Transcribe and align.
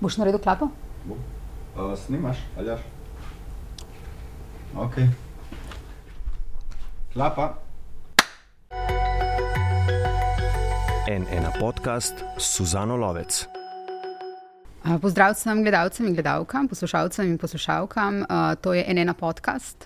Boš 0.00 0.16
naredil 0.16 0.40
klapo? 0.40 0.68
Uh, 1.76 1.92
snimaš, 2.06 2.36
ali 2.56 2.68
jaš? 2.68 2.80
Ok. 4.76 4.94
Klapa. 7.12 7.54
En 11.08 11.26
ena 11.32 11.52
podcast 11.60 12.14
s 12.38 12.56
Suzano 12.56 12.96
Lovec. 12.96 13.44
Pozdrav 15.00 15.34
vsem 15.34 15.60
gledalcem 15.62 16.06
in 16.06 16.14
gledalkam, 16.14 16.68
poslušalcem 16.68 17.26
in 17.28 17.38
poslušalkam. 17.38 18.24
To 18.60 18.72
je 18.74 18.84
en 18.88 18.98
ena 18.98 19.14
podcast. 19.14 19.84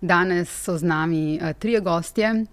Danes 0.00 0.52
so 0.52 0.76
z 0.76 0.84
nami 0.84 1.40
trije 1.58 1.80
gostje. 1.80 2.44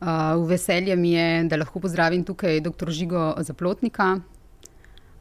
V 0.00 0.48
veselje 0.48 0.96
mi 0.96 1.12
je, 1.12 1.44
da 1.44 1.56
lahko 1.56 1.80
pozdravim 1.80 2.24
tukaj 2.24 2.60
dr. 2.60 2.90
Žigo 2.90 3.34
Zaplotnika, 3.38 4.16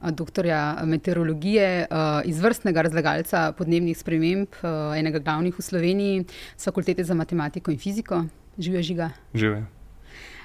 doktorja 0.01 0.83
meteorologije, 0.85 1.87
izvrstnega 2.25 2.81
razlagalca 2.85 3.51
podnebnih 3.57 3.97
sprememb, 3.97 4.59
enega 4.97 5.19
glavnih 5.19 5.57
v 5.57 5.65
Sloveniji, 5.65 6.25
z 6.57 6.69
fakultete 6.69 7.03
za 7.03 7.17
matematiko 7.17 7.71
in 7.71 7.81
fiziko. 7.81 8.25
Živijo 8.57 8.83
žiga. 8.83 9.09
Živijo. 9.33 9.65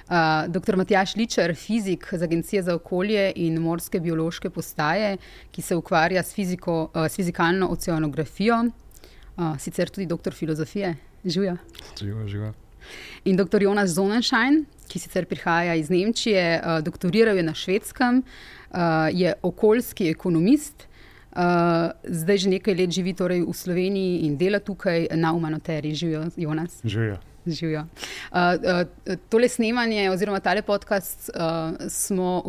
Uh, 0.03 0.51
dr. 0.51 0.75
Matjaš 0.75 1.15
Ličer, 1.15 1.55
fizik 1.55 2.07
z 2.11 2.23
Agencije 2.23 2.63
za 2.63 2.75
okolje 2.75 3.31
in 3.35 3.61
morske 3.61 3.99
biološke 3.99 4.49
postaje, 4.49 5.17
ki 5.51 5.61
se 5.61 5.75
ukvarja 5.75 6.23
s, 6.23 6.33
fiziko, 6.35 6.91
uh, 6.93 7.05
s 7.07 7.15
fizikalno 7.15 7.69
oceanografijo, 7.71 8.57
uh, 8.65 9.59
sicer 9.59 9.89
tudi 9.89 10.05
doktor 10.05 10.33
filozofije. 10.33 10.95
Živijo. 11.25 11.57
Živijo, 11.99 12.27
živijo. 12.27 12.53
In 13.25 13.37
dr. 13.37 13.63
Jonas 13.63 13.89
Zonenschein, 13.89 14.65
ki 14.87 14.99
sicer 14.99 15.25
prihaja 15.25 15.75
iz 15.75 15.89
Nemčije, 15.89 16.59
uh, 16.59 16.83
doktoriral 16.83 17.37
je 17.37 17.43
na 17.43 17.53
švedskem, 17.53 18.17
uh, 18.17 18.62
je 19.11 19.33
okoljski 19.41 20.09
ekonomist. 20.09 20.87
Uh, 21.33 21.89
zdaj 22.05 22.37
že 22.37 22.49
nekaj 22.49 22.75
let 22.77 22.91
živi 22.93 23.13
torej 23.17 23.41
v 23.41 23.53
Sloveniji 23.53 24.21
in 24.29 24.37
dela 24.37 24.59
tukaj 24.59 25.07
na 25.17 25.33
Umanoteri. 25.33 25.95
Živijo, 25.95 26.27
Jonas. 26.37 26.81
Živijo. 26.85 27.17
Živijo. 27.45 27.81
Uh, 27.81 28.37
uh, 28.37 29.17
tole 29.29 29.49
snemanje, 29.49 30.11
oziroma 30.11 30.39
tale 30.39 30.61
podcast, 30.61 31.31
uh, 31.33 31.73
smo, 31.89 32.43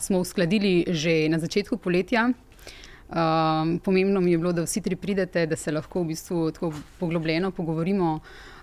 smo 0.00 0.18
uskladili 0.18 0.84
že 0.88 1.28
na 1.28 1.38
začetku 1.38 1.76
poletja. 1.76 2.30
Um, 3.12 3.78
pomembno 3.78 4.20
mi 4.20 4.32
je 4.32 4.38
bilo, 4.38 4.52
da 4.52 4.62
vsi 4.62 4.80
tri 4.80 4.96
pridete, 4.96 5.46
da 5.46 5.56
se 5.56 5.72
lahko 5.72 6.02
v 6.02 6.14
bistvu 6.14 6.50
tako 6.50 6.72
poglobljeno 6.98 7.50
pogovorimo 7.50 8.20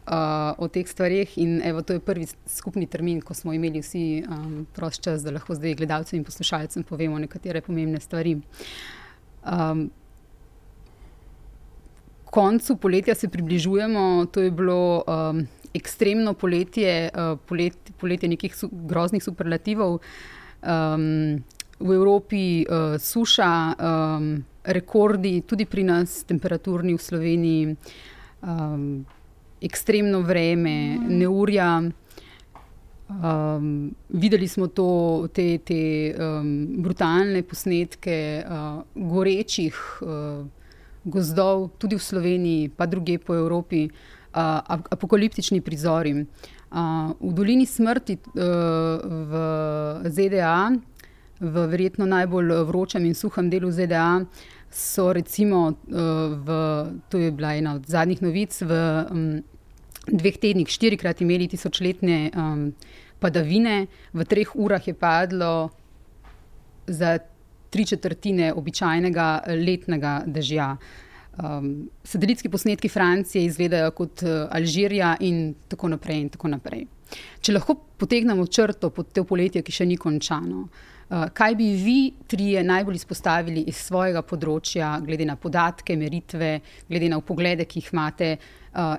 uh, 0.08 0.56
o 0.58 0.68
teh 0.68 0.88
stvarih. 0.88 1.38
In 1.38 1.62
evo, 1.66 1.82
to 1.82 1.94
je 1.94 2.04
prvi 2.04 2.28
skupni 2.46 2.88
termin, 2.88 3.22
ko 3.22 3.34
smo 3.34 3.54
imeli 3.54 3.82
vsi 3.82 4.24
um, 4.24 4.66
prost 4.76 5.04
čas, 5.04 5.24
da 5.24 5.36
lahko 5.36 5.56
zdaj 5.56 5.78
gledalcem 5.80 6.20
in 6.20 6.26
poslušalcem 6.28 6.84
povemo 6.84 7.20
nekatere 7.20 7.62
pomembne 7.62 8.00
stvari. 8.00 8.38
Um, 9.44 9.90
koncu 12.30 12.76
poletja 12.76 13.16
se 13.16 13.28
približujemo, 13.28 14.26
to 14.32 14.42
je 14.42 14.52
bilo. 14.52 15.04
Um, 15.08 15.48
ekstremno 15.74 16.34
poletje, 16.34 17.10
uh, 17.14 17.38
polet, 17.46 17.92
poletje 17.98 18.30
nekih 18.30 18.56
su, 18.56 18.70
groznih 18.72 19.24
superlativov, 19.24 20.00
um, 20.62 21.44
v 21.80 21.94
Evropi 21.96 22.66
uh, 22.66 22.98
suša, 23.00 23.76
um, 23.76 24.32
rekordi, 24.64 25.42
tudi 25.48 25.66
pri 25.66 25.86
nas, 25.88 26.24
temperaturni 26.28 26.96
v 26.98 27.02
Sloveniji, 27.02 27.76
um, 28.42 29.06
ekstremno 29.62 30.22
vreme, 30.22 30.98
neurja. 31.08 31.82
Um, 33.10 33.90
videli 34.10 34.48
smo 34.48 34.68
to, 34.68 35.28
te, 35.34 35.58
te 35.66 36.14
um, 36.14 36.52
brutalne 36.84 37.42
posnetke 37.42 38.44
uh, 38.46 38.84
gorečih 38.94 39.80
uh, 40.06 40.46
gozdov, 41.10 41.72
tudi 41.82 41.98
v 41.98 42.06
Sloveniji, 42.06 42.70
pa 42.70 42.86
druge 42.86 43.18
po 43.18 43.34
Evropi 43.34 43.88
uh, 43.90 44.62
apokaliptični 44.94 45.62
prizori. 45.62 46.14
Uh, 46.70 47.18
v 47.18 47.34
dolini 47.34 47.66
smrti 47.66 48.20
uh, 48.22 49.02
v 49.02 49.34
ZDA, 50.06 50.70
v 51.40 51.66
verjetno 51.72 52.06
najbolj 52.06 52.62
vročem 52.68 53.06
in 53.10 53.16
suhem 53.18 53.50
delu 53.50 53.72
ZDA, 53.72 54.22
so 54.72 55.14
recimo, 55.14 55.68
uh, 55.68 55.74
v, 56.46 56.50
to 57.10 57.18
je 57.18 57.32
bila 57.32 57.56
ena 57.56 57.76
od 57.76 57.86
zadnjih 57.86 58.22
novic, 58.22 58.62
v 58.62 58.74
um, 59.12 59.44
dveh 60.06 60.38
tednih 60.38 60.70
štirikrat 60.70 61.22
imeli 61.22 61.50
tisočletne 61.50 62.32
um, 62.34 62.70
padavine, 63.20 63.88
v 64.14 64.26
treh 64.26 64.56
urah 64.56 64.88
je 64.88 64.94
padlo 64.94 65.70
za 66.88 67.18
tri 67.70 67.86
četrtine 67.86 68.54
običajnega 68.54 69.44
letnega 69.48 70.24
dežja. 70.26 70.76
Um, 71.40 71.90
satelitski 72.04 72.50
posnetki 72.50 72.90
Francije 72.90 73.46
izgledajo 73.46 73.92
kot 73.92 74.24
uh, 74.24 74.48
Alžirija, 74.52 75.16
in 75.20 75.54
tako 75.68 75.88
naprej. 75.88 76.22
In 76.22 76.30
tako 76.30 76.48
naprej. 76.52 76.86
Če 77.42 77.54
lahko 77.54 77.76
potegnemo 77.98 78.46
črto 78.48 78.90
pod 78.94 79.14
to 79.14 79.24
poletje, 79.26 79.64
ki 79.66 79.74
še 79.74 79.86
ni 79.90 79.98
končano, 79.98 80.66
uh, 80.68 80.99
kaj 81.10 81.56
bi 81.56 81.68
vi 81.74 82.14
trije 82.28 82.64
najbolj 82.64 82.96
izpostavili 82.96 83.64
iz 83.68 83.78
svojega 83.82 84.22
področja, 84.22 85.00
glede 85.06 85.26
na 85.26 85.36
podatke, 85.36 85.98
meritve, 85.98 86.60
glede 86.90 87.10
na 87.10 87.20
poglede, 87.22 87.66
ki 87.66 87.82
jih 87.82 87.92
imate, 87.94 88.36
uh, 88.74 88.96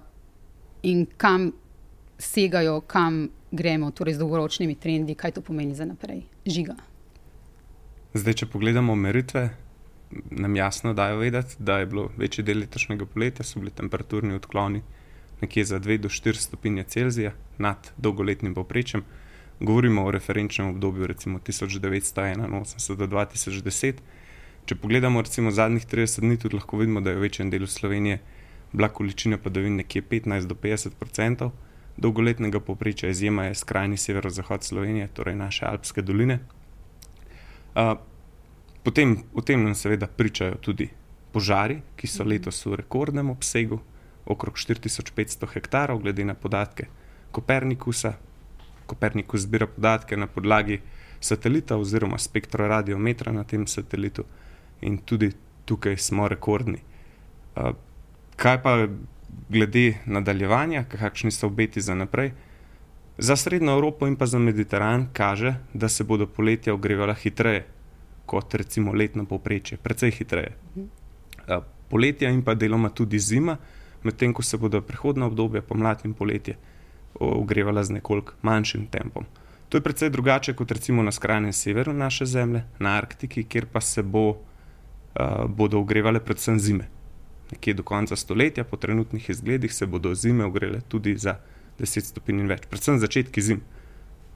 in 0.82 1.06
kam 1.16 1.53
segajo, 2.19 2.81
kam 2.87 3.28
gremo, 3.50 3.91
torej 3.91 4.19
z 4.19 4.22
dolgoročnimi 4.22 4.75
trendi, 4.75 5.15
kaj 5.15 5.38
to 5.38 5.43
pomeni 5.43 5.75
za 5.75 5.87
naprej, 5.87 6.25
žiga. 6.47 6.76
Zdaj, 8.15 8.42
če 8.42 8.50
pogledamo 8.50 8.94
meritve, 8.98 9.48
nam 10.34 10.56
jasno 10.56 10.94
dajo 10.94 11.21
vedeti, 11.22 11.56
da 11.59 11.78
je 11.78 11.87
bilo 11.87 12.09
večji 12.19 12.44
del 12.44 12.59
letošnjega 12.65 13.06
poletja, 13.06 13.47
so 13.47 13.62
bili 13.62 13.71
temperaturni 13.71 14.34
odkloni 14.34 14.82
nekje 15.41 15.65
za 15.65 15.81
2 15.81 15.98
do 15.98 16.09
4 16.09 16.34
stopinje 16.34 16.84
Celzija 16.84 17.32
nad 17.59 17.92
dolgoletnim 17.97 18.54
povprečjem. 18.54 19.04
Govorimo 19.60 20.04
o 20.04 20.10
referenčnem 20.10 20.69
obdobju, 20.69 21.06
recimo 21.06 21.38
1981 21.38 22.97
do 22.97 23.06
2010. 23.06 23.94
Če 24.66 24.75
pogledamo 24.75 25.22
recimo 25.22 25.50
zadnjih 25.50 25.87
30 25.87 26.21
dni, 26.21 26.37
tudi 26.37 26.56
lahko 26.56 26.76
vidimo, 26.76 27.00
da 27.00 27.10
je 27.10 27.16
v 27.16 27.26
večjem 27.28 27.50
delu 27.50 27.66
Slovenije 27.66 28.21
bila 28.72 28.88
količina 28.88 29.38
padavin 29.38 29.76
nekje 29.76 30.03
15 30.03 30.47
do 30.47 30.54
50 30.54 30.97
odstotkov 31.00 31.53
dolgoletnega 31.97 32.60
povprečja, 32.60 33.10
izjema 33.10 33.44
je 33.44 33.54
skrajni 33.54 33.97
severozahod 33.97 34.65
Slovenije, 34.65 35.09
torej 35.09 35.37
naše 35.37 35.66
Alpske 35.66 36.03
doline. 36.03 36.38
Uh, 37.75 37.98
Potem 38.82 39.25
o 39.34 39.42
tem 39.44 39.60
nam 39.60 39.75
seveda 39.75 40.06
pričajo 40.06 40.56
tudi 40.65 40.88
požari, 41.32 41.82
ki 41.97 42.09
so 42.09 42.25
mhm. 42.25 42.31
letos 42.32 42.65
v 42.66 42.81
rekordnem 42.81 43.31
obsegu, 43.31 43.81
okrog 44.25 44.56
4500 44.56 45.48
hektarov, 45.53 46.00
glede 46.00 46.25
na 46.25 46.34
podatke 46.34 46.88
Kopernikusa. 47.31 48.15
Kopernikus 48.90 49.46
zbira 49.46 49.68
podatke 49.70 50.16
na 50.18 50.26
podlagi 50.26 50.80
satelita 51.20 51.76
oziroma 51.78 52.18
spektroradiometra 52.18 53.32
na 53.32 53.44
tem 53.44 53.66
satelitu 53.66 54.24
in 54.80 54.98
tudi 54.98 55.30
tukaj 55.64 55.96
smo 55.96 56.28
rekordni. 56.28 56.80
Kaj 58.36 58.62
pa 58.62 58.72
glede 59.48 60.00
nadaljevanja, 60.06 60.84
kakšni 60.90 61.30
so 61.30 61.46
obeti 61.46 61.80
za 61.80 61.94
naprej? 61.94 62.32
Za 63.18 63.36
Srednjo 63.36 63.74
Evropo 63.76 64.06
in 64.08 64.16
pa 64.16 64.26
za 64.26 64.38
Mediteran 64.38 65.06
kaže, 65.12 65.54
da 65.74 65.88
se 65.88 66.04
bodo 66.04 66.26
poletja 66.26 66.74
ogrevala 66.74 67.14
hitreje, 67.14 67.66
kot 68.26 68.54
recimo 68.54 68.92
letno 68.92 69.26
povprečje, 69.28 69.78
precej 69.78 70.10
hitreje. 70.10 70.56
Poletja 71.90 72.30
in 72.30 72.42
pa 72.42 72.54
deloma 72.54 72.88
tudi 72.88 73.18
zima, 73.18 73.58
medtem 74.02 74.32
ko 74.32 74.42
se 74.42 74.56
bodo 74.56 74.80
prihodna 74.80 75.26
obdobja, 75.26 75.62
pomlad 75.62 76.00
in 76.04 76.14
poletje, 76.14 76.56
ogrevala 77.15 77.84
z 77.84 77.91
nekoliko 77.98 78.32
manjšim 78.43 78.87
tempom. 78.87 79.25
To 79.69 79.78
je 79.78 79.82
precej 79.82 80.10
drugače 80.10 80.54
kot 80.54 80.72
recimo 80.72 81.03
na 81.03 81.12
skrajnem 81.12 81.53
severu 81.53 81.93
naše 81.93 82.26
zemlje, 82.26 82.65
na 82.78 82.97
Arktiki, 82.97 83.44
kjer 83.44 83.66
pa 83.72 83.81
se 83.81 84.03
bo, 84.03 84.28
uh, 84.31 84.37
bodo 85.47 85.78
ogrevale 85.78 86.21
predvsem 86.21 86.59
zime. 86.60 86.89
Nekje 87.51 87.74
do 87.74 87.83
konca 87.83 88.16
stoletja, 88.16 88.65
po 88.65 88.77
trenutnih 88.77 89.30
izgledih, 89.30 89.74
se 89.74 89.86
bodo 89.86 90.15
zime 90.15 90.45
ogrele 90.45 90.80
tudi 90.89 91.16
za 91.16 91.39
10 91.78 92.01
stopinj 92.01 92.41
in 92.41 92.48
več, 92.48 92.66
predvsem 92.71 92.98
začetki 92.98 93.42
zim. 93.42 93.63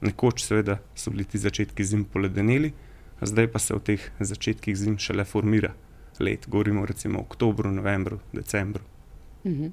Nekoč, 0.01 0.43
seveda, 0.43 0.79
so 0.95 1.11
bili 1.11 1.23
ti 1.23 1.37
začetki 1.37 1.83
zim 1.83 2.03
poledeneli, 2.05 2.73
zdaj 3.21 3.47
pa 3.51 3.59
se 3.59 3.75
v 3.75 3.79
teh 3.79 4.11
začetkih 4.19 4.75
zim 4.75 4.97
šele 4.99 5.23
formira 5.25 5.73
let, 6.19 6.47
govorimo 6.47 6.85
recimo 6.85 7.19
o 7.19 7.21
oktobru, 7.21 7.71
novembru, 7.71 8.19
decembru. 8.33 8.83
Mhm. 9.45 9.71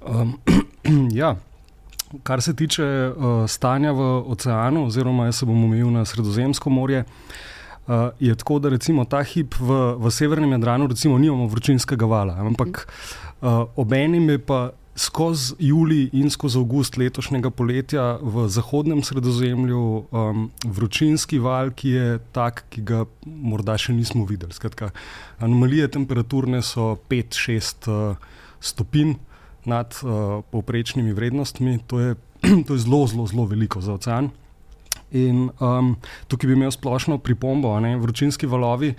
Um, 0.00 0.40
ja. 1.20 1.34
Kar 2.22 2.42
se 2.42 2.54
tiče 2.54 2.84
uh, 2.84 3.48
stanja 3.48 3.92
v 3.92 4.04
oceanu, 4.30 4.86
oziroma 4.86 5.24
jaz 5.26 5.40
se 5.42 5.46
bom 5.46 5.64
omejil 5.64 5.90
na 5.90 6.04
Sredozemsko 6.04 6.70
morje, 6.70 7.04
uh, 7.04 7.94
je 8.20 8.34
tako, 8.34 8.58
da 8.58 8.68
recimo 8.68 9.04
ta 9.04 9.22
hip 9.22 9.54
v, 9.60 9.80
v 9.98 10.10
severnem 10.10 10.52
Jadranu 10.52 10.88
nimamo 11.18 11.46
vročinskega 11.46 12.06
vala, 12.06 12.36
ampak 12.38 12.86
uh, 13.40 13.64
obenem 13.76 14.30
je 14.30 14.38
pa 14.38 14.70
skozi 14.96 15.54
julij 15.58 16.10
in 16.12 16.30
skozi 16.30 16.58
avgust 16.58 16.96
letošnjega 16.96 17.50
poletja 17.50 18.18
v 18.22 18.46
zahodnem 18.48 19.02
sredozemlju 19.02 20.04
um, 20.10 20.50
vročinski 20.64 21.38
val, 21.38 21.70
ki 21.74 21.88
je 21.88 22.18
tak, 22.32 22.64
ki 22.70 22.82
ga 22.82 23.04
morda 23.26 23.74
še 23.78 23.92
nismo 23.92 24.22
videli. 24.24 24.54
Skratka, 24.54 24.92
anomalije 25.42 25.88
temperaturne 25.98 26.62
so 26.62 26.94
5-6 27.10 27.90
uh, 27.90 28.14
stopinj 28.60 29.16
nad 29.66 29.96
uh, 30.02 30.42
povprečnimi 30.50 31.12
vrednostmi, 31.12 31.78
to 31.86 32.00
je, 32.00 32.14
to 32.66 32.74
je 32.74 32.84
zelo, 32.86 33.06
zelo, 33.06 33.26
zelo 33.26 33.46
veliko 33.46 33.80
za 33.80 33.94
ocean. 33.94 34.30
In 35.14 35.50
um, 35.60 35.94
tukaj 36.28 36.48
bi 36.48 36.56
imel 36.58 36.72
splošno 36.74 37.18
pripombo, 37.18 37.74
da 37.80 37.96
vročinski 37.96 38.46
valovi. 38.46 38.94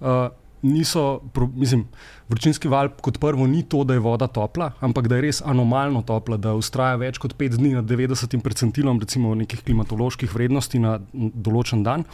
Uh, 0.00 0.30
niso, 0.62 1.20
mislim, 1.54 1.86
vročinski 2.28 2.68
val 2.68 2.88
kot 3.00 3.18
prvo 3.18 3.46
ni 3.46 3.62
to, 3.62 3.84
da 3.84 3.94
je 3.94 4.00
voda 4.00 4.26
topla, 4.26 4.72
ampak 4.80 5.08
da 5.08 5.16
je 5.16 5.22
res 5.22 5.42
anomalno 5.44 6.02
topla, 6.02 6.36
da 6.36 6.54
ustraja 6.54 6.96
več 7.00 7.18
kot 7.18 7.34
pet 7.38 7.56
dni 7.56 7.74
na 7.78 7.82
90 7.82 8.40
percentilom, 8.44 9.00
recimo 9.00 9.34
nekih 9.34 9.64
klimatoloških 9.64 10.34
vrednosti 10.34 10.78
na 10.78 10.98
določen 11.12 11.84
dan. 11.86 12.04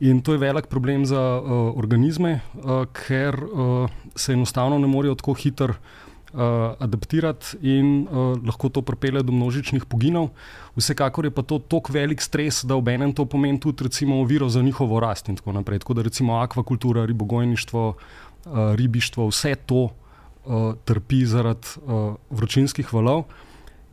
In 0.00 0.22
to 0.24 0.32
je 0.32 0.40
velik 0.40 0.70
problem 0.72 1.04
za 1.04 1.20
uh, 1.20 1.74
organizme, 1.76 2.38
uh, 2.40 2.86
ker 2.96 3.36
uh, 3.36 3.90
se 4.16 4.32
enostavno 4.32 4.78
ne 4.80 4.88
morejo 4.88 5.18
tako 5.20 5.34
hitro 5.36 5.74
uh, 6.32 6.74
adaptirati 6.78 7.56
in 7.62 8.06
uh, 8.06 8.38
lahko 8.46 8.68
to 8.68 8.82
pripelje 8.82 9.22
do 9.22 9.32
množičnih 9.32 9.84
poginov. 9.84 10.30
Vsekakor 10.76 11.24
je 11.24 11.34
pa 11.34 11.42
to 11.42 11.58
tako 11.58 11.92
velik 11.92 12.22
stres, 12.22 12.64
da 12.64 12.76
ob 12.76 12.88
enem 12.88 13.12
to 13.12 13.24
pomeni 13.24 13.60
tudi 13.60 13.84
recimo, 13.84 14.20
oviro 14.20 14.48
za 14.48 14.62
njihovo 14.62 15.00
rast 15.00 15.28
in 15.28 15.36
tako 15.36 15.52
naprej. 15.52 15.78
Tako 15.78 15.94
da 15.94 16.02
recimo 16.02 16.38
akvakultura, 16.38 17.04
ribogojništvo, 17.04 17.88
uh, 17.90 18.74
ribištvo, 18.74 19.28
vse 19.28 19.54
to 19.66 19.82
uh, 19.84 20.74
trpi 20.84 21.24
zaradi 21.26 21.78
uh, 21.82 22.14
vročinskih 22.30 22.94
valov. 22.94 23.24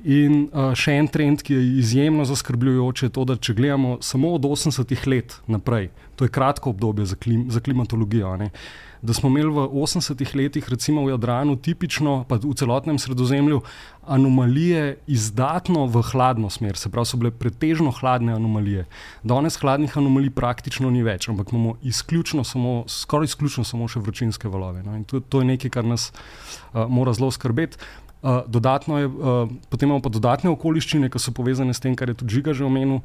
In 0.06 0.50
uh, 0.54 0.75
še 0.78 0.94
en 0.94 1.07
trend, 1.10 1.42
ki 1.42 1.56
je 1.56 1.78
izjemno 1.80 2.25
zaskrbljujoč, 2.25 3.07
je 3.07 3.10
to, 3.10 3.25
da 3.25 3.36
če 3.36 3.56
gledamo 3.57 3.98
samo 4.01 4.36
od 4.38 4.45
80-ih 4.45 5.07
let 5.07 5.39
naprej, 5.50 5.89
to 6.16 6.25
je 6.25 6.30
kratko 6.30 6.69
obdobje 6.69 7.07
za, 7.10 7.16
klim, 7.18 7.48
za 7.50 7.60
klimatologijo. 7.66 8.36
Ne, 8.38 8.51
uh, 8.54 8.87
da 9.01 9.13
smo 9.13 9.29
imeli 9.29 9.49
v 9.53 9.67
80-ih 9.67 10.35
letih, 10.35 10.69
recimo 10.69 11.05
v 11.05 11.13
Jadranu, 11.13 11.55
tipično, 11.55 12.23
pa 12.27 12.39
v 12.41 12.53
celotnem 12.57 12.99
sredozemlju, 12.99 13.61
anomalije 14.07 14.97
izdatno 15.07 15.85
v 15.85 16.01
hladno 16.01 16.49
smer, 16.49 16.77
se 16.77 16.89
pravi, 16.89 17.05
so 17.05 17.19
bile 17.19 17.31
pretežno 17.31 17.91
hladne 17.91 18.33
anomalije. 18.33 18.85
Danes 19.23 19.59
hladnih 19.59 19.97
anomalij 19.97 20.31
praktično 20.35 20.89
ni 20.89 21.03
več, 21.03 21.29
ampak 21.29 21.51
imamo 21.51 21.75
izključno, 21.83 22.44
samo, 22.44 22.83
skoraj 22.88 23.33
izključno 23.33 23.63
samo 23.67 23.88
še 23.88 23.99
vročinske 23.99 24.49
valove. 24.49 24.83
No? 24.83 24.95
In 24.95 25.03
to, 25.03 25.19
to 25.19 25.43
je 25.43 25.51
nekaj, 25.53 25.73
kar 25.77 25.85
nas 25.85 26.11
uh, 26.11 26.85
mora 26.89 27.13
zelo 27.13 27.31
skrbeti. 27.31 27.77
Uh, 28.23 28.41
je, 28.50 29.07
uh, 29.07 29.50
potem 29.69 29.89
imamo 29.89 30.01
pa 30.01 30.09
dodatne 30.09 30.50
okoliščine, 30.50 31.09
ki 31.09 31.19
so 31.21 31.31
povezane 31.31 31.73
s 31.73 31.79
tem, 31.79 31.95
kar 31.95 32.09
je 32.09 32.17
tudi 32.23 32.39
Žiga 32.39 32.53
že 32.53 32.65
omenil. 32.65 33.03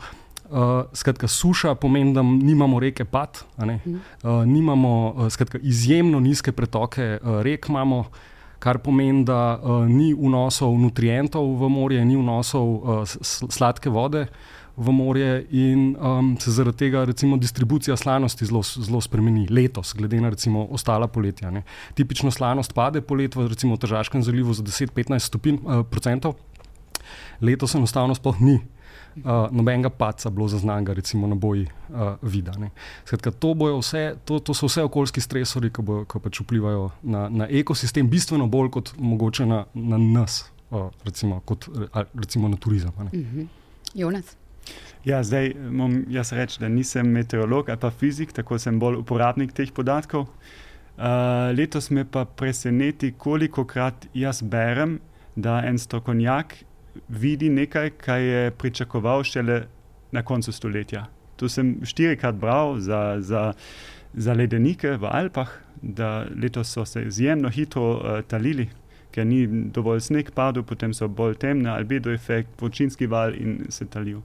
Uh, 0.53 0.85
skratka, 0.93 1.29
suša 1.29 1.75
pomeni, 1.75 2.13
da 2.13 2.23
nimamo 2.23 2.81
reke 2.81 3.05
Pad, 3.05 3.39
uh, 3.57 4.45
nimamo 4.47 5.15
uh, 5.17 5.29
skratka, 5.33 5.59
izjemno 5.63 6.21
nizke 6.21 6.53
pretoke 6.53 7.19
uh, 7.23 7.39
rek, 7.41 7.69
imamo, 7.69 8.05
kar 8.61 8.79
pomeni, 8.85 9.25
da 9.25 9.57
uh, 9.57 9.87
ni 9.89 10.11
vnosov 10.13 10.77
nutrientov 10.77 11.47
v 11.57 11.71
morje, 11.73 12.05
ni 12.05 12.19
vnosov 12.21 12.69
uh, 12.69 13.15
sladke 13.49 13.89
vode 13.89 14.27
v 14.77 14.93
morje, 14.93 15.47
in 15.57 15.97
um, 15.97 16.35
se 16.37 16.53
zaradi 16.53 16.85
tega 16.85 17.07
recimo, 17.09 17.41
distribucija 17.41 17.97
slanosti 17.97 18.45
zelo, 18.45 18.61
zelo 18.63 19.01
spremeni 19.01 19.47
letos, 19.49 19.95
glede 19.97 20.21
na 20.21 20.35
recimo, 20.37 20.67
ostala 20.71 21.09
poletja. 21.09 21.51
Ne. 21.51 21.65
Tipično 21.95 22.31
slanost 22.31 22.77
pade 22.77 23.01
recimo 23.49 23.75
v 23.75 23.79
Težaškem 23.79 24.23
zalivu 24.23 24.53
za 24.53 24.63
10-15 24.63 25.19
stopinj, 25.19 25.65
uh, 25.65 26.35
letos 27.41 27.75
enostavno 27.75 28.15
sploh 28.15 28.41
ni 28.41 28.55
uh, 28.61 28.82
nobenega 29.51 29.91
paca 29.91 30.31
bilo 30.31 30.49
zaznanega, 30.49 30.93
recimo 30.93 31.27
na 31.27 31.35
boji 31.35 31.67
uh, 31.89 32.15
vida. 32.23 32.53
Skratka, 33.05 33.31
to, 33.31 33.55
vse, 33.79 34.15
to, 34.25 34.39
to 34.39 34.55
so 34.55 34.67
vse 34.67 34.83
okoljski 34.83 35.21
stresori, 35.21 35.71
ki, 35.71 35.83
bo, 35.83 36.03
ki 36.05 36.21
pač 36.23 36.41
vplivajo 36.41 36.91
na, 37.03 37.29
na 37.29 37.49
ekosistem, 37.49 38.09
bistveno 38.11 38.47
bolj 38.47 38.71
kot 38.71 38.95
mogoče 38.99 39.47
na, 39.47 39.65
na 39.75 39.99
nas, 39.99 40.45
uh, 40.71 40.89
recimo, 41.05 41.41
kot 41.45 41.69
recimo 42.15 42.49
na 42.49 42.57
turizem. 42.57 42.93
Mhm. 43.13 43.51
Jonas. 43.95 44.37
Ja, 45.05 45.19
zdaj 45.27 45.53
bom 45.59 46.05
jaz 46.09 46.31
reči, 46.33 46.61
da 46.63 46.69
nisem 46.71 47.09
meteorolog 47.11 47.69
ali 47.69 47.79
pa 47.79 47.91
fizik, 47.91 48.33
tako 48.33 48.59
sem 48.59 48.79
bolj 48.79 49.01
uporabnik 49.03 49.53
teh 49.53 49.73
podatkov. 49.75 50.29
Uh, 50.93 51.51
letos 51.57 51.91
me 51.91 52.05
pa 52.05 52.25
preseneti, 52.25 53.13
koliko 53.19 53.65
krat 53.67 54.07
jaz 54.15 54.43
berem, 54.43 55.01
da 55.35 55.63
en 55.67 55.79
strokovnjak 55.79 56.55
vidi 57.09 57.49
nekaj, 57.51 57.91
kar 57.91 58.21
je 58.21 58.51
pričakoval 58.51 59.25
šele 59.25 59.63
na 60.13 60.23
koncu 60.23 60.53
stoletja. 60.53 61.07
Tu 61.37 61.49
sem 61.49 61.75
štirikrat 61.85 62.35
bral 62.35 62.79
za, 62.79 63.17
za, 63.21 63.53
za 64.15 64.33
ledenike 64.33 64.97
v 64.97 65.09
Alpah, 65.11 65.51
da 65.83 66.27
letos 66.43 66.71
so 66.71 66.85
se 66.85 67.03
izjemno 67.03 67.51
hitro 67.51 67.97
uh, 67.97 68.21
talili, 68.29 68.69
ker 69.11 69.27
ni 69.27 69.47
dovolj 69.47 70.01
sneg 70.01 70.31
padel, 70.35 70.63
potem 70.63 70.95
so 70.95 71.09
bolj 71.09 71.35
temne, 71.43 71.71
albedo 71.71 72.13
efekt, 72.13 72.55
vročinski 72.61 73.07
val 73.07 73.35
in 73.35 73.65
se 73.69 73.87
talijo. 73.87 74.23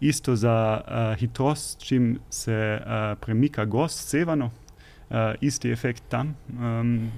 Isto 0.00 0.36
za 0.36 0.54
uh, 0.80 1.18
hitrost, 1.20 1.80
čim 1.80 2.18
se 2.30 2.78
uh, 2.80 3.18
premika 3.20 3.64
gost 3.64 4.08
sevano, 4.08 4.50
uh, 5.10 5.34
isti 5.40 5.70
efekt 5.70 6.02
tam. 6.08 6.34
Um, 6.58 7.10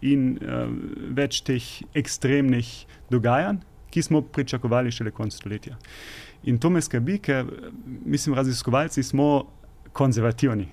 in 0.00 0.38
uh, 0.40 0.70
več 1.16 1.42
teh 1.44 1.64
ekstremnih 1.94 2.68
dogajanj, 3.10 3.60
ki 3.90 4.02
smo 4.02 4.22
pričakovali 4.22 4.92
šele 4.92 5.10
konec 5.10 5.34
stoletja. 5.34 5.76
In 6.42 6.58
to 6.58 6.70
me 6.70 6.82
skrbi, 6.82 7.18
ker 7.18 7.46
mislim, 8.04 8.34
raziskovalci 8.34 9.02
smo 9.02 9.30
konzervativni. 9.92 10.68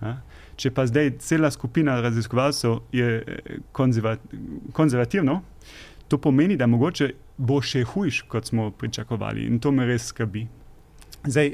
Ha? 0.00 0.16
Če 0.60 0.70
pa 0.76 0.84
zdaj 0.86 1.14
cela 1.24 1.50
skupina 1.50 2.00
raziskovalcev 2.00 2.78
je 2.92 3.18
eh, 3.20 3.58
konzervat, 3.72 4.20
konzervativna, 4.72 5.40
to 6.08 6.18
pomeni, 6.18 6.56
da 6.56 6.66
mogoče 6.66 7.12
bo 7.38 7.60
še 7.62 7.84
hujš, 7.86 8.24
kot 8.28 8.50
smo 8.50 8.70
pričakovali. 8.70 9.46
In 9.46 9.60
to 9.60 9.72
me 9.72 9.86
res 9.88 10.10
skrbi. 10.10 10.46
Zdaj, 11.20 11.50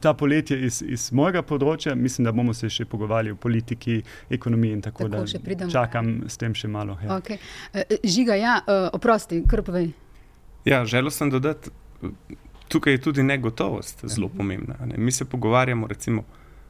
ta 0.00 0.12
poletje 0.14 0.58
iz, 0.66 0.82
iz 0.84 1.06
mojega 1.16 1.40
področja, 1.46 1.94
mislim, 1.96 2.26
da 2.28 2.34
bomo 2.36 2.52
se 2.54 2.68
še 2.68 2.84
pogovarjali 2.88 3.32
o 3.32 3.38
politiki, 3.40 3.96
ekonomiji 4.28 4.76
in 4.76 4.82
tako 4.84 5.08
naprej. 5.08 5.56
Čakam 5.72 6.12
s 6.28 6.36
tem 6.40 6.54
še 6.56 6.68
malo. 6.68 6.98
Ja. 7.00 7.16
Okay. 7.16 7.40
Eh, 7.72 7.96
žiga, 8.04 8.36
ja, 8.36 8.60
eh, 8.60 8.88
oprosti, 8.92 9.40
kar 9.48 9.64
povej. 9.64 9.88
Ja, 10.64 10.84
želel 10.84 11.10
sem 11.10 11.30
dodati, 11.30 11.70
tukaj 12.68 12.92
je 12.92 13.00
tudi 13.00 13.22
negotovost 13.22 14.04
zelo 14.06 14.28
mhm. 14.28 14.36
pomembna. 14.36 14.74
Ne? 14.86 14.94
Mi 14.96 15.12
se 15.12 15.24
pogovarjamo 15.24 15.86
recimo, 15.86 16.24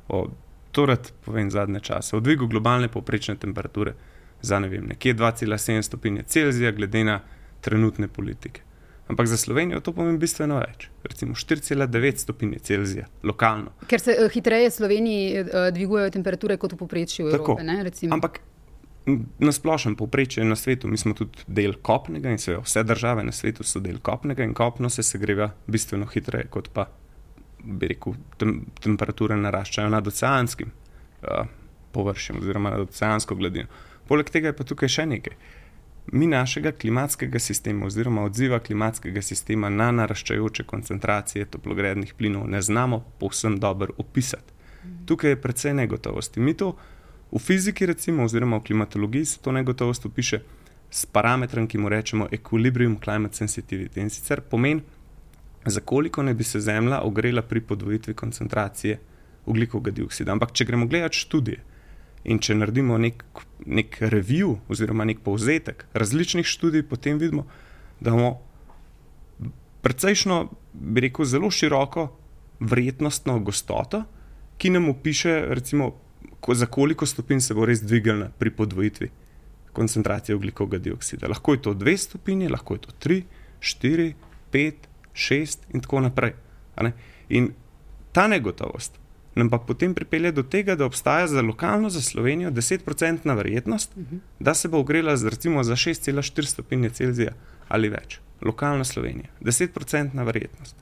o 0.08 0.28
torej, 0.72 0.96
povem 1.24 1.50
zadnje 1.50 1.80
čase, 1.80 2.16
o 2.16 2.20
dvigu 2.20 2.46
globalne 2.46 2.88
povprečne 2.88 3.36
temperature 3.36 3.94
za 4.42 4.58
ne 4.58 4.68
vem, 4.68 4.86
nekje 4.86 5.14
2,7 5.14 5.82
stopinje 5.82 6.22
Celzija, 6.22 6.72
glede 6.72 7.04
na 7.04 7.20
trenutne 7.60 8.08
politike. 8.08 8.60
Ampak 9.08 9.26
za 9.26 9.36
Slovenijo 9.36 9.80
to 9.80 9.92
pomeni 9.92 10.18
bistveno 10.18 10.60
več, 10.62 10.86
recimo 11.02 11.34
4,9 11.34 12.16
stopinje 12.16 12.58
Celzija, 12.58 13.08
lokalno. 13.22 13.72
Ker 13.90 14.00
se 14.00 14.14
uh, 14.14 14.30
hitreje 14.30 14.68
v 14.70 14.74
Sloveniji 14.74 15.40
uh, 15.40 15.48
dvigujejo 15.74 16.12
temperature 16.14 16.56
kot 16.56 16.72
v 16.72 16.78
povprečju 16.78 17.26
Evrope. 17.26 17.66
Ampak 18.10 18.38
na 19.38 19.52
splošnem 19.52 19.96
povprečju 19.96 20.44
na 20.44 20.56
svetu, 20.56 20.88
mi 20.88 20.96
smo 20.96 21.14
tudi 21.14 21.44
del 21.46 21.74
kopnega 21.82 22.30
in 22.30 22.38
vse 22.62 22.82
države 22.84 23.24
na 23.24 23.32
svetu 23.32 23.64
so 23.64 23.80
del 23.80 23.98
kopnega 23.98 24.44
in 24.44 24.54
kopno 24.54 24.90
se 24.90 25.02
segreva 25.02 25.50
bistveno 25.66 26.06
hitreje, 26.06 26.46
kot 26.50 26.68
pa 26.72 26.88
bi 27.64 27.88
rekel, 27.88 28.14
tem, 28.38 28.60
temperature 28.80 29.36
naraščajo 29.36 29.88
nad 29.88 30.06
oceanskim 30.06 30.70
uh, 31.22 31.46
površjem 31.92 32.38
oziroma 32.38 32.70
nad 32.70 32.80
oceansko 32.80 33.34
gladino. 33.34 33.68
Poleg 34.08 34.30
tega 34.30 34.50
je 34.50 34.56
pa 34.56 34.64
tukaj 34.64 34.88
še 34.88 35.06
nekaj. 35.06 35.36
Mi 36.12 36.26
našega 36.26 36.72
klimatskega 36.72 37.38
sistema 37.38 37.86
oziroma 37.86 38.24
odziva 38.26 38.58
klimatskega 38.58 39.22
sistema 39.22 39.68
na 39.70 39.90
naraščajoče 39.94 40.64
koncentracije 40.66 41.46
toplogrednih 41.52 42.14
plinov 42.18 42.48
ne 42.50 42.62
znamo 42.62 43.04
povsem 43.20 43.58
dobro 43.60 43.94
opisati. 43.98 44.56
Tukaj 45.06 45.30
je 45.30 45.40
precej 45.40 45.74
negotovosti. 45.74 46.40
Mi 46.40 46.54
to 46.56 46.72
V 47.32 47.38
fiziki, 47.38 47.86
recimo, 47.86 48.24
oziroma 48.24 48.58
v 48.58 48.66
klimatologiji, 48.66 49.24
se 49.24 49.38
to 49.38 49.52
negotovost 49.52 50.06
opiše 50.06 50.40
s 50.90 51.06
parametrom, 51.06 51.68
ki 51.70 51.78
mu 51.78 51.88
rečemo 51.88 52.26
equilibrium 52.32 52.96
climate 53.04 53.36
sensitivity. 53.38 54.02
In 54.02 54.10
sicer 54.10 54.40
pomeni, 54.40 54.82
za 55.66 55.80
koliko 55.80 56.22
ne 56.22 56.34
bi 56.34 56.44
se 56.44 56.60
Zemlja 56.60 57.00
ogrela 57.00 57.42
pri 57.42 57.60
podvojitvi 57.60 58.14
koncentracije 58.14 58.98
ugljikovega 59.46 59.90
dioksida. 59.90 60.32
Ampak, 60.32 60.52
če 60.52 60.64
gremo 60.64 60.86
gledati 60.86 61.16
študije 61.16 61.62
in 62.24 62.38
če 62.38 62.54
naredimo 62.54 62.98
nek, 62.98 63.22
nek 63.66 63.96
review 64.00 64.58
oziroma 64.68 65.06
nek 65.08 65.22
povzetek 65.24 65.86
različnih 65.92 66.46
študij, 66.46 66.82
potem 66.88 67.18
vidimo, 67.18 67.46
da 68.00 68.10
imamo 68.10 68.40
precejšno, 69.80 70.50
bi 70.72 71.06
rekel, 71.06 71.24
zelo 71.24 71.50
široko 71.50 72.10
vrednostno 72.60 73.38
gostoto, 73.40 74.02
ki 74.60 74.70
nam 74.70 74.90
opiše, 74.92 75.44
recimo, 75.48 75.94
ko, 76.40 76.54
za 76.54 76.66
koliko 76.66 77.06
stopinj 77.06 77.40
se 77.40 77.54
bo 77.54 77.64
res 77.66 77.82
dvignila 77.82 78.30
pri 78.38 78.50
podvojitvi 78.50 79.10
koncentracije 79.72 80.36
oglikovega 80.36 80.78
dioksida. 80.78 81.28
Lahko 81.28 81.54
je 81.54 81.62
to 81.62 81.74
2 81.74 81.96
stopinje, 81.96 82.48
lahko 82.48 82.74
je 82.74 82.80
to 82.80 82.90
3, 83.08 83.22
4, 83.60 84.12
5, 84.52 84.72
6 85.14 85.58
in 85.74 85.80
tako 85.80 86.00
naprej. 86.00 86.34
In 87.28 87.52
ta 88.12 88.26
negotovost 88.26 88.98
nam 89.34 89.50
pa 89.50 89.58
potem 89.58 89.94
pripelje 89.94 90.32
do 90.32 90.42
tega, 90.42 90.74
da 90.76 90.84
obstaja 90.84 91.26
za 91.26 91.42
lokalno, 91.42 91.90
za 91.90 92.00
Slovenijo, 92.02 92.50
10-odstotna 92.50 93.36
verjetnost, 93.36 93.92
uh 93.96 94.02
-huh. 94.02 94.18
da 94.40 94.54
se 94.54 94.68
bo 94.68 94.78
ogrela 94.78 95.16
z, 95.16 95.28
recimo, 95.28 95.64
za 95.64 95.76
6,4 95.76 96.44
stopinje 96.44 96.90
Celzija 96.90 97.32
ali 97.68 97.88
več. 97.88 98.18
Lokalna 98.42 98.84
Slovenija, 98.84 99.28
10-odstotna 99.40 100.24
verjetnost. 100.24 100.76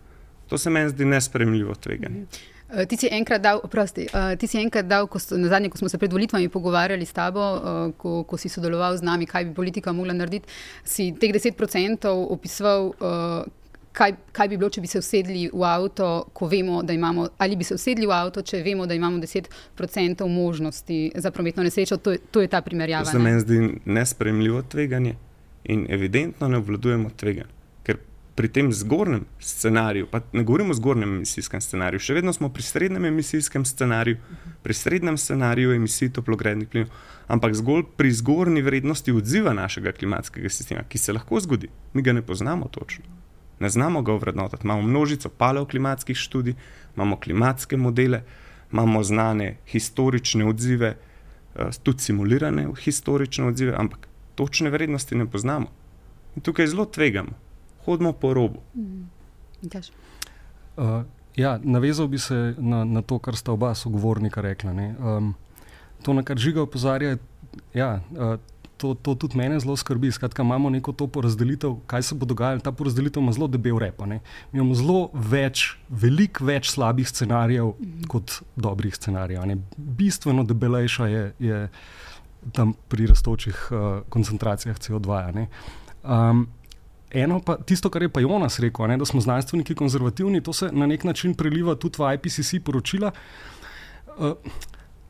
To 0.49 0.59
se 0.59 0.71
meni 0.71 0.89
zdi 0.89 1.05
nespremljivo 1.05 1.75
tveganje. 1.75 2.23
Uh 2.23 2.29
-huh. 2.29 2.58
Ti 2.69 2.97
si 3.01 3.09
enkrat 3.09 3.41
dal, 3.41 3.63
prosti, 3.71 4.05
uh, 4.13 4.35
ti 4.37 4.47
si 4.47 4.59
enkrat 4.61 4.85
dal, 4.85 5.07
ko, 5.09 5.21
na 5.41 5.49
zadnje, 5.49 5.71
ko 5.73 5.79
smo 5.81 5.89
se 5.89 5.99
pred 5.99 6.13
volitvami 6.13 6.51
pogovarjali 6.53 7.07
s 7.07 7.17
tabo, 7.17 7.41
uh, 7.41 7.79
ko, 7.97 8.25
ko 8.29 8.37
si 8.37 8.53
sodeloval 8.53 8.99
z 9.01 9.09
nami, 9.09 9.25
kaj 9.27 9.49
bi 9.49 9.55
politika 9.57 9.93
mogla 9.97 10.13
narediti, 10.13 10.53
si 10.85 11.15
teh 11.17 11.33
10% 11.33 12.13
opisoval, 12.29 12.93
kaj, 13.99 14.15
kaj 14.33 14.49
bi 14.49 14.59
bilo, 14.61 14.71
če 14.71 14.83
bi 14.85 14.91
se 14.91 15.01
usedli 15.03 15.49
v 15.53 15.65
avto, 15.67 16.09
ko 16.37 16.49
vemo, 16.51 16.83
da 16.87 16.93
imamo, 16.93 17.29
ali 17.39 17.57
bi 17.57 17.67
se 17.67 17.77
usedli 17.79 18.07
v 18.07 18.15
avto, 18.15 18.45
če 18.47 18.63
vemo, 18.63 18.87
da 18.87 18.95
imamo 18.95 19.19
10% 19.25 20.29
možnosti 20.29 21.01
za 21.15 21.31
prometno 21.31 21.65
nesrečo. 21.67 21.99
To, 22.05 22.15
to 22.31 22.45
je 22.45 22.51
ta 22.53 22.63
primerjava. 22.63 23.09
To 23.09 23.17
se 23.17 23.23
meni 23.23 23.41
zdi 23.41 23.61
nespremljivo 23.85 24.63
tveganje 24.63 25.17
in 25.65 25.87
evidentno 25.89 26.49
ne 26.49 26.61
obvladujemo 26.61 27.11
tveganja. 27.17 27.58
Pri 28.39 28.49
tem 28.55 28.71
zgornjem 28.73 29.25
scenariju, 29.43 30.07
pa 30.07 30.21
ne 30.33 30.45
govorimo 30.47 30.71
o 30.71 30.79
zgornjem 30.79 31.17
emisijskem 31.17 31.61
scenariju, 31.61 32.01
še 32.01 32.15
vedno 32.21 32.33
smo 32.33 32.53
pri 32.55 32.63
srednjem 32.63 33.09
emisijskem 33.11 33.65
scenariju, 33.67 34.21
pri 34.63 34.77
srednjem 34.79 35.19
scenariju 35.19 35.75
emisij 35.75 36.13
toplogrednih 36.15 36.71
plinov, 36.71 36.93
ampak 37.27 37.59
zgolj 37.59 37.89
pri 37.99 38.15
zgornji 38.15 38.63
vrednosti 38.63 39.13
odziva 39.13 39.57
našega 39.59 39.93
klimatskega 39.93 40.53
sistema, 40.55 40.87
ki 40.87 41.03
se 41.03 41.17
lahko 41.19 41.43
zgodi, 41.43 41.73
mi 41.93 42.07
ga 42.07 42.15
ne 42.15 42.23
poznamo 42.23 42.71
točno 42.71 43.19
ne 43.61 43.69
znamo 43.69 44.03
ga 44.03 44.13
vrednotiti. 44.13 44.63
Imamo 44.65 44.83
množico 44.83 45.29
paleoklimatskih 45.29 46.17
študij, 46.17 46.55
imamo 46.97 47.17
klimatske 47.17 47.77
modele, 47.77 48.23
imamo 48.73 49.03
znane 49.03 49.57
historične 49.67 50.45
odzive, 50.45 50.97
eh, 51.57 51.71
tudi 51.83 52.03
simulirane 52.03 52.69
historične 52.81 53.47
odzive, 53.47 53.75
ampak 53.77 54.09
točne 54.35 54.71
vrednosti 54.71 55.15
ne 55.15 55.27
poznamo. 55.31 55.67
In 56.37 56.43
tukaj 56.43 56.67
zelo 56.67 56.85
tvegamo, 56.85 57.31
hodimo 57.89 58.13
po 58.13 58.35
robu. 58.35 58.61
Mm. 58.75 59.09
Uh, 60.77 61.03
ja, 61.37 61.59
navezal 61.63 62.09
bi 62.09 62.19
se 62.19 62.55
na, 62.59 62.85
na 62.85 63.03
to, 63.03 63.19
kar 63.19 63.37
sta 63.37 63.53
oba 63.53 63.75
sogovornika 63.75 64.41
rekla. 64.41 64.73
Um, 64.73 65.35
to, 66.03 66.13
na 66.13 66.23
kar 66.23 66.39
žiga 66.39 66.63
opozarja. 66.63 67.17
Ja, 67.75 68.01
uh, 68.15 68.37
to, 68.79 68.95
to 68.95 69.15
tudi 69.15 69.37
mene 69.39 69.59
zelo 69.61 69.77
skrbi. 69.77 70.13
Skratka, 70.13 70.43
imamo 70.43 70.71
neko 70.71 70.93
to 70.93 71.07
porazdelitev, 71.07 71.75
kaj 71.87 72.03
se 72.03 72.15
bo 72.15 72.27
dogajalo. 72.27 72.63
Ta 72.63 72.73
porazdelitev 72.73 73.23
ima 73.23 73.33
zelo 73.33 73.49
debel 73.49 73.79
rep. 73.79 74.01
Mi 74.07 74.21
imamo 74.53 74.75
zelo 74.79 74.99
več, 75.15 75.73
veliko 75.91 76.47
več 76.47 76.71
slabih 76.71 77.09
scenarijev 77.09 77.73
mm. 77.75 78.07
kot 78.09 78.41
dobrih 78.57 78.95
scenarijev. 78.95 79.47
Ne? 79.51 79.59
Bistveno 79.77 80.45
debelejša 80.47 81.09
je, 81.11 81.25
je 81.39 81.65
tam 82.55 82.75
pri 82.89 83.11
rastočih 83.11 83.67
uh, 83.71 83.89
koncentracijah 84.09 84.79
CO2. 84.79 85.47
Um, 86.05 86.47
eno 87.11 87.41
pa 87.41 87.57
tisto, 87.57 87.91
kar 87.91 88.03
je 88.03 88.09
pa 88.09 88.21
Jonas 88.21 88.59
rekel, 88.59 88.89
ne? 88.89 88.97
da 88.97 89.05
smo 89.05 89.21
znanstveniki 89.21 89.75
konzervativni, 89.75 90.43
to 90.43 90.53
se 90.53 90.71
na 90.73 90.87
nek 90.87 91.05
način 91.05 91.35
preliva 91.35 91.75
tudi 91.75 92.03
v 92.03 92.15
IPCC 92.15 92.61
poročila. 92.65 93.13
Uh, 94.19 94.33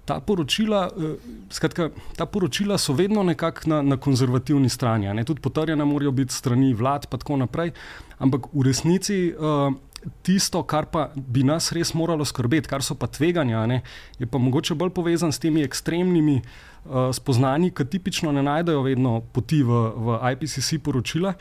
ta 0.04 0.20
poročila, 0.20 0.88
uh, 0.96 1.16
skratka, 1.50 1.90
ta 2.16 2.26
poročila 2.26 2.78
so 2.78 2.92
vedno 2.92 3.22
nekako 3.22 3.68
na, 3.68 3.82
na 3.82 3.96
konzervativni 3.96 4.68
strani. 4.68 5.14
Ne? 5.14 5.24
Tudi 5.24 5.40
potrjena 5.40 5.84
morajo 5.84 6.10
biti 6.10 6.34
strani 6.34 6.72
vlad, 6.74 7.06
pa 7.06 7.18
tako 7.18 7.36
naprej. 7.36 7.72
Ampak 8.18 8.48
v 8.52 8.64
resnici 8.64 9.34
uh, 9.34 9.74
tisto, 10.22 10.62
kar 10.62 10.86
pa 10.86 11.08
bi 11.14 11.42
nas 11.44 11.72
res 11.74 11.92
moralo 11.94 12.24
skrbeti, 12.24 12.70
kar 12.70 12.82
so 12.82 12.94
pa 12.94 13.06
tveganja, 13.06 13.66
ne? 13.66 13.82
je 14.18 14.26
pa 14.26 14.38
mogoče 14.38 14.74
bolj 14.78 14.94
povezan 14.94 15.32
s 15.32 15.42
temi 15.42 15.62
ekstremnimi 15.66 16.40
uh, 16.40 17.10
spoznanji, 17.12 17.74
ki 17.74 17.84
tipično 17.84 18.32
ne 18.32 18.42
najdejo 18.42 18.82
vedno 18.86 19.20
poti 19.32 19.62
v, 19.62 19.82
v 19.96 20.20
IPCC 20.32 20.78
poročila. 20.84 21.34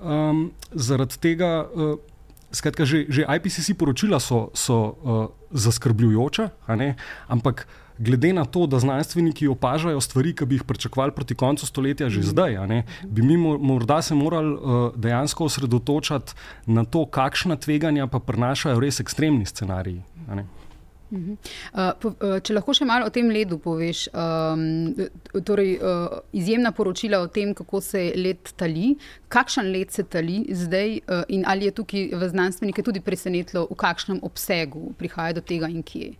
Um, 0.00 0.50
zaradi 0.72 1.18
tega. 1.20 1.68
Uh, 1.74 1.98
Skratka, 2.50 2.82
že, 2.82 3.06
že 3.06 3.22
IPCC 3.22 3.78
poročila 3.78 4.18
so, 4.18 4.50
so 4.58 4.74
uh, 4.74 5.30
zaskrbljujoča, 5.54 6.50
ampak 7.30 7.70
glede 7.94 8.32
na 8.32 8.42
to, 8.44 8.66
da 8.66 8.80
znanstveniki 8.82 9.46
opažajo 9.48 10.00
stvari, 10.00 10.32
ki 10.34 10.46
bi 10.50 10.58
jih 10.58 10.64
pričakovali 10.64 11.14
proti 11.14 11.34
koncu 11.34 11.66
stoletja, 11.66 12.08
že 12.10 12.20
mhm. 12.20 12.26
zdaj, 12.26 12.82
bi 13.06 13.22
mi 13.22 13.36
morda 13.38 14.02
se 14.02 14.14
morali 14.14 14.54
uh, 14.54 14.90
dejansko 14.96 15.44
osredotočati 15.44 16.34
na 16.66 16.84
to, 16.84 17.06
kakšna 17.06 17.56
tveganja 17.56 18.06
pa 18.06 18.18
prinašajo 18.18 18.80
res 18.80 19.00
ekstremni 19.00 19.46
scenariji. 19.46 20.02
Uh, 21.10 22.38
če 22.42 22.54
lahko 22.54 22.74
še 22.76 22.86
malo 22.88 23.08
o 23.08 23.14
tem 23.14 23.28
ledu 23.32 23.58
poveš, 23.62 24.06
um, 24.14 24.94
torej, 25.46 25.76
uh, 25.78 26.20
izjemna 26.36 26.72
poročila 26.76 27.20
o 27.24 27.28
tem, 27.32 27.54
kako 27.56 27.82
se 27.84 28.04
led 28.16 28.54
tali, 28.60 28.94
kakšen 29.28 29.70
led 29.74 29.90
se 29.94 30.06
tali 30.06 30.44
zdaj 30.54 30.98
uh, 31.00 31.22
in 31.28 31.44
ali 31.46 31.68
je 31.68 31.76
tukaj 31.82 32.10
v 32.14 32.32
znanstvenike 32.32 32.86
tudi 32.86 33.02
presenetilo, 33.04 33.66
v 33.70 33.78
kakšnem 33.78 34.22
obsegu 34.26 34.92
prihaja 34.98 35.40
do 35.40 35.44
tega 35.44 35.70
in 35.70 35.82
kje. 35.82 36.14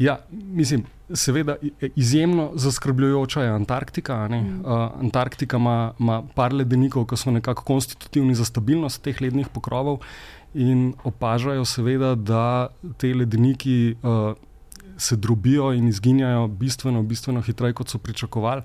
Ja, 0.00 0.16
mislim, 0.32 0.86
seveda 1.12 1.56
izjemno 1.96 2.50
zaskrbljujoča 2.54 3.42
je 3.42 3.50
Antarktika. 3.50 4.28
Mm. 4.28 4.60
Uh, 4.60 4.90
Antarktika 5.00 5.56
ima, 5.56 5.92
ima 6.00 6.22
par 6.34 6.54
ledenikov, 6.56 7.04
ki 7.06 7.16
so 7.20 7.30
nekako 7.30 7.64
konstitutivni 7.68 8.34
za 8.34 8.44
stabilnost 8.44 9.02
teh 9.02 9.20
lednih 9.20 9.48
pokrovov 9.52 10.00
in 10.54 10.92
opažajo, 11.04 11.64
seveda, 11.64 12.14
da 12.14 12.68
te 12.98 13.12
ledeniki 13.14 13.96
uh, 14.02 14.32
se 14.96 15.16
drobijo 15.16 15.72
in 15.72 15.88
izginjajo 15.88 16.48
bistveno, 16.48 17.02
bistveno 17.02 17.42
hitreje, 17.42 17.74
kot 17.74 17.88
so 17.88 17.98
pričakovali. 17.98 18.62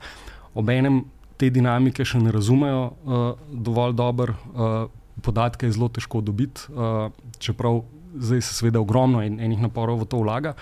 Obenem 0.53 1.03
te 1.37 1.49
dinamike 1.49 2.05
še 2.05 2.19
ne 2.19 2.31
razumejo 2.31 2.81
uh, 2.85 3.25
dovolj 3.51 3.93
dobro, 3.93 4.35
uh, 4.53 4.75
podatke 5.21 5.67
je 5.67 5.75
zelo 5.77 5.89
težko 5.89 6.21
dobiti, 6.21 6.67
uh, 6.71 7.11
čeprav 7.39 7.83
zdaj 8.15 8.41
se 8.41 8.53
seveda 8.53 8.79
ogromno 8.79 9.21
en, 9.23 9.39
enih 9.39 9.61
naporov 9.61 10.03
v 10.03 10.09
to 10.11 10.21
vlaga. 10.23 10.55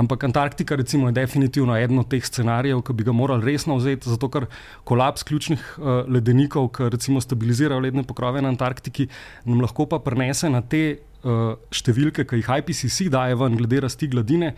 Ampak 0.00 0.24
Antarktika 0.24 0.76
recimo, 0.76 1.08
je 1.08 1.12
definitivno 1.12 1.76
eden 1.76 1.98
od 2.00 2.08
teh 2.08 2.24
scenarijev, 2.24 2.80
ki 2.86 2.94
bi 2.96 3.04
ga 3.04 3.12
morali 3.12 3.44
resno 3.52 3.76
vzeti, 3.76 4.08
zato 4.08 4.30
ker 4.32 4.46
kolaps 4.88 5.26
ključnih 5.28 5.64
uh, 5.76 5.90
ledenikov, 6.08 6.70
ki 6.76 6.88
recimo 6.94 7.20
stabilizirajo 7.20 7.82
ledne 7.84 8.04
pokrove 8.08 8.40
na 8.40 8.48
Antarktiki, 8.48 9.10
nam 9.44 9.60
lahko 9.60 9.86
pa 9.90 10.00
prenese 10.00 10.48
na 10.48 10.62
te 10.62 10.82
uh, 10.96 11.52
številke, 11.74 12.24
ki 12.24 12.40
jih 12.40 12.52
IPCC 12.62 13.10
daje 13.12 13.36
ven, 13.36 13.60
glede 13.60 13.84
rasti 13.84 14.08
gladine, 14.08 14.54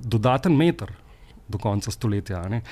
dodaten 0.00 0.56
meter 0.56 0.94
do 1.48 1.60
konca 1.60 1.92
stoletja. 1.92 2.40
Ne? 2.48 2.62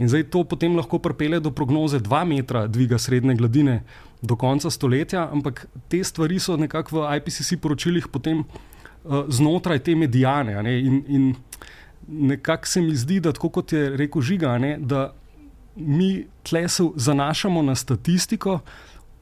In 0.00 0.08
zdaj 0.08 0.30
to 0.32 0.46
potem 0.48 0.76
lahko 0.78 1.02
pripelje 1.04 1.42
do 1.44 1.52
prognoze 1.52 2.00
2 2.00 2.24
metra 2.32 2.64
dviga 2.66 2.98
srednje 2.98 3.36
gladine 3.36 3.82
do 4.22 4.40
konca 4.40 4.70
stoletja, 4.72 5.28
ampak 5.28 5.66
te 5.92 6.00
stvari 6.04 6.40
so 6.40 6.56
nekako 6.56 7.02
v 7.02 7.16
IPCC 7.18 7.60
poročilih 7.60 8.08
potem. 8.08 8.46
Eh, 9.04 9.24
znotraj 9.28 9.78
te 9.78 9.94
medijane. 9.94 10.80
In, 10.80 11.04
in 11.08 11.34
nekako 12.08 12.66
se 12.66 12.80
mi 12.80 12.96
zdi, 12.96 13.20
da 13.20 13.32
tako 13.32 13.48
kot 13.48 13.72
je 13.72 13.96
rekel 13.96 14.22
Žiga, 14.22 14.58
ne, 14.58 14.76
da 14.78 15.12
mi 15.76 16.26
tle 16.42 16.68
se 16.68 16.84
zanašamo 16.96 17.62
na 17.62 17.74
statistiko, 17.74 18.60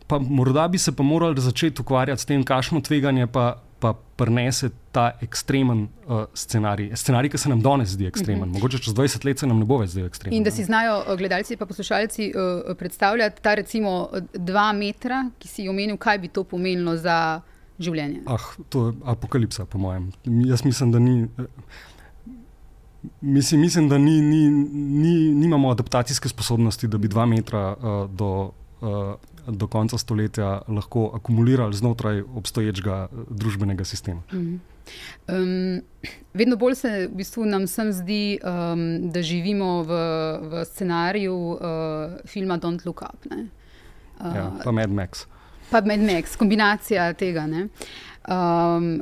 pa 0.06 0.18
morda 0.18 0.68
bi 0.68 0.78
se 0.78 0.92
pa 0.96 1.02
morali 1.02 1.40
začeti 1.40 1.82
ukvarjati 1.82 2.22
s 2.22 2.24
tem, 2.24 2.44
kakšno 2.44 2.80
tveganje 2.80 3.26
pa. 3.26 3.56
Pa 3.80 3.94
prenese 4.16 4.68
ta 4.92 5.06
ekstremen 5.24 5.86
uh, 6.06 6.26
scenarij, 6.36 6.90
scenarij, 6.96 7.30
ki 7.32 7.38
se 7.40 7.48
nam 7.48 7.62
danes 7.64 7.94
zdi 7.94 8.04
ekstremen. 8.06 8.42
Uh 8.42 8.46
mhm. 8.46 8.56
-huh. 8.56 8.60
Mogoče 8.60 8.78
čez 8.78 8.94
20 8.94 9.24
let 9.24 9.38
se 9.38 9.46
nam 9.46 9.58
ne 9.58 9.64
bo 9.64 9.78
več 9.78 9.90
zdel 9.90 10.04
ekstremen. 10.06 10.36
In 10.36 10.44
da 10.44 10.50
si 10.50 10.64
znajo 10.64 10.98
eh, 11.08 11.16
gledalci 11.16 11.54
in 11.54 11.58
poslušalci 11.58 12.32
uh, 12.34 12.76
predstavljati 12.76 13.42
ta, 13.42 13.54
recimo, 13.54 14.10
dva 14.34 14.72
metra, 14.72 15.30
ki 15.38 15.48
si 15.48 15.68
omenil, 15.68 15.96
kaj 15.96 16.18
bi 16.18 16.28
to 16.28 16.44
pomenilo 16.44 16.96
za 16.96 17.40
življenje. 17.80 18.22
Ah, 18.28 18.46
to 18.68 18.86
je 18.88 18.94
apokalipsa, 19.08 19.66
po 19.66 19.80
mojem. 19.80 20.10
Jaz 20.46 20.64
mislim, 20.64 20.92
da 20.92 21.02
ni. 21.02 21.28
Mislim, 23.20 23.62
mislim 23.64 23.88
da 23.88 23.98
ni, 23.98 24.18
ni, 24.20 24.42
ni, 24.50 25.14
nimamo 25.34 25.70
adaptacijske 25.72 26.28
sposobnosti, 26.28 26.88
da 26.88 26.98
bi 27.00 27.08
dva 27.08 27.24
metra 27.26 27.62
uh, 27.72 28.02
do, 28.12 28.50
uh, 28.84 29.14
do 29.48 29.68
konca 29.72 29.98
stoletja 29.98 30.50
lahko 30.68 31.06
akumulirali 31.16 31.76
znotraj 31.76 32.20
obstoječega 32.36 33.06
družbenega 33.30 33.84
sistema. 33.88 34.20
Mm 34.32 34.36
-hmm. 34.36 34.58
um, 35.32 36.12
vedno 36.34 36.56
bolj 36.60 36.74
se 36.74 37.08
v 37.08 37.16
bistvu 37.16 37.48
nam 37.48 37.66
zdi, 37.66 38.38
um, 38.44 39.10
da 39.10 39.22
živimo 39.22 39.82
v, 39.82 39.96
v 40.42 40.64
scenariju 40.64 41.36
uh, 41.36 41.58
filma 42.26 42.58
Don't 42.58 42.86
Look 42.86 43.02
Up. 43.02 43.32
Uh, 43.32 44.36
ja, 44.36 44.52
pa 44.64 44.72
Mad 44.72 44.90
Max 44.90 45.26
pa 45.70 45.80
med 45.86 46.02
Max, 46.02 46.36
kombinacija 46.36 47.12
tega. 47.18 47.46
Um, 48.28 49.00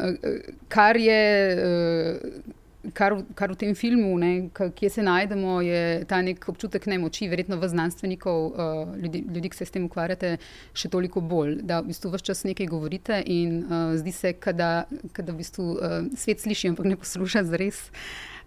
kar 0.68 0.96
je, 0.96 1.22
uh, 1.58 2.92
kar, 2.94 3.16
kar 3.34 3.52
v 3.52 3.58
tem 3.58 3.74
filmu, 3.74 4.12
ne, 4.20 4.30
kje 4.52 4.90
se 4.90 5.02
najdemo, 5.02 5.58
je 5.66 5.82
ta 6.08 6.20
nek 6.22 6.48
občutek 6.48 6.86
nemoči, 6.90 7.28
verjetno 7.28 7.58
v 7.58 7.68
znanstvenikov, 7.72 8.46
uh, 8.46 8.94
ljudi, 8.96 9.24
ljudi, 9.26 9.50
ki 9.50 9.60
se 9.60 9.68
s 9.68 9.74
tem 9.74 9.84
ukvarjate, 9.88 10.36
še 10.72 10.90
toliko 10.92 11.20
bolj. 11.20 11.58
Da 11.66 11.82
v 11.82 11.92
bistvu 11.92 12.14
vse 12.14 12.30
čas 12.30 12.44
nekaj 12.48 12.70
govorite 12.70 13.22
in 13.26 13.62
uh, 13.66 13.92
zdi 13.98 14.14
se, 14.14 14.34
da 14.54 14.72
v 14.88 15.38
bistvu, 15.42 15.70
uh, 15.76 16.00
svet 16.16 16.44
sliši, 16.44 16.72
ampak 16.74 16.88
ne 16.88 16.98
posluša 17.00 17.46
zares. 17.48 17.88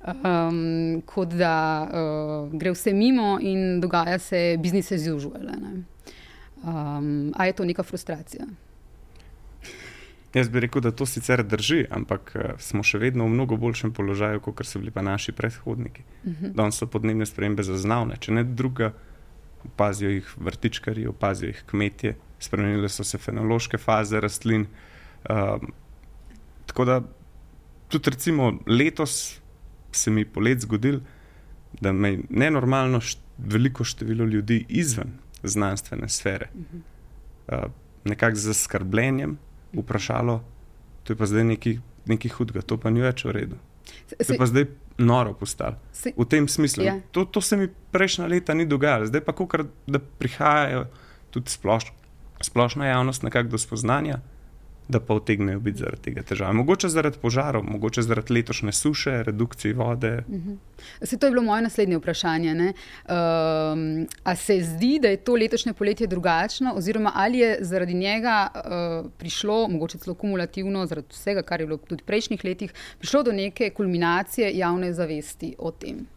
Um, 0.02 1.04
kot 1.06 1.36
da 1.38 1.56
uh, 1.86 2.54
gre 2.58 2.72
vse 2.74 2.90
mimo 2.98 3.36
in 3.38 3.78
dogaja 3.84 4.18
se 4.18 4.56
business 4.58 4.96
as 4.96 5.06
usual. 5.06 5.46
Um, 6.64 7.34
a 7.36 7.46
je 7.46 7.54
to 7.54 7.66
neka 7.66 7.84
frustracija? 7.84 8.46
Jaz 10.34 10.50
bi 10.50 10.60
rekel, 10.60 10.82
da 10.82 10.92
to 10.92 11.06
sicer 11.06 11.44
drži, 11.44 11.86
ampak 11.90 12.32
uh, 12.36 12.42
smo 12.60 12.84
še 12.84 13.02
vedno 13.02 13.26
v 13.26 13.34
mnogo 13.34 13.58
boljšem 13.58 13.92
položaju, 13.94 14.40
kot 14.40 14.66
so 14.66 14.80
bili 14.80 14.92
pa 14.92 15.02
naši 15.02 15.32
predhodniki. 15.32 16.02
Uh 16.02 16.30
Mhm. 16.30 16.46
-huh. 16.46 16.54
Danes 16.54 16.76
so 16.78 16.88
podnebne 16.88 17.26
spremembe 17.26 17.64
zaznavne, 17.64 18.16
če 18.20 18.32
ne 18.32 18.44
druga, 18.44 18.94
opazijo 19.66 20.10
jih 20.10 20.34
vrtičkari, 20.38 21.08
opazijo 21.08 21.48
jih 21.48 21.64
kmetje, 21.66 22.16
spremenile 22.40 22.90
so 22.90 23.04
se 23.04 23.18
fenološke 23.18 23.78
faze 23.78 24.20
rastlin. 24.20 24.66
Um, 25.30 25.74
tako 26.66 26.86
da 26.86 27.02
tudi 27.90 28.10
recimo 28.10 28.60
letos 28.68 29.40
se 29.92 30.12
mi 30.12 30.26
polet 30.26 30.60
zgodil, 30.60 31.00
da 31.82 31.92
me 31.92 32.12
je 32.12 32.20
nenormalno 32.30 33.00
št 33.02 33.20
veliko 33.38 33.84
število 33.84 34.26
ljudi 34.26 34.66
izven 34.70 35.12
znanstvene 35.50 36.10
sfere, 36.10 36.50
uh 36.54 36.62
-huh. 36.62 37.66
uh, 37.66 37.72
nekako 38.04 38.36
z 38.36 38.40
zaskrbljenjem 38.40 39.38
vprašalo, 39.74 40.44
to 41.04 41.14
je 41.14 41.18
pa 41.18 41.26
zdaj 41.26 41.44
nekaj, 41.44 41.80
nekaj 42.06 42.32
hudega, 42.32 42.62
to 42.62 42.78
pa 42.78 42.90
ni 42.90 43.02
več 43.02 43.26
v 43.26 43.32
redu. 43.32 43.56
To 44.10 44.34
je 44.34 44.38
pa 44.38 44.46
zdaj 44.46 44.66
noro 44.98 45.34
postalo. 45.34 45.76
V 46.18 46.26
tem 46.26 46.48
smislu. 46.48 46.84
Ja. 46.84 47.00
To, 47.12 47.26
to 47.26 47.42
se 47.42 47.58
mi 47.58 47.68
prejšnja 47.92 48.28
leta 48.28 48.54
ni 48.54 48.66
dogajalo, 48.66 49.06
zdaj 49.06 49.22
pa 49.22 49.34
kar 49.34 49.66
da 49.88 50.00
prihajajo 50.00 50.86
tudi 51.30 51.52
sploš, 51.52 51.94
splošna 52.42 52.86
javnost 52.86 53.24
nekako 53.24 53.50
do 53.50 53.58
spoznanja, 53.58 54.20
da 54.88 55.00
pa 55.00 55.14
utegnejo 55.14 55.60
biti 55.60 55.80
zaradi 55.80 56.02
tega 56.02 56.24
težave. 56.24 56.54
Mogoče 56.54 56.90
zaradi 56.90 57.18
požarov, 57.22 57.64
mogoče 57.64 58.02
zaradi 58.02 58.34
letošnje 58.34 58.72
suše, 58.72 59.24
redukcije 59.24 59.74
vode. 59.74 60.24
Uh 60.28 60.36
-huh. 60.36 60.58
Se, 61.04 61.18
to 61.18 61.26
je 61.26 61.32
bilo 61.32 61.44
moje 61.44 61.62
naslednje 61.62 61.98
vprašanje. 61.98 62.52
Um, 62.52 64.08
a 64.24 64.36
se 64.36 64.62
zdi, 64.64 65.00
da 65.02 65.08
je 65.08 65.18
to 65.18 65.36
letošnje 65.36 65.74
poletje 65.74 66.08
drugačno, 66.08 66.74
oziroma 66.76 67.12
ali 67.16 67.38
je 67.38 67.58
zaradi 67.62 67.94
njega 67.94 68.48
uh, 68.56 69.12
prišlo, 69.18 69.68
mogoče 69.68 69.98
celo 69.98 70.14
kumulativno, 70.14 70.86
zaradi 70.86 71.08
vsega, 71.10 71.42
kar 71.42 71.62
je 71.62 71.66
bilo 71.66 71.78
tudi 71.78 72.04
v 72.04 72.06
prejšnjih 72.06 72.46
letih, 72.46 72.74
prišlo 72.98 73.24
do 73.24 73.32
neke 73.32 73.70
kulminacije 73.70 74.52
javne 74.58 74.94
zavesti 74.94 75.56
o 75.58 75.72
tem? 75.72 76.08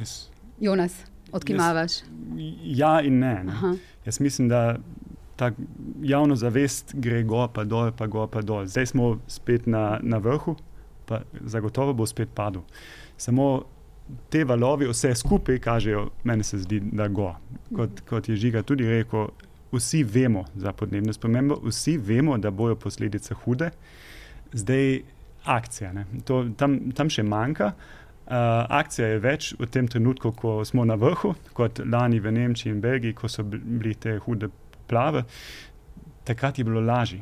Yes. 0.00 0.28
Jonas, 0.60 0.92
odkimavaš? 1.32 1.92
Ja, 2.62 3.00
in 3.00 3.18
ne. 3.18 3.44
ne. 3.44 3.52
Jaz 4.04 4.20
mislim, 4.20 4.48
da 4.48 4.76
ta 5.36 5.50
javna 6.02 6.36
zavest 6.36 6.94
gre 6.94 7.22
gor, 7.22 7.48
pa 7.54 7.64
dol, 7.64 7.92
pa 7.96 8.06
gor, 8.06 8.28
pa 8.30 8.42
dol. 8.42 8.66
Zdaj 8.66 8.92
smo 8.92 9.14
spet 9.26 9.66
na, 9.66 9.98
na 10.02 10.18
vrhu, 10.22 10.56
pa 11.06 11.22
zagotovo 11.40 11.94
bo 11.94 12.06
spet 12.06 12.30
padel. 12.34 12.62
Samo 13.16 13.64
te 14.30 14.44
valovi, 14.44 14.88
vse 14.88 15.14
skupaj 15.14 15.58
kažejo, 15.58 16.08
meni 16.24 16.44
se 16.44 16.58
zdi, 16.58 16.80
da 16.80 17.08
go. 17.08 17.32
Kot, 17.76 18.04
kot 18.08 18.28
je 18.28 18.36
Žiga 18.36 18.62
tudi 18.62 18.86
rekel, 18.88 19.28
vsi 19.72 20.04
vemo 20.04 20.44
za 20.54 20.72
podnebne 20.72 21.12
spremembe, 21.12 21.56
vsi 21.64 21.96
vemo, 21.98 22.38
da 22.38 22.50
bojo 22.50 22.76
posledice 22.76 23.34
hude. 23.34 23.70
Zdaj 24.52 25.00
akcija, 25.44 25.92
to, 26.24 26.44
tam, 26.56 26.78
tam 26.94 27.10
še 27.10 27.22
manjka. 27.22 27.72
Uh, 28.24 28.64
akcija 28.72 29.08
je 29.08 29.20
več 29.20 29.50
v 29.58 29.66
tem 29.68 29.88
trenutku, 29.88 30.30
ko 30.32 30.62
smo 30.64 30.86
na 30.88 30.94
vrhu, 30.96 31.34
kot 31.52 31.82
lani 31.84 32.22
v 32.24 32.32
Nemčiji 32.32 32.72
in 32.72 32.80
Belgiji, 32.80 33.16
ko 33.18 33.28
so 33.28 33.44
bili 33.44 33.92
te 34.00 34.16
hude 34.24 34.48
plave, 34.86 35.24
takrat 36.24 36.58
je 36.58 36.64
bilo 36.64 36.80
lažje. 36.80 37.20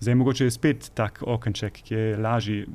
Zdaj, 0.00 0.14
mogoče 0.14 0.44
je 0.44 0.50
spet 0.50 0.90
tak 0.94 1.18
okenček, 1.26 1.82
ki 1.84 1.94
je 1.94 2.16
lažje 2.16 2.66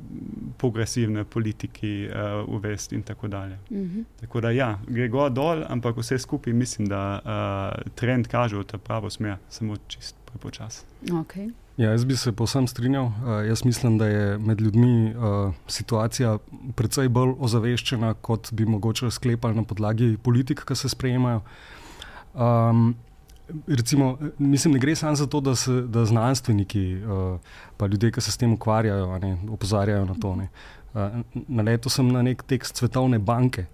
progresivne 0.58 1.24
politiki 1.24 2.06
uh, 2.06 2.48
uvesti 2.48 2.94
in 2.94 3.02
tako 3.02 3.28
dalje. 3.28 3.58
Uh 3.70 3.76
-huh. 3.76 4.04
Tako 4.20 4.40
da, 4.40 4.50
ja, 4.50 4.78
gre 4.86 5.08
gor 5.08 5.30
dol, 5.30 5.64
ampak 5.68 5.96
vse 5.96 6.18
skupaj 6.18 6.52
mislim, 6.52 6.88
da 6.88 7.20
uh, 7.24 7.92
trend 7.94 8.28
kaže 8.28 8.56
v 8.56 8.64
to 8.64 8.78
pravo 8.78 9.10
smer, 9.10 9.36
samo 9.48 9.76
čist 9.76 10.16
prepočas. 10.24 10.84
Okay. 11.02 11.52
Ja, 11.76 11.90
jaz 11.90 12.04
bi 12.04 12.16
se 12.16 12.32
povsem 12.32 12.66
strinjal. 12.66 13.04
Uh, 13.04 13.12
jaz 13.48 13.64
mislim, 13.64 13.98
da 13.98 14.06
je 14.06 14.38
med 14.38 14.60
ljudmi 14.60 15.14
uh, 15.14 15.54
situacija 15.66 16.38
precej 16.74 17.08
bolj 17.08 17.34
ozaveščena, 17.38 18.14
kot 18.14 18.52
bi 18.52 18.64
mogoče 18.64 19.10
sklepali 19.10 19.54
na 19.54 19.62
podlagi 19.62 20.16
politik, 20.22 20.64
ki 20.64 20.74
se 20.76 20.88
sprejemajo. 20.88 21.40
Um, 22.34 22.94
recimo, 23.66 24.18
mislim, 24.38 24.74
ne 24.74 24.80
gre 24.80 24.96
samo 24.96 25.16
za 25.16 25.26
to, 25.26 25.40
da, 25.40 25.54
se, 25.54 25.72
da 25.72 26.04
znanstveniki, 26.04 26.96
uh, 26.96 27.40
pa 27.76 27.86
ljudje, 27.86 28.10
ki 28.12 28.20
se 28.20 28.32
s 28.32 28.36
tem 28.36 28.52
ukvarjajo, 28.52 29.18
ne, 29.18 29.38
opozarjajo 29.50 30.04
na 30.04 30.14
to. 30.14 30.30
Uh, 30.30 31.00
Naletel 31.48 31.90
sem 31.90 32.08
na 32.08 32.22
nek 32.22 32.42
tekst 32.42 32.76
Svetovne 32.76 33.18
banke. 33.18 33.66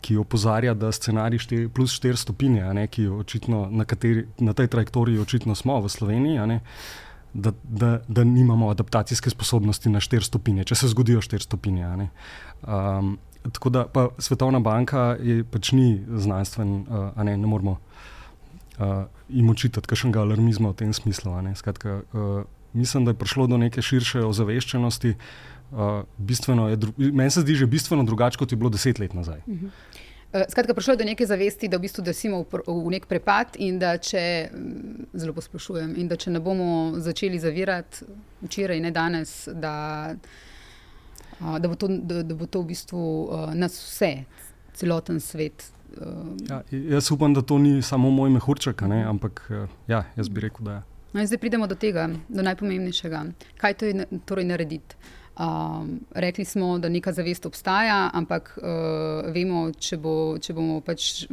Ki 0.00 0.16
opozarja, 0.16 0.72
da 0.74 0.88
scenarij 0.92 1.38
šte, 1.38 1.56
plus 1.68 1.92
4 2.00 2.16
stopinje, 2.16 2.64
ne, 2.74 2.86
očitno, 3.12 3.66
na, 3.70 3.84
kateri, 3.84 4.24
na 4.38 4.54
tej 4.56 4.70
trajektoriji 4.72 5.20
očitno 5.20 5.54
smo 5.54 5.76
v 5.80 5.88
Sloveniji, 5.92 6.46
ne, 6.48 6.60
da, 7.34 7.52
da, 7.62 7.98
da 8.08 8.24
nimamo 8.24 8.70
adaptacijske 8.70 9.30
sposobnosti 9.30 9.92
na 9.92 10.00
4 10.00 10.24
stopinje, 10.24 10.64
če 10.64 10.74
se 10.74 10.88
zgodijo 10.88 11.20
4 11.20 11.44
stopinje. 11.44 12.08
Um, 12.64 13.18
tako 13.52 13.70
da 13.70 13.84
pa 13.84 14.08
Svetovna 14.18 14.60
banka 14.60 15.18
je 15.20 15.44
pač 15.44 15.72
ni 15.76 16.00
znanstven, 16.08 16.72
uh, 16.88 17.22
ne, 17.24 17.36
ne 17.36 17.46
moramo 17.46 17.76
uh, 17.76 18.00
jim 19.28 19.50
očitati 19.50 19.88
kakšnega 19.88 20.20
alarmizma 20.20 20.70
v 20.70 20.74
tem 20.74 20.92
smislu. 20.92 21.32
Skratka, 21.54 22.02
uh, 22.12 22.42
mislim, 22.72 23.04
da 23.04 23.10
je 23.10 23.20
prišlo 23.22 23.46
do 23.46 23.58
neke 23.58 23.82
širše 23.82 24.24
ozaveščenosti. 24.24 25.14
Uh, 25.70 26.02
Meni 26.98 27.30
se 27.30 27.40
zdi 27.40 27.54
že 27.54 27.66
bistveno 27.66 28.04
drugače, 28.04 28.38
kot 28.38 28.52
je 28.52 28.56
bilo 28.56 28.70
deset 28.70 28.98
let 28.98 29.14
nazaj. 29.14 29.42
Uh 29.46 29.54
-huh. 29.54 29.70
Skratka, 30.48 30.74
prišlo 30.74 30.92
je 30.92 30.96
do 30.96 31.04
neke 31.04 31.26
zavesti, 31.26 31.68
da 31.68 31.76
v 31.76 31.80
bistvu 31.80 32.04
desimo 32.06 32.44
v, 32.52 32.60
v 32.66 32.90
nek 32.90 33.06
prepad 33.06 33.56
in 33.58 33.80
da 33.82 33.96
če, 33.98 34.50
zelo 35.12 35.32
posplošujem, 35.34 35.96
in 35.98 36.06
da 36.08 36.16
če 36.16 36.30
ne 36.30 36.40
bomo 36.40 37.00
začeli 37.02 37.38
zavirati 37.38 38.06
včeraj, 38.42 38.80
ne 38.80 38.90
danes, 38.90 39.48
da, 39.50 40.14
da, 41.40 41.68
bo, 41.68 41.74
to, 41.74 41.88
da, 41.88 42.22
da 42.22 42.34
bo 42.34 42.46
to 42.46 42.62
v 42.62 42.70
bistvu 42.70 43.02
nas 43.58 43.74
vse, 43.82 44.12
celoten 44.78 45.18
svet. 45.20 45.66
Ja, 46.48 46.62
jaz 46.70 47.10
upam, 47.10 47.34
da 47.34 47.42
to 47.42 47.58
ni 47.58 47.82
samo 47.82 48.10
moj 48.10 48.30
mehurček, 48.30 48.82
ne, 48.88 49.02
ampak 49.04 49.42
ja, 49.88 50.04
jaz 50.16 50.28
bi 50.28 50.40
rekel, 50.40 50.64
da 50.64 50.72
je. 50.72 50.82
No, 51.12 51.26
zdaj 51.26 51.40
pridemo 51.42 51.66
do 51.66 51.74
tega, 51.74 52.06
do 52.28 52.42
najpomembnejšega. 52.46 53.24
Kaj 53.58 53.74
to 53.74 53.88
je 53.88 54.06
torej 54.26 54.46
narediti? 54.46 54.98
Um, 55.40 56.00
rekli 56.14 56.44
smo, 56.44 56.78
da 56.78 56.88
neka 56.88 57.12
zavest 57.12 57.46
obstaja, 57.46 58.10
ampak 58.14 58.52
uh, 58.60 59.30
vemo, 59.34 59.70
če, 59.72 59.96
bo, 59.98 60.14
če 60.38 60.54
bomo 60.54 60.80
pač 60.84 61.24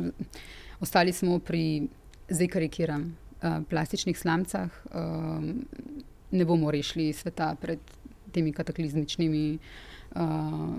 ostali 0.81 1.13
samo 1.13 1.37
pri, 1.43 1.89
zdaj 2.29 2.49
karikiram, 2.55 3.03
uh, 3.41 3.59
plastičnih 3.69 4.17
slamcah, 4.17 4.81
um, 4.95 5.51
ne 6.31 6.45
bomo 6.45 6.71
rešili 6.71 7.11
sveta 7.13 7.51
pred 7.61 7.83
temi 8.33 8.53
kataklizmičnimi 8.55 9.43
uh, 9.53 9.69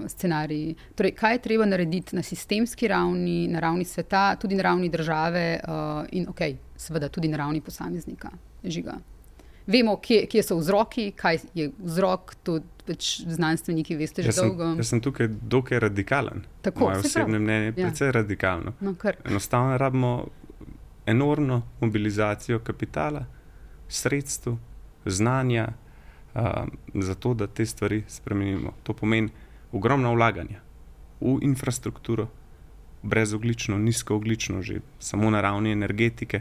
scenariji. 0.08 0.74
Torej, 0.94 1.12
kaj 1.12 1.34
je 1.34 1.38
treba 1.38 1.64
narediti 1.66 2.16
na 2.16 2.22
sistemski 2.22 2.88
ravni, 2.88 3.48
na 3.48 3.60
ravni 3.60 3.84
sveta, 3.84 4.36
tudi 4.36 4.54
na 4.54 4.62
ravni 4.62 4.88
države 4.88 5.60
uh, 5.68 6.06
in, 6.12 6.26
ok, 6.28 6.40
seveda 6.76 7.08
tudi 7.08 7.28
na 7.28 7.36
ravni 7.36 7.60
posameznika, 7.60 8.30
žiga. 8.64 8.98
Vemo, 9.66 9.96
kje, 10.00 10.26
kje 10.26 10.42
so 10.42 10.56
vzroki, 10.56 11.10
kaj 11.16 11.38
je 11.54 11.70
vzrok, 11.78 12.34
to 12.42 12.60
pač 12.86 13.20
znanstveniki 13.28 13.96
veste 13.96 14.22
že 14.22 14.28
jaz 14.28 14.38
sem, 14.38 14.48
dolgo. 14.48 14.70
Jaz 14.80 14.88
sem 14.88 15.00
tukaj 15.00 15.28
dokaj 15.28 15.78
radikalen. 15.78 16.44
Tako, 16.62 16.86
Moje 16.88 16.98
osebne 16.98 17.38
mnenje 17.38 17.66
je 17.66 17.74
Ja. 17.76 17.86
precej 17.88 18.12
radikalno. 18.12 18.72
No, 18.80 18.94
kar. 18.94 19.16
Enostavno 19.24 19.76
rabimo 19.78 20.26
enormno 21.06 21.62
mobilizacijo 21.80 22.58
kapitala, 22.58 23.26
sredstev, 23.88 24.56
znanja, 25.06 25.68
um, 26.38 27.02
za 27.02 27.14
to, 27.14 27.34
da 27.34 27.46
te 27.46 27.66
stvari 27.66 28.02
spremenimo. 28.08 28.72
To 28.82 28.92
pomeni 28.92 29.30
ogromno 29.72 30.14
vlaganja 30.14 30.60
v 31.20 31.38
infrastrukturo, 31.42 32.28
brezoglično, 33.02 33.78
nizkooglično, 33.78 34.62
že 34.62 34.80
samo 34.98 35.30
na 35.30 35.40
ravni 35.40 35.72
energetike, 35.72 36.40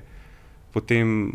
potem 0.73 1.29
uh, 1.29 1.33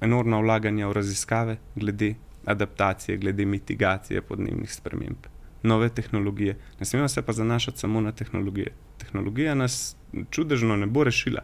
enormna 0.00 0.38
vlaganja 0.40 0.88
v 0.88 0.92
raziskave 0.92 1.56
glede 1.76 2.14
adaptacije, 2.44 3.18
glede 3.18 3.44
mitigacije 3.44 4.22
podnebnih 4.22 4.72
sprememb, 4.72 5.26
nove 5.62 5.88
tehnologije. 5.88 6.56
Ne 6.80 6.86
smemo 6.86 7.08
se 7.08 7.22
pa 7.22 7.32
zanašati 7.32 7.78
samo 7.78 8.00
na 8.00 8.12
tehnologije. 8.12 8.72
Tehnologija 8.98 9.54
nas 9.54 9.96
čudežno 10.30 10.76
ne 10.76 10.86
bo 10.86 11.04
rešila. 11.04 11.40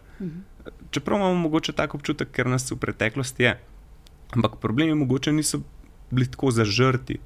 Čeprav 0.90 1.18
imamo 1.18 1.34
mogoče 1.34 1.72
tako 1.72 1.96
občutek, 1.96 2.30
ker 2.30 2.46
nas 2.46 2.70
v 2.70 2.76
preteklosti 2.76 3.42
je. 3.42 3.60
Ampak 4.30 4.60
problemi 4.60 4.94
mogoče 4.94 5.32
niso 5.32 5.62
bili 6.10 6.26
tako 6.30 6.50
zažrti 6.50 7.18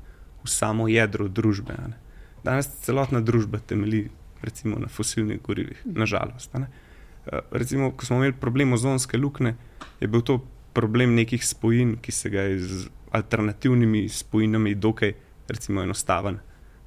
v 0.45 0.49
samo 0.49 0.89
jedro 0.89 1.29
družbe. 1.29 1.75
ne. 1.89 1.97
Danes 2.45 2.69
celotna 2.85 3.21
družba 3.21 3.59
temelji 3.59 4.11
recimo, 4.45 4.79
na 4.79 4.89
fosilnih 4.89 5.41
gorivih, 5.43 5.83
nažalost. 5.85 6.55
Eh, 6.55 7.41
recimo, 7.51 7.91
ko 7.91 8.07
smo 8.07 8.17
imeli 8.17 8.33
problem 8.33 8.73
ozonske 8.73 9.19
luknje, 9.19 9.55
je 10.01 10.09
bil 10.09 10.21
to 10.21 10.45
problem 10.73 11.15
nekih 11.15 11.47
spojin, 11.47 11.97
ki 11.97 12.13
se 12.13 12.31
ga 12.31 12.41
je 12.41 12.59
z 12.59 12.89
alternativnimi 13.11 14.09
spojinami 14.09 14.75
dokaj 14.75 15.15
recimo, 15.49 15.83
enostaven 15.83 16.39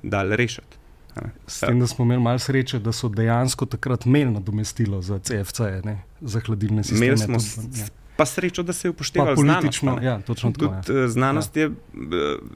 dal 0.04 0.30
rešiti. 0.36 0.78
S 1.48 1.60
tem, 1.60 1.80
da 1.80 1.88
smo 1.88 2.06
imeli 2.06 2.22
malo 2.22 2.40
sreče, 2.40 2.80
da 2.80 2.92
so 2.94 3.10
dejansko 3.10 3.66
takrat 3.66 4.06
imeli 4.06 4.32
nadomestilo 4.32 5.02
za 5.02 5.20
CFC, 5.20 5.60
ne? 5.84 6.04
za 6.22 6.40
hladilne 6.40 6.84
sisteme. 6.84 7.06
Imeli 7.06 7.18
smo 7.18 7.64
ja. 7.80 7.88
Pa 8.18 8.26
srečo, 8.26 8.64
da 8.64 8.74
se 8.74 8.88
je 8.88 8.90
upoštevalo 8.90 9.36
politično. 9.36 9.92
Znanost, 9.92 10.06
ja, 10.06 10.22
točno 10.22 10.52
tako. 10.52 10.74
Tudi, 10.86 11.00
ja. 11.00 11.08
Znanost 11.08 11.58
ja. 11.58 11.64
je, 11.64 11.72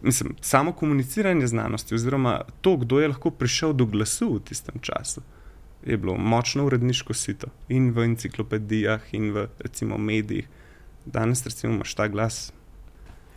mislim, 0.02 0.36
samo 0.41 0.74
komuniciranje 0.74 1.47
znanosti, 1.47 1.95
oziroma 1.95 2.41
to, 2.62 2.78
kdo 2.78 3.00
je 3.00 3.08
lahko 3.08 3.32
prišel 3.32 3.74
do 3.74 3.86
glasu 3.86 4.34
v 4.36 4.39
tistem 4.39 4.76
času, 4.82 5.21
je 5.86 5.97
bilo 5.97 6.17
močno 6.17 6.65
uredniško 6.65 7.13
sito 7.13 7.47
in 7.69 7.91
v 7.91 8.04
enciklopedijah, 8.04 9.13
in 9.13 9.32
v 9.32 9.47
recimo, 9.60 9.97
medijih. 9.97 10.47
Danes, 11.06 11.45
recimo, 11.45 11.74
imaš 11.74 11.95
ta 11.95 12.08
glas, 12.08 12.52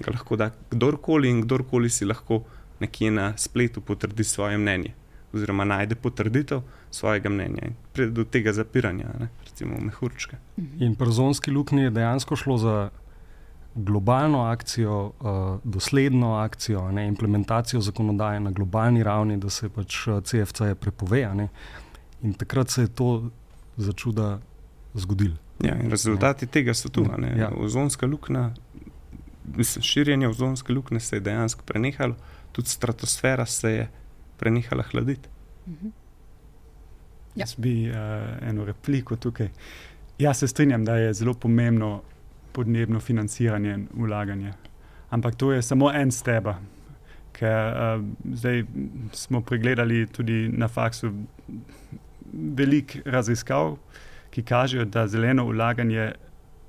ga 0.01 0.13
lahko 0.13 0.37
da 0.37 0.51
kdorkoli 0.71 1.31
in 1.31 1.43
kdorkoli 1.43 1.91
si 1.91 2.05
lahko 2.05 2.43
nekje 2.81 3.11
na 3.11 3.37
spletu 3.37 3.81
potrdi 3.81 4.25
svoje 4.25 4.59
mnenje 4.59 4.95
oziroma 5.35 5.65
najde 5.65 5.95
potrditev 5.95 6.63
svojega 6.91 7.29
mnenja 7.29 7.69
in 7.69 7.75
pride 7.93 8.11
do 8.11 8.25
tega 8.25 8.53
zapiranja, 8.53 9.11
ne, 9.21 9.29
recimo 9.45 9.79
mehurčke. 9.81 10.37
In 10.79 10.95
pri 10.95 11.13
zonski 11.13 11.51
luknji 11.51 11.89
je 11.89 11.91
dejansko 11.91 12.37
šlo 12.37 12.59
za 12.59 12.77
globalno 13.75 14.43
akcijo, 14.43 15.05
uh, 15.05 15.61
dosledno 15.65 16.35
akcijo, 16.35 16.93
ne, 16.93 17.09
implementacijo 17.09 17.81
zakonodaje 17.81 18.41
na 18.41 18.51
globalni 18.51 19.03
ravni, 19.03 19.37
da 19.37 19.51
se 19.51 19.69
pač 19.69 20.07
eh, 20.07 20.21
CFC 20.21 20.61
prepove. 20.81 21.27
Ne, 21.35 21.49
in 22.23 22.35
takrat 22.35 22.71
se 22.71 22.83
je 22.83 22.89
to 22.89 23.31
začuda 23.77 24.39
zgodilo. 24.95 25.37
Ja, 25.65 25.75
rezultati 25.91 26.47
ne. 26.47 26.51
tega 26.51 26.75
so 26.75 26.89
tu. 26.89 27.07
Ja. 27.37 27.51
Ozonska 27.57 28.07
luknja, 28.07 28.51
mislim, 29.57 29.83
širjenje 29.83 30.29
ozonske 30.29 30.73
luknje 30.73 31.01
se 31.01 31.17
je 31.17 31.21
dejansko 31.21 31.63
prenehalo, 31.67 32.15
tudi 32.53 32.69
stratosfera 32.69 33.47
se 33.47 33.71
je 33.71 33.89
prenehala 34.45 34.85
hladiti. 34.91 35.29
Mhm. 35.67 35.87
Ja. 37.35 37.43
Jaz 37.43 37.57
bi 37.59 37.89
uh, 37.91 37.97
eno 38.49 38.65
repliko 38.65 39.17
tukaj. 39.17 39.49
Jaz 40.19 40.39
se 40.39 40.49
strinjam, 40.49 40.85
da 40.85 40.97
je 40.97 41.15
zelo 41.15 41.35
pomembno 41.35 42.03
podnebno 42.53 43.01
financiranje 43.01 43.73
in 43.75 43.89
ulaganje. 43.99 44.53
Ampak 45.11 45.35
to 45.35 45.53
je 45.53 45.63
samo 45.63 45.91
en 45.93 46.13
stebr. 46.13 46.55
Ker 47.35 47.75
uh, 47.75 48.05
zdaj 48.35 48.63
smo 49.13 49.41
pregledali 49.43 50.07
tudi 50.07 50.49
na 50.53 50.69
faksu 50.69 51.11
veliko 52.33 53.03
raziskav, 53.05 53.77
ki 54.31 54.43
kažejo, 54.43 54.85
da 54.85 55.07
zeleno 55.09 55.47
ulaganje 55.51 56.13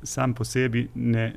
sam 0.03 0.33
po 0.33 0.45
sebi 0.45 0.87
ne 0.95 1.33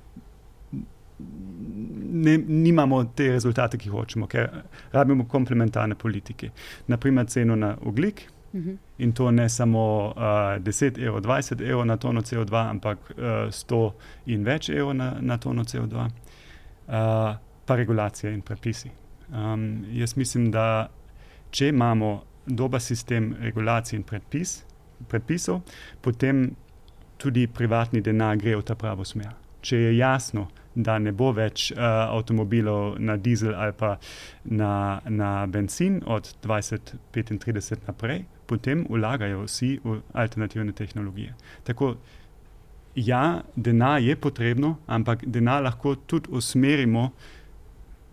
ne, 1.18 2.38
nimamo 2.38 3.04
te 3.04 3.30
rezultate, 3.32 3.78
ki 3.78 3.88
hočemo, 3.88 4.26
ker 4.26 4.48
rabimo 4.92 5.26
komplementarne 5.28 5.94
politike. 5.94 6.50
Naprimer, 6.86 7.26
ceno 7.26 7.56
na 7.56 7.76
oglik. 7.82 8.28
Mhm. 8.54 8.76
In 8.98 9.12
to 9.12 9.30
ne 9.30 9.48
samo 9.48 10.12
uh, 10.16 10.22
10 10.64 10.98
evrov, 10.98 11.20
20 11.22 11.60
evrov 11.62 11.84
na 11.86 11.96
tono 11.96 12.20
CO2, 12.20 12.68
ampak 12.70 12.98
uh, 13.10 13.24
100 13.50 13.90
in 14.26 14.44
več 14.44 14.68
evrov 14.68 14.94
na, 14.96 15.16
na 15.20 15.36
tono 15.38 15.64
CO2, 15.64 15.94
uh, 15.94 17.36
pa 17.66 17.76
regulacije 17.76 18.32
in 18.34 18.40
predpisi. 18.40 18.90
Um, 19.28 19.84
jaz 19.92 20.16
mislim, 20.16 20.50
da 20.50 20.88
če 21.50 21.68
imamo 21.68 22.22
dober 22.46 22.80
sistem 22.80 23.34
regulacij 23.40 23.98
in 23.98 24.02
predpis, 24.02 24.62
predpisov, 25.08 25.60
potem 26.00 26.48
tudi 27.16 27.46
privatni 27.46 28.00
denar 28.00 28.36
gre 28.36 28.56
v 28.56 28.64
ta 28.64 28.74
pravo 28.74 29.04
smer. 29.04 29.34
Če 29.60 29.76
je 29.76 29.96
jasno, 29.98 30.48
da 30.78 30.98
ne 31.02 31.12
bo 31.12 31.32
več 31.34 31.70
uh, 31.72 31.80
avtomobilov 32.14 32.98
na 33.02 33.16
dizel 33.18 33.56
ali 33.58 33.74
pa 33.76 33.96
na, 34.44 35.00
na 35.10 35.46
benzin 35.50 36.00
od 36.06 36.30
2035 36.46 37.88
naprej, 37.88 38.22
potem 38.46 38.86
vlagajo 38.88 39.42
vsi 39.46 39.74
v 39.84 39.98
alternativne 40.14 40.72
tehnologije. 40.72 41.34
Tako, 41.66 41.96
ja, 42.94 43.42
denar 43.56 43.98
je 44.02 44.16
potrebno, 44.16 44.76
ampak 44.86 45.26
denar 45.26 45.62
lahko 45.66 45.96
tudi 46.06 46.30
usmerimo 46.30 47.10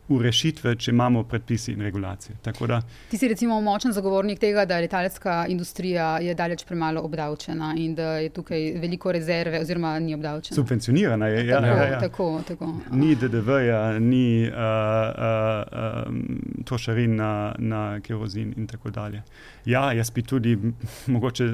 v 0.08 0.22
rešitve, 0.22 0.76
če 0.76 0.92
imamo 0.92 1.24
predpise 1.24 1.72
in 1.74 1.82
regulacije. 1.82 2.36
Da, 2.44 2.82
Ti 3.10 3.18
si 3.18 3.28
recimo 3.28 3.58
močen 3.62 3.94
zagovornik 3.94 4.40
tega, 4.40 4.66
da 4.66 4.78
letalska 4.80 5.46
industrija 5.50 6.18
je 6.22 6.36
daleč 6.36 6.66
premalo 6.66 7.02
obdavčena 7.02 7.74
in 7.78 7.96
da 7.96 8.12
je 8.22 8.30
tukaj 8.30 8.72
veliko 8.82 9.12
rezerve, 9.12 9.60
oziroma 9.62 10.00
ni 10.00 10.14
obdavčena. 10.14 10.56
Subvencionirana 10.56 11.28
je. 11.28 11.48
Ja, 11.48 11.62
tako, 11.62 11.78
ja, 11.78 11.88
ja. 11.88 12.00
tako, 12.00 12.42
tako. 12.48 12.74
Ni 12.92 13.16
DDV-ja, 13.16 14.00
ni 14.00 14.48
uh, 14.48 14.54
uh, 14.54 16.08
um, 16.08 16.22
trošarin 16.66 17.16
na, 17.16 17.56
na 17.58 18.00
kerozin 18.02 18.54
in 18.58 18.68
tako 18.68 18.90
dalje. 18.90 19.24
Ja, 19.66 19.92
jaz 19.94 20.12
bi 20.12 20.22
tudi 20.22 20.58
mogoče 21.16 21.50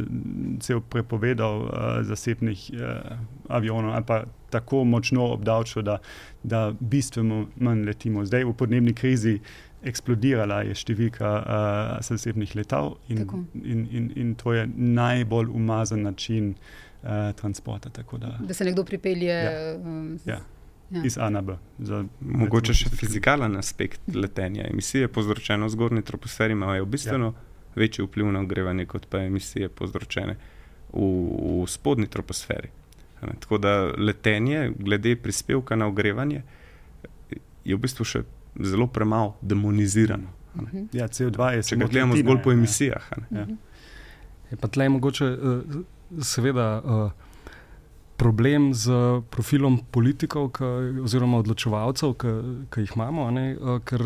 se 0.59 0.79
prepovedal 0.89 1.61
uh, 1.61 1.71
zasebnih 2.01 2.71
uh, 2.73 3.17
avionov 3.47 3.95
tako 4.51 4.83
močno 4.83 5.31
obdavčil, 5.33 5.83
da, 5.87 5.97
da 6.43 6.69
bistveno 6.79 7.45
manj 7.55 7.85
letimo. 7.87 8.25
Zdaj 8.25 8.45
v 8.49 8.55
podnebni 8.57 8.93
krizi 8.93 9.39
eksplodirala 9.81 10.61
je 10.67 10.77
številka 10.77 11.29
uh, 11.41 11.97
zasebnih 12.05 12.53
letal 12.59 12.95
in, 13.09 13.25
in, 13.63 13.85
in, 13.89 14.09
in 14.15 14.33
to 14.37 14.53
je 14.53 14.67
najbolj 14.75 15.49
umazan 15.49 16.05
način 16.05 16.53
uh, 16.53 17.31
transporta. 17.37 17.89
Da, 17.89 18.35
da 18.39 18.53
se 18.53 18.67
nekdo 18.67 18.85
pripelje. 18.85 19.33
Ja. 19.33 19.75
Um, 19.77 20.19
ja. 20.25 20.41
Ja. 20.91 21.05
Iz 21.07 21.15
A 21.17 21.29
na 21.31 21.39
B. 21.41 21.55
Za, 21.79 22.01
Mogoče 22.19 22.73
še 22.75 22.89
fizikalen 22.91 23.55
aspekt 23.55 24.09
letenja. 24.11 24.65
Emisije 24.67 25.07
povzročene 25.07 25.63
v 25.63 25.71
zgornji 25.71 26.03
troposferi 26.03 26.51
imajo 26.51 26.85
bistveno 26.85 27.29
ja. 27.31 27.45
večji 27.79 28.03
vpliv 28.03 28.33
na 28.35 28.41
ogrevanje, 28.43 28.85
kot 28.91 29.07
pa 29.07 29.21
emisije 29.23 29.69
povzročene 29.71 30.35
v, 30.91 31.05
v 31.63 31.69
spodnji 31.71 32.11
troposferi. 32.11 32.73
Tako 33.21 33.57
da 33.57 33.91
letenje, 33.97 34.71
glede 34.79 35.15
prispevka 35.15 35.75
na 35.75 35.87
ogrevanje, 35.87 36.43
je 37.65 37.75
v 37.75 37.79
bistvu 37.79 38.05
še 38.05 38.23
zelo 38.59 38.87
premalo 38.87 39.35
demonizirano. 39.41 40.27
Mhm. 40.55 40.87
Ja, 40.93 41.07
CO2 41.07 41.51
je 41.55 41.63
Če 41.63 41.75
ga 41.75 41.87
gledamo 41.87 42.17
zgolj 42.17 42.41
po 42.43 42.51
emisijah. 42.51 43.11
Ja. 43.31 43.45
Je 44.51 44.57
pa 44.59 44.67
tle 44.67 44.89
mogoče, 44.89 45.25
eh, 45.25 45.83
seveda, 46.21 46.81
eh, 46.83 47.11
problem 48.17 48.73
z 48.73 48.91
profilom 49.29 49.79
politikov, 49.91 50.51
ka, 50.51 50.65
oziroma 51.03 51.39
odločevalcev, 51.39 52.13
ki 52.69 52.83
jih 52.83 52.91
imamo, 52.95 53.31
ne, 53.31 53.45
eh, 53.51 53.79
ker 53.85 54.01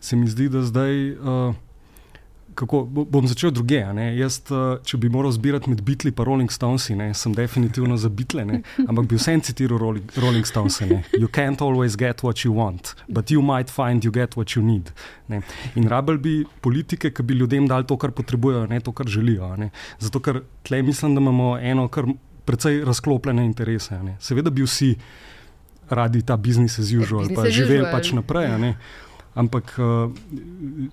se 0.00 0.16
mi 0.16 0.28
zdi, 0.28 0.48
da 0.48 0.62
zdaj 0.62 0.94
kako, 2.56 2.84
bom 2.84 3.26
začel 3.28 3.52
druge. 3.52 3.82
Jaz, 4.16 4.40
eh, 4.50 4.78
če 4.84 4.98
bi 5.00 5.10
moral 5.12 5.32
zbirati 5.36 5.70
med 5.70 5.82
Beatles 5.84 6.14
in 6.16 6.24
Rolling 6.24 6.52
Stones, 6.52 6.88
sem 7.12 7.34
definitivno 7.34 7.96
za 7.96 8.08
Beatles, 8.08 8.62
ampak 8.88 9.06
bi 9.06 9.18
vsem 9.20 9.40
citiral 9.40 9.78
Rolling, 9.78 10.10
Rolling 10.16 10.46
Stones. 10.46 10.80
Ne? 10.80 11.02
You 11.20 11.28
can't 11.28 11.60
always 11.62 11.96
get 11.96 12.22
what 12.22 12.44
you 12.44 12.54
want, 12.56 12.94
but 13.08 13.30
you 13.30 13.42
might 13.42 13.70
find 13.70 14.04
you 14.04 14.12
get 14.12 14.36
what 14.36 14.56
you 14.56 14.62
need. 14.64 14.90
Ne? 15.28 15.42
In 15.74 15.88
rabel 15.88 16.18
bi 16.18 16.44
politike, 16.60 17.12
ki 17.12 17.22
bi 17.22 17.34
ljudem 17.34 17.68
dali 17.68 17.86
to, 17.86 17.96
kar 17.96 18.10
potrebujejo, 18.16 18.66
ne 18.70 18.80
to, 18.80 18.92
kar 18.92 19.06
želijo. 19.06 19.52
Ne? 19.56 19.70
Zato, 20.00 20.20
ker 20.20 20.42
tle 20.62 20.82
mislim, 20.82 21.14
da 21.14 21.20
imamo 21.20 21.58
eno 21.58 21.88
kar 21.88 22.08
precej 22.44 22.84
razklopljene 22.84 23.44
interese. 23.44 23.98
Ne? 24.02 24.16
Seveda 24.20 24.50
bi 24.50 24.64
vsi 24.64 24.94
radi 25.90 26.22
ta 26.26 26.36
business 26.36 26.78
as 26.78 26.92
usual, 26.92 27.28
pa 27.34 27.50
živeli 27.50 27.86
pač 27.92 28.12
naprej. 28.16 28.48
Ja 28.50 28.74
ampak 29.36 29.76
uh, 29.78 30.12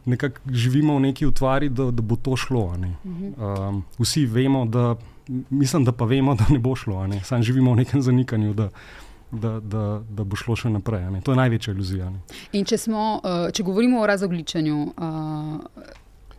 nekako 0.06 0.42
živimo 0.52 0.98
v 0.98 1.00
neki 1.00 1.26
utvari, 1.26 1.70
da, 1.70 1.92
da 1.92 2.02
bo 2.04 2.16
to 2.16 2.36
šlo. 2.36 2.66
Um, 2.76 3.84
vsi 4.00 4.26
vemo, 4.26 4.66
da, 4.66 4.96
mislim, 5.50 5.86
da 5.88 5.92
pa 5.92 6.06
vemo, 6.06 6.36
da 6.36 6.46
ne 6.50 6.60
bo 6.60 6.76
šlo. 6.76 7.08
Ne? 7.08 7.24
Sam 7.24 7.44
živimo 7.44 7.72
v 7.72 7.84
nekem 7.84 8.02
zanikanju. 8.02 8.54
Da, 8.54 8.70
Da, 9.34 9.56
da, 9.60 9.98
da 10.14 10.22
bo 10.30 10.38
šlo 10.38 10.54
še 10.54 10.70
naprej. 10.70 11.08
Ne? 11.10 11.20
To 11.26 11.34
je 11.34 11.38
največja 11.40 11.72
iluzija. 11.74 12.12
Če, 12.54 12.78
smo, 12.78 13.16
uh, 13.18 13.48
če 13.50 13.64
govorimo 13.66 13.98
o 13.98 14.06
razogličenju, 14.06 14.76
uh, 14.94 15.88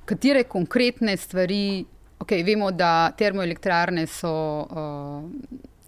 katere 0.07 0.45
konkretne 0.47 1.17
stvari, 1.19 1.83
okay, 2.23 2.45
vemo, 2.47 2.69
da 2.71 3.11
termoelektrarne 3.19 4.07
so 4.07 4.31
uh, 4.63 5.27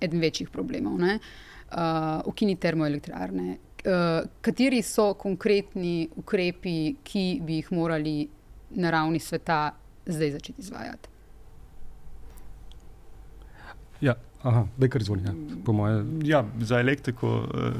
eden 0.03 0.19
večjih 0.19 0.51
problemov. 0.51 0.99
Uh, 0.99 2.27
ukini 2.27 2.59
termoelektrarne, 2.59 3.55
uh, 3.87 4.27
kateri 4.41 4.83
so 4.83 5.15
konkretni 5.15 6.09
ukrepi, 6.17 6.97
ki 7.05 7.27
bi 7.47 7.61
jih 7.61 7.73
morali 7.73 8.29
na 8.77 8.91
ravni 8.91 9.21
sveta 9.21 9.71
zdaj 10.07 10.31
začeti 10.31 10.63
izvajati? 10.63 11.09
Ja, 14.01 14.15
aha, 14.43 14.67
da 14.77 14.89
kar 14.89 15.01
izvoljeno. 15.01 15.33
Ja, 15.89 16.05
ja, 16.25 16.45
za 16.61 16.81
elektriko 16.81 17.29
uh, 17.39 17.73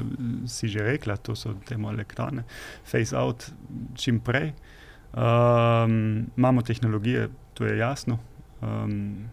si 0.47 0.67
že 0.67 0.83
rekla, 0.83 1.17
to 1.17 1.35
so 1.35 1.53
termoelektrane. 1.67 2.43
Face 2.85 3.17
out 3.17 3.51
čim 3.95 4.19
prej. 4.19 4.53
Um, 5.13 6.27
imamo 6.37 6.61
tehnologije, 6.61 7.29
to 7.53 7.65
je 7.65 7.77
jasno. 7.77 8.19
Um, 8.61 9.29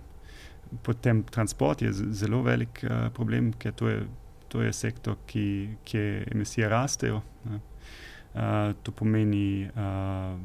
potem 0.83 1.23
transport 1.23 1.83
je 1.83 1.93
zelo 1.93 2.43
velik 2.43 2.85
uh, 2.85 3.13
problem, 3.13 3.53
ker 3.59 3.73
to 3.73 3.89
je, 3.89 4.07
to 4.55 4.63
je 4.63 4.73
sektor, 4.73 5.17
ki, 5.27 5.69
kjer 5.85 6.29
emisije 6.33 6.69
rastejo. 6.69 7.23
Uh, 7.45 8.41
to 8.83 8.93
pomeni 8.93 9.67
uh, 9.67 10.39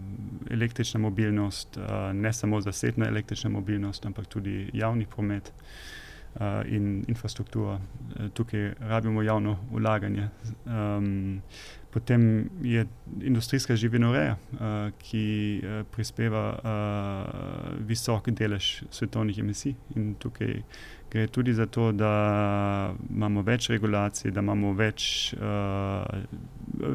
električna 0.51 0.99
mobilnost, 0.99 1.77
uh, 1.77 1.83
ne 2.13 2.33
samo 2.33 2.61
zasebna 2.61 3.05
električna 3.07 3.49
mobilnost, 3.49 4.05
ampak 4.05 4.25
tudi 4.25 4.69
javni 4.73 5.05
promet. 5.05 5.53
Uh, 6.35 6.41
in 6.65 7.03
infrastruktura, 7.07 7.79
tukaj 8.33 8.73
rabimo 8.79 9.21
javno 9.21 9.57
ulaganje. 9.71 10.29
Um, 10.65 11.41
Potem 11.89 12.49
je 12.61 12.85
industrijska 13.21 13.75
živinoreja, 13.75 14.35
uh, 14.53 14.59
ki 15.01 15.61
uh, 15.63 15.85
prispeva 15.91 16.43
uh, 16.53 17.79
visok 17.87 18.29
delež 18.29 18.83
svetovnih 18.93 19.39
emisij. 19.41 19.73
In 19.95 20.13
tukaj 20.21 20.61
gre 21.11 21.27
tudi 21.27 21.53
za 21.53 21.65
to, 21.65 21.91
da 21.91 22.93
imamo 23.09 23.41
več 23.41 23.69
regulacij, 23.69 24.31
da 24.31 24.39
imamo 24.39 24.73
več, 24.73 25.33
uh, 25.33 26.05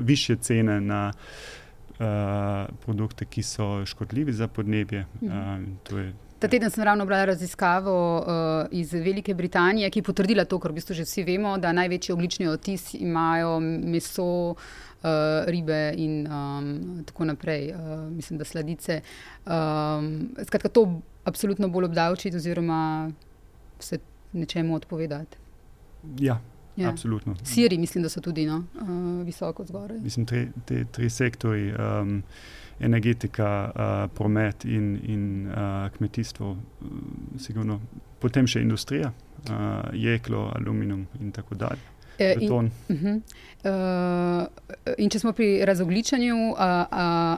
više 0.07 0.37
cene 0.37 0.81
na 0.81 1.09
uh, 1.11 2.77
produkte, 2.85 3.25
ki 3.25 3.43
so 3.43 3.85
škodljivi 3.87 4.33
za 4.33 4.49
podnebje. 4.49 5.07
Uh, 5.21 6.13
Ta 6.39 6.49
teden 6.49 6.71
sem 6.71 6.85
ravno 6.85 7.07
brala 7.07 7.25
raziskavo 7.25 7.97
uh, 8.19 8.27
iz 8.71 8.93
Velike 8.93 9.35
Britanije, 9.35 9.91
ki 9.91 9.99
je 9.99 10.05
potrdila 10.05 10.45
to, 10.45 10.59
kar 10.61 10.75
v 10.75 10.77
bistvu 10.77 10.95
že 10.95 11.07
vsi 11.07 11.25
vemo, 11.25 11.55
da 11.59 11.73
največji 11.73 12.13
oglični 12.13 12.49
odtis 12.53 12.95
imajo 12.95 13.61
meso, 13.63 14.27
uh, 14.51 15.47
ribe 15.47 15.95
in 15.97 16.27
um, 16.27 17.05
tako 17.07 17.25
naprej, 17.25 17.71
uh, 17.73 18.11
mislim, 18.11 18.39
da 18.39 18.45
sladice. 18.45 19.01
Um, 19.47 20.35
skratka, 20.45 20.69
to 20.69 21.01
absolutno 21.25 21.69
bolj 21.69 21.85
obdavčiti 21.85 22.37
oziroma 22.37 23.11
se 23.85 23.99
nečemu 24.33 24.75
odpovedati. 24.75 25.37
Ja. 26.19 26.41
Ja. 26.77 26.89
Absolutno. 26.91 27.37
Siri, 27.43 27.79
mislim, 27.79 28.03
da 28.03 28.09
so 28.09 28.21
tudi 28.21 28.47
no, 28.47 28.65
uh, 28.75 29.27
visoko 29.27 29.65
zgoraj. 29.65 29.99
Mislim, 29.99 30.27
te, 30.27 30.49
te 30.67 30.85
tri 30.85 31.11
sektori. 31.11 31.73
Um, 31.73 32.23
energetika, 32.81 33.73
uh, 33.75 34.11
promet 34.15 34.65
in, 34.65 34.99
in 35.03 35.47
uh, 35.47 35.91
kmetijstvo, 35.97 36.51
uh, 36.51 36.89
sigurno. 37.39 37.81
potem 38.19 38.47
še 38.49 38.63
industrija, 38.65 39.11
uh, 39.13 39.57
jeklo, 39.93 40.47
aluminum 40.57 41.07
in 41.21 41.33
tako 41.33 41.55
dalje. 41.61 41.94
In, 42.19 42.53
uh 42.53 42.65
-huh. 42.89 43.21
uh, 43.65 44.47
in 44.99 45.11
če 45.11 45.19
smo 45.19 45.33
pri 45.33 45.65
razogličanju, 45.65 46.37
uh, 46.37 46.59
uh, 46.59 46.67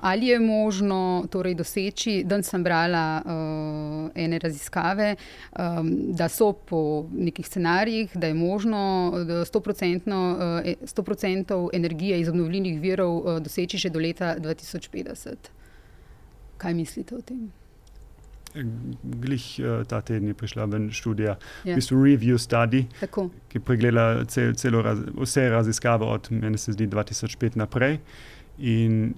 ali 0.02 0.26
je 0.26 0.38
možno 0.38 1.26
torej, 1.30 1.54
doseči, 1.54 2.24
da 2.24 2.42
sem 2.42 2.64
brala 2.64 3.22
uh, 3.24 3.30
ene 4.14 4.38
raziskave, 4.38 5.16
um, 5.58 6.12
da 6.12 6.28
so 6.28 6.52
po 6.52 7.06
nekih 7.12 7.46
scenarijih, 7.46 8.16
da 8.16 8.26
je 8.26 8.34
možno 8.34 9.12
100% 9.14 11.54
uh, 11.54 11.70
energije 11.72 12.20
iz 12.20 12.28
obnovljivih 12.28 12.80
virov 12.80 13.16
uh, 13.16 13.38
doseči 13.38 13.78
še 13.78 13.90
do 13.90 13.98
leta 13.98 14.36
2050. 14.38 15.34
Kaj 16.56 16.74
mislite 16.74 17.14
o 17.14 17.20
tem? 17.20 17.52
Glih 19.02 19.46
uh, 19.60 19.86
ta 19.88 20.00
teden 20.00 20.28
je 20.32 20.34
prišla 20.34 20.64
ven 20.72 20.88
študija, 20.92 21.36
yeah. 21.36 21.72
v 21.72 21.78
bistvu 21.78 21.98
review 22.02 22.38
study, 22.38 22.86
Tako. 23.00 23.28
ki 23.52 23.60
pregleda 23.60 24.24
cel, 24.30 24.54
celo 24.54 24.82
raz, 24.82 25.02
vse 25.16 25.48
raziskave 25.50 26.06
od, 26.06 26.30
meni 26.30 26.58
se 26.58 26.72
zdi, 26.72 26.88
2005 26.88 27.56
naprej. 27.56 28.00
In 28.58 29.14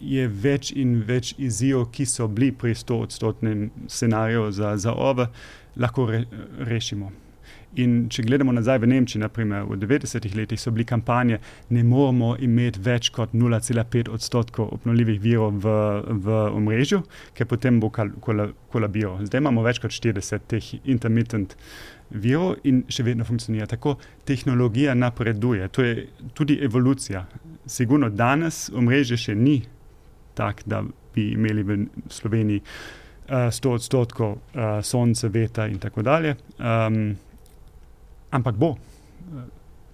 je 0.00 0.26
več 0.28 0.72
in 0.72 1.00
več 1.06 1.34
izzivov, 1.38 1.90
ki 1.94 2.06
so 2.08 2.28
bili 2.28 2.50
pri 2.56 2.74
100-odstotnem 2.74 3.68
scenariju 3.88 4.48
za, 4.56 4.76
za 4.80 4.94
ove, 4.96 5.28
lahko 5.76 6.06
re, 6.10 6.24
rešimo. 6.66 7.12
In 7.78 8.08
če 8.10 8.24
gledamo 8.26 8.50
nazaj 8.50 8.80
v 8.82 8.88
Nemčiji, 8.90 9.20
naprimer 9.22 9.62
v 9.68 9.76
90-ih 9.78 10.34
letih 10.34 10.58
so 10.58 10.72
bile 10.74 10.82
kampanje, 10.88 11.38
ne 11.70 11.84
moramo 11.86 12.32
imeti 12.42 12.82
več 12.82 13.12
kot 13.14 13.30
0,5 13.30 14.10
odstotkov 14.10 14.72
obnovljivih 14.74 15.20
virov 15.22 15.60
v, 15.62 15.74
v 16.24 16.40
omrežju, 16.58 17.04
ker 17.38 17.46
potem 17.46 17.78
bo 17.78 17.92
kolabiral. 17.94 19.20
Zdaj 19.22 19.44
imamo 19.44 19.62
več 19.62 19.78
kot 19.78 19.94
40 19.94 20.50
teh 20.50 20.72
intermittent 20.82 21.54
virov 22.10 22.58
in 22.66 22.82
še 22.90 23.06
vedno 23.06 23.24
funkcionira 23.28 23.70
tako. 23.70 24.00
Tehnologija 24.26 24.98
napreduje, 24.98 25.70
to 25.70 25.86
je 25.86 26.08
tudi 26.34 26.58
evolucija. 26.58 27.22
Sigurno 27.70 28.10
danes 28.10 28.66
omrežje 28.74 29.20
še 29.28 29.38
ni 29.38 29.60
tak, 30.34 30.66
da 30.66 30.82
bi 31.14 31.32
imeli 31.36 31.62
v 31.62 31.80
Sloveniji 32.10 32.66
uh, 32.66 33.48
100 33.54 33.78
odstotkov 33.78 34.38
uh, 34.38 34.78
sonce, 34.82 35.30
vetra 35.30 35.70
in 35.70 35.78
tako 35.78 36.02
dalje. 36.02 36.34
Um, 36.58 37.14
ampak 38.30 38.56
bo. 38.56 38.74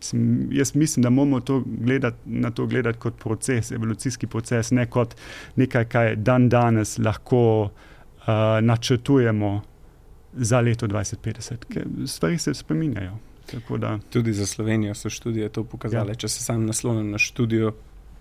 Sem, 0.01 0.49
jaz 0.53 0.75
mislim, 0.75 1.03
da 1.03 1.11
moramo 1.11 1.41
to 1.41 1.63
gledati, 1.67 2.17
na 2.25 2.51
to 2.51 2.67
gledati 2.67 2.99
kot 2.99 3.15
proces, 3.19 3.71
evolucijski 3.73 4.27
proces, 4.27 4.71
ne 4.71 4.87
kot 4.91 5.17
nekaj, 5.57 5.85
kar 5.89 6.17
dan 6.17 6.49
danes 6.49 6.99
lahko 6.99 7.63
uh, 7.63 8.27
načrtujemo 8.61 9.63
za 10.33 10.61
leto 10.61 10.87
2050, 10.87 11.65
ker 11.73 11.87
stvari 12.07 12.39
se 12.39 12.55
spremenjajo. 12.55 13.19
Tudi 14.11 14.33
za 14.33 14.47
Slovenijo 14.47 14.95
so 14.95 15.11
študije 15.11 15.49
to 15.49 15.65
pokazale. 15.65 16.11
Ja. 16.11 16.15
Če 16.15 16.29
se 16.29 16.45
sam 16.45 16.67
naslonim 16.67 17.11
na 17.11 17.19
študijo, 17.19 17.73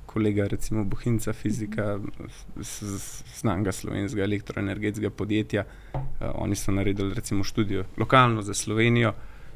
kolega, 0.06 0.48
recimo 0.48 0.84
Bohinca, 0.84 1.34
fizika, 1.34 2.00
znanga 3.40 3.72
slovenskega 3.72 4.24
elektroenergetskega 4.24 5.10
podjetja, 5.10 5.66
uh, 5.94 6.00
oni 6.34 6.56
so 6.56 6.72
naredili 6.72 7.14
recimo 7.14 7.44
študijo 7.44 7.84
lokalno 7.98 8.42
za 8.42 8.54
Slovenijo 8.54 9.14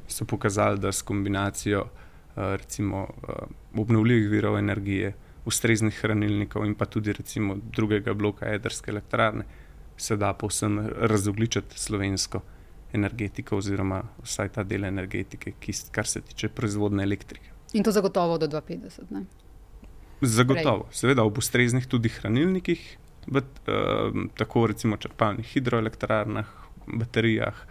so 0.09 0.25
pokazali, 0.25 0.79
da 0.79 0.91
s 0.91 1.01
kombinacijo 1.01 1.81
eh, 1.81 2.57
recimo, 2.57 3.07
eh, 3.07 3.33
obnovljivih 3.75 4.29
virov 4.29 4.57
energije, 4.57 5.13
ustreznih 5.45 5.95
hranilnikov 6.01 6.65
in 6.65 6.75
pa 6.75 6.85
tudi 6.85 7.13
recimo 7.13 7.55
drugega 7.71 8.13
bloka 8.13 8.45
jedrske 8.45 8.91
elektrarne 8.91 9.45
se 9.97 10.17
da 10.17 10.33
povsem 10.33 10.79
razogličiti 10.97 11.79
slovensko 11.79 12.41
energetiko 12.93 13.57
oziroma 13.57 14.01
vsaj 14.23 14.49
ta 14.55 14.63
del 14.63 14.87
energetike, 14.87 15.53
ki, 15.59 15.73
kar 15.91 16.07
se 16.07 16.21
tiče 16.21 16.49
proizvodne 16.49 17.03
elektrike. 17.03 17.51
In 17.73 17.83
to 17.83 17.91
zagotovo 17.91 18.37
do 18.37 18.47
2050. 18.47 19.11
Ne? 19.13 19.25
Zagotovo, 20.21 20.87
Prej. 20.87 21.01
seveda 21.01 21.23
ob 21.23 21.37
ustreznih 21.37 21.85
tudi 21.87 22.09
hranilnikih, 22.09 22.81
bet, 23.27 23.45
uh, 23.67 24.23
tako 24.37 24.65
recimo 24.71 24.97
črpalnih 24.97 25.45
hidroelektrarnah, 25.53 26.49
baterijah, 26.87 27.61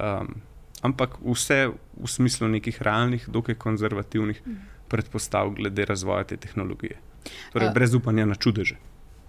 um, 0.00 0.34
ampak 0.82 1.18
vse 1.24 1.70
v 1.96 2.06
smislu 2.06 2.48
nekih 2.48 2.82
realnih, 2.82 3.28
dokaj 3.28 3.54
konzervativnih 3.54 4.42
mm. 4.46 4.56
predpostav 4.88 5.50
glede 5.50 5.84
razvoja 5.84 6.24
te 6.24 6.36
tehnologije. 6.36 6.98
Torej, 7.52 7.70
brez 7.74 7.94
upanja 7.94 8.26
na 8.26 8.34
čudeže. 8.34 8.76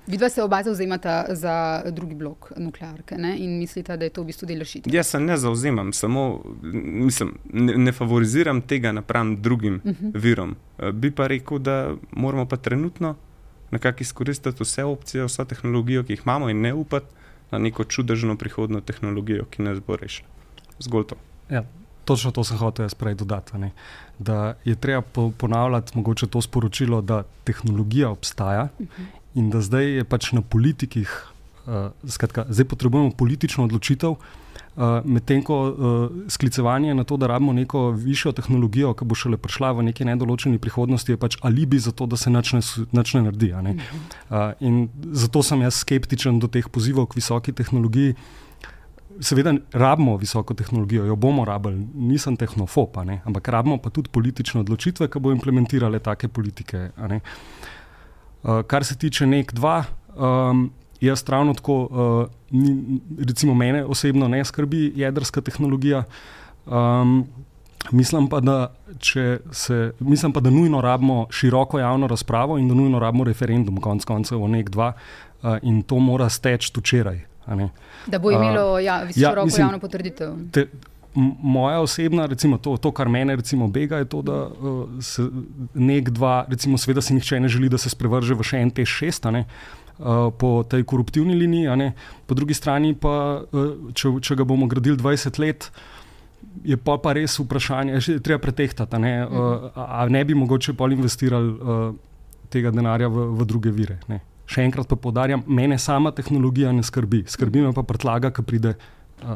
Vidva 0.08 0.30
se 0.30 0.44
oba 0.44 0.64
zauzemata 0.64 1.26
za 1.30 1.84
drugi 1.92 2.16
blok 2.16 2.52
nuklearke 2.58 3.18
ne? 3.18 3.38
in 3.38 3.58
mislite, 3.60 3.98
da 3.98 4.06
je 4.06 4.10
to 4.10 4.22
v 4.24 4.26
bistvu 4.26 4.48
del 4.48 4.60
rešitve? 4.64 4.92
Jaz 4.96 5.08
se 5.08 5.20
ne 5.20 5.38
zauzemam, 5.38 5.92
samo 5.94 6.44
mislim, 6.62 7.34
ne, 7.54 7.76
ne 7.78 7.92
favoriziram 7.92 8.62
tega 8.62 8.92
napram 8.92 9.42
drugim 9.42 9.82
uh 9.84 9.92
mhm. 9.92 10.06
-huh. 10.06 10.22
virom. 10.22 10.56
Eh, 10.80 10.92
bi 10.92 11.12
pa 11.12 11.28
rekel, 11.28 11.60
da 11.60 11.96
moramo 12.12 12.46
pa 12.46 12.58
trenutno 12.58 13.16
nekako 13.72 13.98
izkoristiti 14.02 14.64
vse 14.64 14.84
opcije, 14.84 15.26
vso 15.26 15.46
tehnologijo, 15.46 16.04
ki 16.04 16.14
jih 16.14 16.22
imamo, 16.26 16.50
in 16.50 16.62
ne 16.62 16.74
upati 16.74 17.06
na 17.52 17.58
neko 17.58 17.84
čudežno 17.84 18.36
prihodno 18.36 18.82
tehnologijo, 18.82 19.46
ki 19.46 19.62
nas 19.62 19.80
bo 19.80 19.96
rešila. 19.96 20.28
Zgolj 20.80 21.04
to. 21.08 21.16
Ja, 21.50 21.64
točno 22.08 22.32
to 22.32 22.44
sem 22.44 22.58
hotel 22.58 22.88
jaz 22.88 22.96
prej 22.96 23.16
dodati. 23.20 23.58
Ne? 23.58 23.72
Da 24.20 24.56
je 24.66 24.76
treba 24.76 25.04
ponavljati 25.38 25.98
mogoče 25.98 26.28
to 26.28 26.42
sporočilo, 26.42 27.02
da 27.02 27.24
tehnologija 27.44 28.10
obstaja 28.10 28.68
uh 28.80 28.86
mhm. 28.86 29.04
-huh. 29.04 29.06
in 29.36 29.50
da 29.50 29.62
zdaj 29.62 29.86
je 29.98 30.04
pač 30.04 30.32
na 30.32 30.42
politikih, 30.42 31.26
uh, 31.68 31.74
skratka, 32.08 32.46
zdaj 32.50 32.66
potrebujemo 32.66 33.12
politično 33.12 33.64
odločitev. 33.64 34.10
Uh, 34.10 34.84
Medtem 35.06 35.44
ko 35.44 35.70
uh, 35.70 36.12
sklicevanje 36.28 36.94
na 36.94 37.04
to, 37.04 37.18
da 37.18 37.28
rabimo 37.28 37.54
neko 37.54 37.90
višjo 37.92 38.32
tehnologijo, 38.32 38.94
ki 38.94 39.06
bo 39.06 39.16
šele 39.16 39.38
prišla 39.38 39.72
v 39.72 39.84
neki 39.84 40.06
nedoločeni 40.06 40.58
prihodnosti, 40.58 41.12
je 41.12 41.18
pač 41.18 41.38
alibi 41.42 41.80
za 41.80 41.92
to, 41.92 42.06
da 42.06 42.18
se 42.18 42.30
nič 42.30 42.54
ne 42.54 42.62
naredi. 43.22 43.54
Ne? 43.62 43.72
Uh 43.72 43.78
-huh. 43.78 44.50
uh, 44.50 44.54
in 44.60 44.90
zato 45.12 45.44
sem 45.44 45.62
jaz 45.62 45.74
skeptičen 45.76 46.40
do 46.40 46.48
teh 46.48 46.70
pozivov 46.70 47.06
k 47.06 47.16
visoki 47.16 47.54
tehnologiji. 47.54 48.10
Uh, 48.12 48.47
seveda 49.20 49.54
rabimo 49.74 50.18
visoko 50.18 50.54
tehnologijo, 50.54 51.06
jo 51.06 51.16
bomo 51.16 51.46
rabili, 51.46 51.88
nisem 51.94 52.38
tehnofob, 52.38 52.98
ampak 53.26 53.48
rabimo 53.48 53.78
pa 53.78 53.90
tudi 53.90 54.10
politične 54.10 54.62
odločitve, 54.62 55.08
ki 55.08 55.20
bo 55.20 55.32
implementirale 55.32 56.00
take 56.00 56.28
politike. 56.28 56.90
Uh, 56.98 58.62
kar 58.68 58.86
se 58.86 58.98
tiče 58.98 59.28
nek 59.28 59.54
dva, 59.54 59.84
um, 60.16 60.70
jaz 61.02 61.24
ravno 61.30 61.54
tako, 61.54 61.78
uh, 61.84 62.30
ni, 62.52 63.00
recimo 63.20 63.54
mene 63.54 63.86
osebno 63.86 64.28
ne 64.28 64.46
skrbi 64.46 64.92
jedrska 64.96 65.42
tehnologija. 65.42 66.04
Um, 66.66 67.26
Mislim 67.92 68.26
pa, 68.28 68.40
da, 68.40 68.74
se, 69.52 69.92
mislim 70.00 70.34
pa, 70.34 70.40
da 70.40 70.50
nujno 70.50 70.82
rabimo 70.82 71.28
široko 71.32 71.80
javno 71.80 72.08
razpravo 72.08 72.58
in 72.58 72.68
da 72.68 72.74
nujno 72.74 73.00
rabimo 73.00 73.24
referendum, 73.24 73.78
konec 73.78 74.06
koncev, 74.06 74.44
o 74.44 74.48
nek 74.48 74.70
dva, 74.70 74.92
uh, 74.92 75.56
in 75.62 75.84
to 75.84 76.00
mora 76.00 76.30
steči 76.30 76.72
včeraj. 76.78 77.22
Da 78.08 78.20
bo 78.20 78.32
imelo 78.32 78.80
ja, 78.80 79.02
visoko 79.08 79.48
ja, 79.48 79.64
javno 79.64 79.80
potrditev. 79.80 80.36
Te, 80.52 80.68
moja 81.44 81.80
osebna, 81.80 82.26
recimo, 82.26 82.58
to, 82.58 82.78
to, 82.78 82.92
kar 82.92 83.10
mene 83.10 83.36
recimo, 83.36 83.68
bega, 83.68 83.98
je 83.98 84.06
to, 84.06 84.22
da 84.22 84.44
uh, 84.48 85.02
se 85.02 85.26
nek 85.74 86.10
dva, 86.10 86.46
recimo, 86.50 86.78
seveda 86.78 87.02
si 87.02 87.18
nihče 87.18 87.40
ne 87.40 87.50
želi, 87.50 87.70
da 87.70 87.78
se 87.82 87.90
sprevrže 87.90 88.38
v 88.38 88.46
še 88.46 88.62
en 88.62 88.72
te 88.72 88.86
šest. 88.86 89.26
Uh, 89.26 90.30
po 90.38 90.62
tej 90.70 90.84
koruptivni 90.86 91.34
liniji, 91.34 91.92
po 92.30 92.36
drugi 92.38 92.54
strani 92.54 92.94
pa, 92.94 93.42
uh, 93.42 93.94
če, 93.98 94.14
če 94.22 94.38
ga 94.38 94.46
bomo 94.46 94.68
gradili 94.70 94.98
20 94.98 95.40
let, 95.42 95.72
je 96.64 96.78
pa, 96.78 97.00
pa 97.02 97.16
res 97.18 97.40
vprašanje, 97.42 97.98
da 97.98 98.14
je 98.14 98.22
treba 98.22 98.44
pretehtati, 98.44 99.00
ne, 99.02 99.16
uh, 99.26 99.72
a 99.74 100.06
ne 100.14 100.22
bi 100.26 100.38
mogoče 100.38 100.78
pol 100.78 100.94
investirali 100.94 101.50
uh, 101.50 101.88
tega 102.54 102.70
denarja 102.72 103.10
v, 103.10 103.26
v 103.40 103.50
druge 103.50 103.74
vire. 103.74 103.98
Ne. 104.12 104.22
Še 104.48 104.64
enkrat 104.64 104.88
pa 104.88 104.96
povdarjam, 104.96 105.44
mene 105.48 105.76
sama 105.80 106.14
tehnologija 106.16 106.72
ne 106.72 106.84
skrbi, 106.86 107.26
skrbi 107.28 107.66
me 107.66 107.74
pa 107.76 107.84
prtlaga, 107.84 108.32
ki 108.32 108.46
pride 108.48 108.78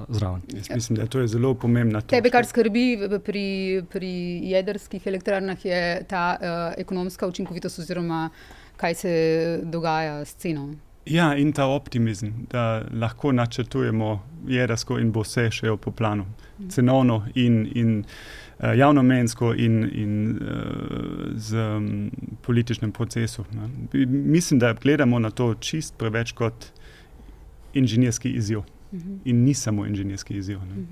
zraven. 0.09 0.41
Jaz 0.55 0.69
mislim, 0.75 0.99
da 1.01 1.05
to 1.05 1.19
je 1.19 1.27
zelo 1.27 1.53
pomembno. 1.53 2.01
Tebe, 2.01 2.29
kar 2.29 2.45
skrbi 2.45 2.85
pri, 3.25 3.45
pri 3.91 4.13
jedrskih 4.51 5.07
elektrarnah, 5.07 5.65
je 5.65 5.81
ta 6.09 6.25
uh, 6.37 6.61
ekonomska 6.77 7.27
učinkovitost, 7.27 7.79
oziroma 7.79 8.29
kaj 8.77 8.95
se 8.95 9.13
dogaja 9.63 10.25
s 10.25 10.37
cenom. 10.41 10.75
Ja, 11.05 11.35
in 11.37 11.51
ta 11.53 11.65
optimizem, 11.65 12.33
da 12.49 12.83
lahko 12.93 13.31
načrtujemo 13.31 14.19
jedrsko 14.47 14.99
in 14.99 15.11
bo 15.11 15.23
vse 15.25 15.47
še 15.51 15.73
po 15.81 15.91
planu, 15.91 16.25
cenovno 16.69 17.23
in. 17.35 17.65
in 17.75 17.97
uh, 18.61 18.77
javnomensko 18.77 19.53
in, 19.53 19.89
in 19.93 20.39
uh, 20.41 21.31
z 21.35 21.57
um, 21.57 22.11
političnim 22.41 22.91
procesom. 22.91 23.45
Ne. 23.51 23.69
Mislim, 24.05 24.59
da 24.59 24.73
gledamo 24.73 25.19
na 25.19 25.29
to 25.29 25.53
čist 25.53 25.97
preveč 25.97 26.31
kot 26.31 26.65
inženirski 27.73 28.29
izziv. 28.29 28.59
Uh 28.59 28.65
mhm. 28.99 29.11
-huh. 29.11 29.19
In 29.25 29.43
ni 29.43 29.53
samo 29.53 29.85
inženirski 29.85 30.33
izziv. 30.37 30.57
Uh 30.57 30.63
mhm. 30.63 30.79
-huh. 30.79 30.85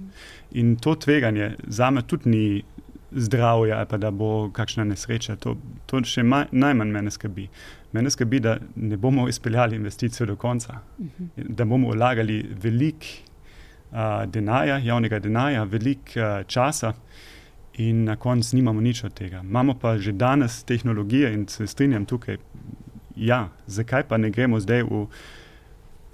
In 0.52 0.76
to 0.76 0.96
tveganje 0.96 1.56
za 1.68 1.92
me 1.92 2.02
tudi 2.02 2.30
ni 2.30 2.64
zdravje, 3.12 3.74
ali 3.74 3.86
pa 3.90 3.98
da 3.98 4.12
bo 4.12 4.50
kakšna 4.54 4.84
nesreča. 4.84 5.36
To, 5.36 5.56
to 5.86 6.04
še 6.06 6.24
maj, 6.24 6.48
najmanj 6.52 6.92
mene 6.92 7.12
skrbi. 7.12 7.48
Mene 7.92 8.10
skrbi, 8.10 8.40
da 8.40 8.58
ne 8.76 8.98
bomo 8.98 9.28
izpeljali 9.30 9.76
investicijo 9.76 10.26
do 10.26 10.36
konca, 10.36 10.80
uh 10.98 11.06
mhm. 11.06 11.24
-huh. 11.24 11.48
da 11.50 11.66
bomo 11.66 11.92
vlagali 11.92 12.46
veliko 12.62 13.06
uh, 13.92 14.26
denarja, 14.26 14.78
javnega 14.78 15.20
denarja, 15.20 15.64
veliko 15.64 16.20
uh, 16.20 16.46
časa 16.48 16.94
in 17.74 18.04
na 18.04 18.16
koncu 18.16 18.56
nimamo 18.56 18.82
nič 18.82 19.04
od 19.04 19.14
tega. 19.14 19.40
Imamo 19.40 19.74
pa 19.74 19.98
že 19.98 20.12
danes 20.12 20.64
tehnologije 20.64 21.34
in 21.34 21.48
se 21.48 21.68
strinjam 21.68 22.06
tukaj, 22.06 22.38
ja, 23.16 23.50
zakaj 23.68 24.04
pa 24.04 24.18
ne 24.18 24.30
gremo 24.30 24.60
zdaj 24.60 24.84
v 24.84 25.08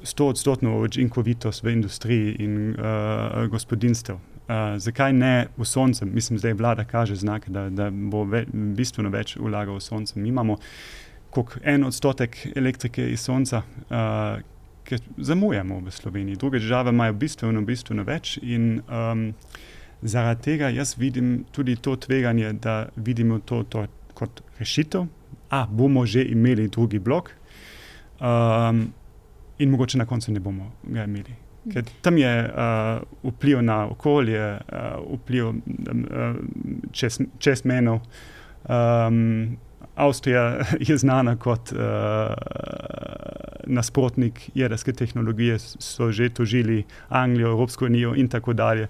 100-odstotno 0.04 0.82
učinkovitost 0.82 1.64
v 1.64 1.72
industriji 1.72 2.36
in 2.40 2.70
uh, 2.70 3.48
gospodinstv. 3.50 4.14
Uh, 4.46 4.76
zakaj 4.78 5.14
ne 5.14 5.48
v 5.58 5.66
sonce? 5.66 6.06
Mislim, 6.06 6.40
da 6.40 6.54
vlada 6.54 6.84
kaže 6.84 7.16
znake, 7.16 7.52
da, 7.52 7.70
da 7.70 7.90
bo 7.90 8.24
ve, 8.24 8.46
bistveno 8.54 9.10
več 9.10 9.38
vlagal 9.38 9.80
v 9.80 9.82
sonce. 9.82 10.20
Mi 10.20 10.30
imamo 10.30 10.58
kot 11.30 11.58
en 11.64 11.84
odstotek 11.84 12.38
elektrike 12.56 13.10
iz 13.12 13.26
sonca, 13.26 13.64
uh, 13.90 14.42
ki 14.86 15.02
zamujamo 15.18 15.80
v 15.82 15.92
Sloveniji. 15.92 16.36
Druge 16.36 16.60
države 16.60 16.94
imajo 16.94 17.14
bistveno, 17.14 17.62
bistveno 17.62 18.04
več. 18.06 18.38
In, 18.44 18.82
um, 18.86 19.32
Zaradi 20.06 20.42
tega 20.42 20.70
jaz 20.70 20.96
vidim 20.98 21.46
tudi 21.52 21.76
to 21.76 21.96
tveganje, 21.96 22.54
da 22.54 22.90
vidimo 22.96 23.40
to, 23.40 23.64
to 23.64 23.88
kot 24.14 24.42
rešitev, 24.60 25.08
a 25.50 25.66
bomo 25.66 26.06
že 26.06 26.24
imeli 26.24 26.68
drugi 26.68 27.00
blok, 27.00 27.32
um, 28.20 28.94
in 29.60 29.70
mogoče 29.70 29.98
na 29.98 30.06
koncu 30.06 30.32
ne 30.32 30.40
bomo 30.40 30.72
ga 30.84 31.04
imeli. 31.04 31.45
Ker 31.74 31.84
tam 32.02 32.18
je 32.18 32.32
uh, 32.46 33.32
vpliv 33.34 33.62
na 33.62 33.86
okolje, 33.90 34.60
uh, 34.60 35.20
vpliv 35.20 35.48
uh, 35.48 35.56
čez, 36.92 37.20
čez 37.40 37.66
menov. 37.66 38.00
Um, 38.70 39.58
Avstrija 39.96 40.62
je 40.88 40.98
znana 40.98 41.36
kot 41.40 41.72
uh, 41.72 41.80
nasprotnik 43.66 44.50
jedrske 44.54 44.94
tehnologije, 44.94 45.60
so 45.60 46.12
že 46.12 46.30
tožili 46.30 46.84
Anglijo, 47.10 47.52
Evropsko 47.52 47.86
unijo 47.86 48.16
in 48.16 48.30
tako 48.30 48.54
dalje. 48.54 48.88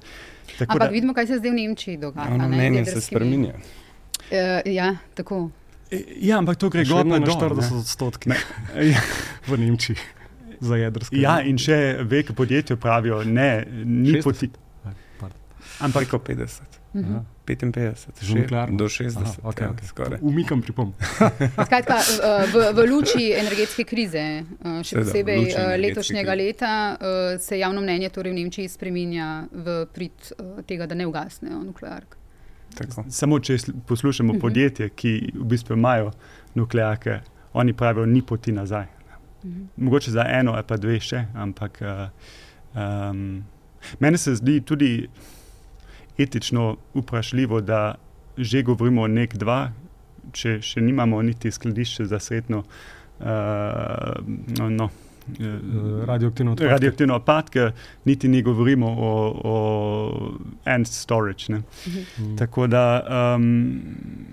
Tako 0.57 0.71
Ampak 0.71 0.87
da, 0.87 0.93
vidimo, 0.93 1.13
kaj 1.13 1.27
se 1.27 1.37
zdaj 1.37 1.51
v 1.51 1.53
Nemčiji 1.53 1.97
dogaja. 1.97 2.33
Ono 2.33 2.47
mnenje 2.47 2.85
se 2.85 3.01
spremenja. 3.01 3.53
Uh, 3.55 4.65
ja, 4.65 4.95
tako. 5.13 5.49
E, 5.91 6.03
ja, 6.17 6.37
ampak 6.37 6.57
to 6.57 6.69
gre 6.69 6.85
zgolj 6.85 7.07
na 7.07 7.19
40 7.19 7.79
odstotkov 7.79 8.33
v 9.47 9.57
Nemčiji 9.57 9.97
za 10.59 10.75
jedrske. 10.75 11.17
Ja, 11.19 11.39
in 11.41 11.57
še 11.57 11.97
veke 12.03 12.33
podjetja 12.33 12.77
pravijo, 12.77 13.23
ne, 13.23 13.65
ni 13.85 14.21
poti. 14.21 14.51
Ampak 15.79 16.05
preko 16.05 16.17
50. 16.17 16.61
Uh 16.93 17.01
-huh. 17.01 17.23
55, 17.45 18.09
že 18.21 18.47
do 18.71 18.89
60. 18.89 19.21
Aha, 19.21 19.35
okay, 19.43 19.63
ja, 19.63 19.73
okay. 19.73 20.17
Umikam 20.21 20.61
pripom. 20.61 20.93
Skratka, 21.65 22.01
v, 22.53 22.73
v 22.73 22.79
luči 22.89 23.33
energetske 23.37 23.83
krize, 23.83 24.43
še 24.81 25.03
posebej 25.03 25.53
letošnjega 25.77 26.33
leta, 26.33 26.97
se 27.37 27.59
javno 27.59 27.81
mnenje 27.81 28.09
torej 28.09 28.33
v 28.33 28.35
Nemčiji 28.41 28.69
spreminja 28.69 29.45
v 29.51 29.85
prid 29.93 30.33
tega, 30.65 30.87
da 30.89 30.95
ne 30.95 31.05
ugasnejo 31.05 31.61
nuklearke. 31.63 32.17
Samo 33.09 33.39
če 33.39 33.57
poslušamo 33.87 34.31
uh 34.31 34.35
mhm. 34.35 34.37
-huh. 34.37 34.41
podjetje, 34.41 34.89
ki 34.89 35.31
v 35.35 35.45
bistvu 35.45 35.73
imajo 35.73 36.11
nuklearke, 36.55 37.19
oni 37.53 37.73
pravijo, 37.73 38.05
ni 38.05 38.21
poti 38.21 38.51
nazaj. 38.51 38.94
Uh. 39.45 39.51
-huh. 39.51 39.67
Mogoče 39.77 40.11
za 40.11 40.25
eno 40.27 40.53
ali 40.53 40.63
pa 40.67 40.77
dve 40.77 40.99
še, 40.99 41.25
ampak 41.33 41.81
um, 42.75 43.43
meni 43.99 44.17
se 44.17 44.35
zdi 44.35 44.61
tudi 44.61 45.07
etično 46.17 46.77
vprašljivo, 46.93 47.61
da 47.61 47.95
že 48.37 48.63
govorimo 48.63 49.01
o 49.01 49.07
nek 49.07 49.37
dva, 49.37 49.71
če 50.31 50.61
še 50.61 50.81
nimamo 50.81 51.21
niti 51.21 51.51
skladišče 51.51 52.05
za 52.05 52.19
srednjo. 52.19 52.63
Uh, 53.19 53.25
no, 54.57 54.69
no, 54.69 54.89
Eh, 54.89 55.04
radioaktivne 56.05 56.51
odpadke. 56.51 56.71
Radioaktivne 56.71 57.13
odpadke, 57.13 57.71
niti 58.05 58.27
ne 58.27 58.41
govorimo 58.41 58.87
o, 58.87 59.11
o 59.43 60.33
end 60.65 60.87
storage. 60.87 61.53
Mhm. 61.53 62.35
Tako 62.37 62.67
da. 62.67 63.07
Um, 63.35 63.81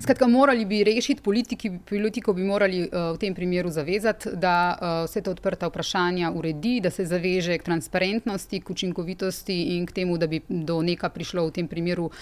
Skratka, 0.00 0.28
morali 0.28 0.64
bi 0.64 0.85
rešiti, 0.85 1.22
politiki, 1.22 1.70
politiko 1.88 2.33
bi 2.33 2.44
morali 2.44 2.83
uh, 2.83 3.14
v 3.14 3.18
tem 3.18 3.35
primeru 3.35 3.70
zavezati, 3.70 4.28
da 4.35 4.78
uh, 4.81 4.88
vse 5.09 5.22
te 5.22 5.31
odprta 5.31 5.68
vprašanja 5.68 6.31
uredi, 6.31 6.81
da 6.81 6.90
se 6.90 7.05
zaveže 7.05 7.59
k 7.59 7.62
transparentnosti, 7.62 8.61
k 8.61 8.70
učinkovitosti 8.70 9.76
in 9.76 9.87
k 9.87 9.92
temu, 9.92 10.18
da 10.18 10.26
bi 10.26 10.40
do 10.48 10.83
neka 10.83 11.09
prišlo 11.09 11.46
v 11.46 11.50
tem 11.50 11.68
primeru 11.68 12.05
uh, 12.05 12.12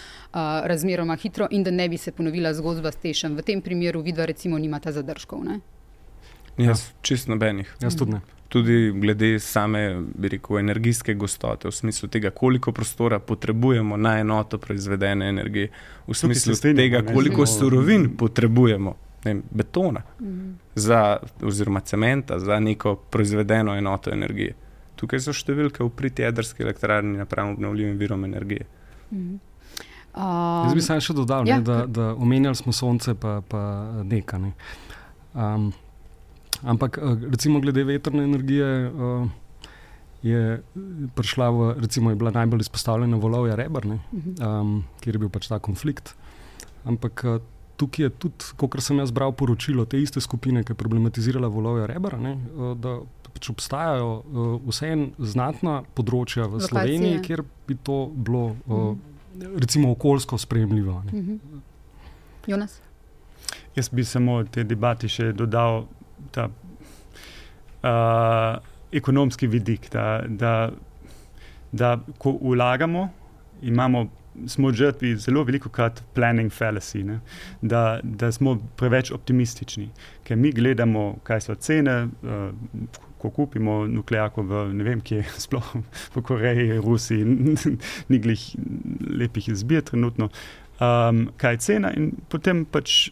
razmeroma 0.65 1.17
hitro 1.17 1.49
in 1.51 1.63
da 1.63 1.71
ne 1.71 1.89
bi 1.89 1.99
se 1.99 2.13
ponovila 2.13 2.55
zgodba 2.55 2.93
s 2.93 2.97
tešem. 2.97 3.37
V 3.37 3.43
tem 3.43 3.63
primeru 3.63 4.03
vidva 4.03 4.25
recimo 4.25 4.59
nimata 4.59 4.93
zadržkov. 4.93 5.45
Ne? 5.45 5.61
Jaz 6.59 6.91
čist 7.03 7.29
nobenih. 7.29 7.77
Jaz 7.81 7.97
tudi 7.97 8.13
ne 8.13 8.21
tudi 8.51 8.93
glede 8.93 9.39
same 9.39 10.03
rekel, 10.23 10.59
energijske 10.59 11.15
gostote, 11.15 11.69
v 11.69 11.73
smislu 11.73 12.09
tega, 12.09 12.31
koliko 12.31 12.73
prostora 12.73 13.19
potrebujemo 13.19 13.97
na 13.97 14.17
enoto 14.19 14.59
proizvedene 14.59 15.29
energije, 15.29 15.69
v 16.07 16.15
smislu 16.15 16.57
tega, 16.75 17.03
koliko 17.13 17.47
surovin 17.47 18.09
potrebujemo, 18.17 18.95
ne, 19.25 19.37
betona, 19.51 20.03
mhm. 20.21 20.51
za, 20.75 21.17
oziroma 21.43 21.81
cementa 21.81 22.39
za 22.39 22.61
neko 22.61 22.97
proizvedeno 22.97 23.77
enoto 23.79 24.11
energije. 24.11 24.57
Tukaj 24.99 25.23
so 25.23 25.33
številke 25.33 25.85
v 25.87 25.93
prid 25.97 26.19
jedrske 26.19 26.67
elektrarne 26.67 27.23
napram 27.23 27.55
obnovljivim 27.55 27.95
virom 28.03 28.27
energije. 28.27 28.67
Mhm. 29.13 29.39
Um, 30.11 30.67
Jaz 30.67 30.75
bi 30.75 30.83
samo 30.83 31.01
še 31.07 31.15
dodal, 31.15 31.47
ja. 31.47 31.61
ne, 31.61 31.63
da, 31.63 31.85
da 31.87 32.09
omenjali 32.19 32.59
smo 32.59 32.75
sonce, 32.75 33.15
pa, 33.15 33.37
pa 33.47 33.63
nekaj. 34.03 34.43
Ne. 34.43 34.51
Um, 35.39 35.71
Ampak 36.63 36.99
eh, 36.99 37.17
recimo 37.31 37.61
glede 37.61 37.85
vetrne 37.85 38.25
energije 38.25 38.89
uh, 38.89 39.29
je 40.23 40.63
prišla 41.15 41.51
v, 41.51 41.75
recimo 41.81 42.11
je 42.11 42.17
bila 42.17 42.31
najbolj 42.31 42.61
izpostavljena 42.61 43.17
volovja 43.17 43.57
Rebr, 43.57 43.87
um, 43.87 44.85
kjer 45.01 45.17
je 45.17 45.19
bil 45.19 45.31
pač 45.33 45.49
ta 45.49 45.59
konflikt. 45.59 46.13
Ampak 46.85 47.25
uh, 47.25 47.39
tukaj 47.81 48.05
je 48.05 48.11
tudi, 48.11 48.51
kot 48.61 48.77
sem 48.85 49.01
jaz 49.01 49.13
bral 49.13 49.33
poročilo 49.33 49.87
te 49.89 50.01
iste 50.01 50.21
skupine, 50.21 50.65
ki 50.65 50.75
je 50.75 50.81
problematizirala 50.83 51.49
volovja 51.49 51.89
Rebr, 51.89 52.19
uh, 52.21 52.75
da 52.77 52.99
pač 53.31 53.49
obstajajo 53.49 54.59
vseeno 54.67 55.15
znatna 55.17 55.81
področja 55.95 56.45
v 56.45 56.59
Lokacije. 56.59 56.69
Sloveniji, 56.69 57.23
kjer 57.25 57.45
bi 57.69 57.79
to 57.81 58.11
bilo 58.13 58.45
uh, 58.67 58.93
recimo 59.57 59.95
okoljsko 59.97 60.37
sprejemljivo. 60.39 61.01
Jonas? 62.47 62.81
Jaz 63.77 63.89
bi 63.89 64.05
samo 64.05 64.43
te 64.45 64.65
debati 64.67 65.09
še 65.09 65.31
dodal 65.33 65.87
ta 66.31 66.49
uh, 67.83 68.59
ekonomski 68.93 69.47
vidik, 69.47 69.91
da, 69.93 70.23
da, 70.27 70.71
da 71.73 71.99
ko 72.19 72.39
vlagamo, 72.43 73.09
imamo 73.63 74.09
smo 74.47 74.73
žrtvi 74.73 75.17
zelo 75.17 75.45
veliko 75.45 75.69
krat 75.69 76.03
planning 76.15 76.53
fallacy, 76.53 77.19
da, 77.63 78.01
da 78.03 78.33
smo 78.33 78.59
preveč 78.77 79.11
optimistični, 79.11 79.91
ker 80.25 80.37
mi 80.37 80.53
gledamo, 80.53 81.17
kaj 81.23 81.41
so 81.41 81.55
cene. 81.55 82.03
Uh, 82.23 82.51
Ko 83.21 83.29
kupimo 83.29 83.83
nuklearko 83.85 84.41
v 84.49 84.61
ne 84.73 84.85
vem, 84.85 85.01
kje, 85.05 85.19
sploh 85.45 85.67
v 86.15 86.23
Koreji, 86.25 86.79
Rusiji, 86.81 87.27
ni 88.09 88.19
glih 88.19 88.45
lepih 89.13 89.51
izbir, 89.53 89.83
trenutno, 89.85 90.31
um, 90.81 91.27
kaj 91.37 91.53
je 91.53 91.61
cena, 91.67 91.91
in 91.93 92.15
potem 92.33 92.63
pač 92.65 93.11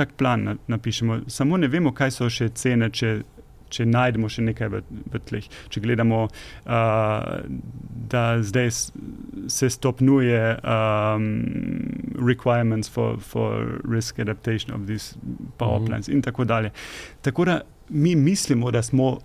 tak 0.00 0.16
plan 0.18 0.56
napišemo. 0.70 1.20
Samo 1.30 1.60
ne 1.60 1.68
vemo, 1.68 1.92
kaj 1.96 2.16
so 2.16 2.30
še 2.32 2.50
cene, 2.56 2.90
če 2.90 3.18
če 3.70 3.86
najdemo 3.88 4.28
še 4.30 4.44
nekaj 4.48 4.70
v, 4.72 4.82
v 5.12 5.22
tleh. 5.28 5.46
Če 5.72 5.82
gledamo, 5.84 6.24
uh, 6.26 7.30
da 8.10 8.24
zdaj 8.42 8.70
se 9.50 9.70
stopnjuje 9.70 10.42
um, 10.58 11.30
requirements 12.18 12.90
for, 12.90 13.18
for 13.22 13.80
risk 13.86 14.20
adaptation 14.22 14.74
of 14.76 14.86
these 14.90 15.16
power 15.58 15.80
mm. 15.80 15.90
plants 15.90 16.10
in 16.12 16.24
tako 16.26 16.46
dalje. 16.48 16.74
Tako 17.26 17.48
da 17.48 17.60
mi 17.90 18.16
mislimo, 18.18 18.70
da 18.74 18.82
smo 18.86 19.16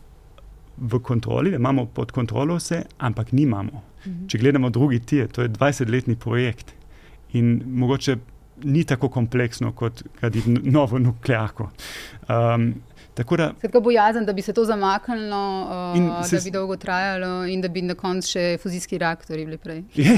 v 0.78 1.00
kontroli, 1.00 1.54
da 1.54 1.62
imamo 1.62 1.86
pod 1.96 2.12
kontrolo 2.12 2.58
vse, 2.60 2.84
ampak 2.98 3.32
nimamo. 3.32 3.84
Mm. 4.06 4.26
Če 4.30 4.42
gledamo 4.42 4.70
drugi 4.70 5.00
tir, 5.00 5.30
to 5.32 5.46
je 5.46 5.54
20-letni 5.54 6.18
projekt 6.20 6.76
in 7.36 7.60
mogoče 7.66 8.18
ni 8.64 8.84
tako 8.84 9.10
kompleksno 9.10 9.72
kot 9.72 10.04
graditi 10.20 10.50
novo 10.50 11.00
nuklearko. 11.00 11.70
Um, 12.30 12.74
Tako 13.16 13.38
da, 13.38 13.54
Skratka, 13.58 13.80
bojazen, 13.80 14.26
da 14.26 14.34
bi 14.34 14.42
se 14.42 14.54
to 14.54 14.66
zamaknilo, 14.66 15.62
uh, 15.62 16.32
da 16.32 16.40
bi 16.44 16.52
dolgo 16.52 16.76
trajalo 16.76 17.46
in 17.48 17.62
da 17.62 17.68
bi 17.68 17.82
na 17.82 17.96
koncu 17.96 18.28
še 18.28 18.44
fuzijski 18.60 18.98
reaktori 19.00 19.46
bili 19.46 19.58
prej. 19.58 19.84
Je, 19.96 20.18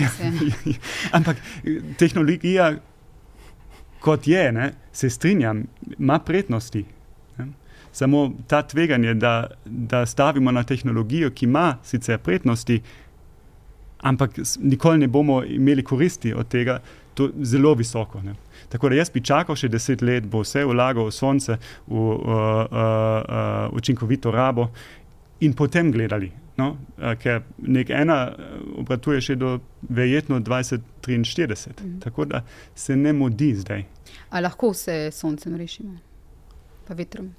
je, 0.66 0.74
ampak 1.14 1.38
tehnologija, 2.00 2.72
kot 4.02 4.28
je, 4.28 4.52
ne, 4.52 4.72
se 4.92 5.10
strinjam, 5.14 5.68
ima 6.00 6.18
prednosti. 6.20 6.86
Ne. 7.38 7.48
Samo 7.94 8.32
ta 8.48 8.64
tveganje, 8.66 9.14
da, 9.14 9.46
da 9.66 10.06
stavimo 10.06 10.52
na 10.52 10.64
tehnologijo, 10.64 11.30
ki 11.30 11.46
ima 11.46 11.76
sicer 11.86 12.18
prednosti, 12.18 12.82
ampak 14.02 14.42
nikoli 14.60 15.06
ne 15.06 15.08
bomo 15.08 15.44
imeli 15.44 15.84
koristi 15.84 16.34
od 16.34 16.50
tega, 16.50 16.80
to 17.18 17.30
zelo 17.41 17.74
visoko. 17.74 18.22
Ne. 18.22 18.36
Tako 18.70 18.89
da 18.89 18.99
jaz 19.01 19.09
bi 19.13 19.24
čakal 19.26 19.57
še 19.57 19.70
deset 19.74 20.03
let, 20.05 20.26
bo 20.30 20.43
vse 20.45 20.65
vlagal 20.68 21.09
v 21.09 21.15
sonce, 21.15 21.57
v 21.88 21.95
uh, 21.95 22.18
uh, 22.18 22.65
uh, 22.72 23.78
učinkovito 23.78 24.32
rabo 24.32 24.70
in 25.41 25.53
potem 25.57 25.91
gledali. 25.91 26.32
No? 26.57 26.72
Uh, 26.97 27.13
ker 27.22 27.43
nek 27.57 27.89
ena 27.93 28.20
uh, 28.30 28.57
obratuje 28.82 29.22
še 29.30 29.38
do 29.38 29.57
verjetno 29.89 30.39
2043, 30.45 31.74
mhm. 31.74 31.95
tako 32.05 32.26
da 32.26 32.43
se 32.76 32.97
ne 32.97 33.13
modi 33.13 33.53
zdaj. 33.55 33.86
A 34.30 34.43
lahko 34.43 34.74
se 34.74 35.07
soncem 35.13 35.55
rešimo? 35.57 35.97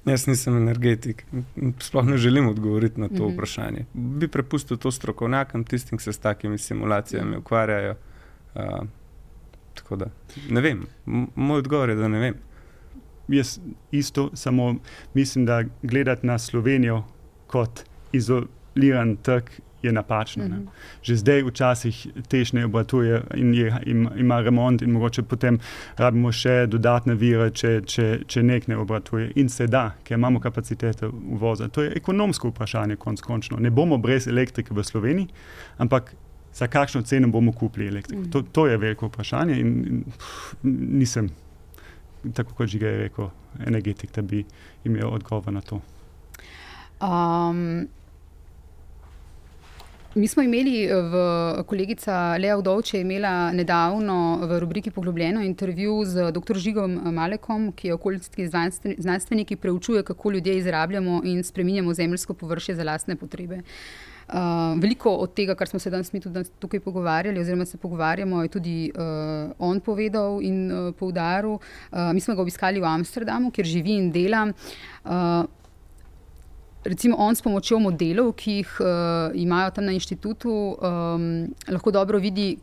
Jaz 0.05 0.27
nisem 0.27 0.59
energetik, 0.59 1.23
sploh 1.81 2.05
ne 2.05 2.19
želim 2.21 2.51
odgovoriti 2.51 3.01
na 3.01 3.07
to 3.07 3.13
mm 3.13 3.17
-hmm. 3.17 3.33
vprašanje. 3.33 3.85
Bi 3.93 4.27
prepustil 4.27 4.77
to 4.77 4.91
strokovnjakom, 4.91 5.63
tistim, 5.63 5.97
ki 5.97 6.03
se 6.03 6.13
s 6.13 6.19
takimi 6.19 6.57
simulacijami 6.57 7.37
ukvarjajo. 7.37 7.95
Uh, 8.55 8.61
Tako 9.81 9.95
da 9.95 10.11
ne 10.49 10.61
vem, 10.61 10.85
moj 11.35 11.63
odgovor 11.63 11.89
je, 11.89 11.95
da 11.95 12.07
ne 12.07 12.19
vem. 12.19 12.37
Jaz 13.29 13.59
isto, 13.91 14.29
samo 14.33 14.75
mislim, 15.13 15.45
da 15.45 15.63
gledati 15.81 16.27
na 16.27 16.37
Slovenijo 16.39 17.03
kot 17.47 17.83
izoliran 18.11 19.15
trg 19.15 19.43
je 19.81 19.91
napačno. 19.91 20.45
Mm 20.45 20.51
-hmm. 20.51 20.67
Že 21.01 21.15
zdaj 21.15 21.43
včasih 21.43 22.07
težne 22.27 22.65
obratuje 22.65 23.21
in 23.35 23.53
je, 23.53 23.75
ima, 23.85 24.11
ima 24.15 24.41
remont, 24.41 24.81
in 24.81 24.91
mogoče 24.91 25.23
potem 25.23 25.59
rabimo 25.97 26.31
še 26.31 26.67
dodatne 26.67 27.15
vire, 27.15 27.49
če, 27.51 27.81
če, 27.85 28.19
če 28.27 28.43
nek 28.43 28.67
ne 28.67 28.77
obratuje. 28.77 29.31
In 29.35 29.49
se 29.49 29.67
da, 29.67 29.91
ker 30.03 30.17
imamo 30.17 30.39
kapacitete 30.39 31.07
uvoza. 31.07 31.67
To 31.67 31.81
je 31.81 31.93
ekonomsko 31.95 32.47
vprašanje, 32.47 32.95
konc 32.95 33.21
končno. 33.21 33.57
Ne 33.57 33.69
bomo 33.69 33.97
brez 33.97 34.27
elektrike 34.27 34.73
v 34.73 34.83
Sloveniji, 34.83 35.27
ampak 35.77 36.13
za 36.53 36.67
kakšno 36.67 37.01
ceno 37.01 37.27
bomo 37.27 37.51
kupili 37.51 37.87
elektriko. 37.87 38.21
Mm. 38.21 38.31
To, 38.31 38.41
to 38.41 38.67
je 38.67 38.77
veliko 38.77 39.07
vprašanje 39.07 39.59
in, 39.59 39.85
in 39.87 40.03
pff, 40.03 40.55
nisem, 40.63 41.29
tako 42.33 42.53
kot 42.53 42.67
že 42.67 42.79
je 42.79 42.97
rekel, 42.97 43.29
energetik, 43.67 44.11
da 44.15 44.21
bi 44.21 44.43
imel 44.83 45.13
odgovor 45.13 45.53
na 45.53 45.61
to. 45.61 45.81
Um, 47.01 47.87
mi 50.15 50.27
smo 50.27 50.43
imeli, 50.43 50.87
v, 50.87 51.63
kolegica 51.63 52.37
Lea 52.37 52.57
Vdovče 52.57 52.97
je 52.97 53.01
imela 53.01 53.51
nedavno 53.51 54.39
v 54.41 54.59
rubriki 54.59 54.91
Poglobljeno 54.91 55.41
intervju 55.43 56.03
z 56.05 56.31
dr. 56.31 56.57
Žigom 56.57 57.13
Malekom, 57.13 57.71
ki 57.71 57.87
je 57.87 57.93
okoljski 57.93 58.47
znanstvenik, 58.97 59.47
ki 59.47 59.55
preučuje, 59.55 60.03
kako 60.03 60.31
ljudje 60.31 60.57
izrabljamo 60.57 61.21
in 61.23 61.43
spreminjamo 61.43 61.93
zemljsko 61.93 62.33
površje 62.33 62.75
za 62.75 62.83
lastne 62.83 63.15
potrebe. 63.15 63.55
Uh, 63.55 64.08
Uh, 64.29 64.77
veliko 64.77 65.09
od 65.23 65.33
tega, 65.33 65.55
kar 65.57 65.67
smo 65.67 65.79
se 65.81 65.89
danes 65.89 66.11
tudi 66.13 66.43
tukaj 66.61 66.79
pogovarjali, 66.85 67.39
oziroma 67.41 67.65
se 67.65 67.77
pogovarjamo, 67.77 68.43
je 68.43 68.51
tudi 68.53 68.91
uh, 68.93 69.51
on 69.57 69.79
povedal 69.79 70.37
in 70.45 70.71
uh, 70.71 70.93
poudaril. 70.93 71.57
Uh, 71.57 72.11
mi 72.13 72.21
smo 72.21 72.35
ga 72.35 72.41
obiskali 72.41 72.79
v 72.79 72.85
Amsterdamu, 72.85 73.49
kjer 73.51 73.65
živi 73.65 73.97
in 73.97 74.11
dela. 74.11 74.45
Uh, 75.03 75.49
recimo, 76.83 77.17
on 77.17 77.35
s 77.35 77.41
pomočjo 77.41 77.79
modelov, 77.79 78.35
ki 78.37 78.59
jih 78.61 78.77
uh, 78.81 79.33
imajo 79.33 79.71
tam 79.75 79.89
na 79.89 79.97
inštitutu, 79.97 80.53
um, 80.77 81.49
lahko 81.67 81.91
dobro 81.91 82.21
vidi, 82.21 82.53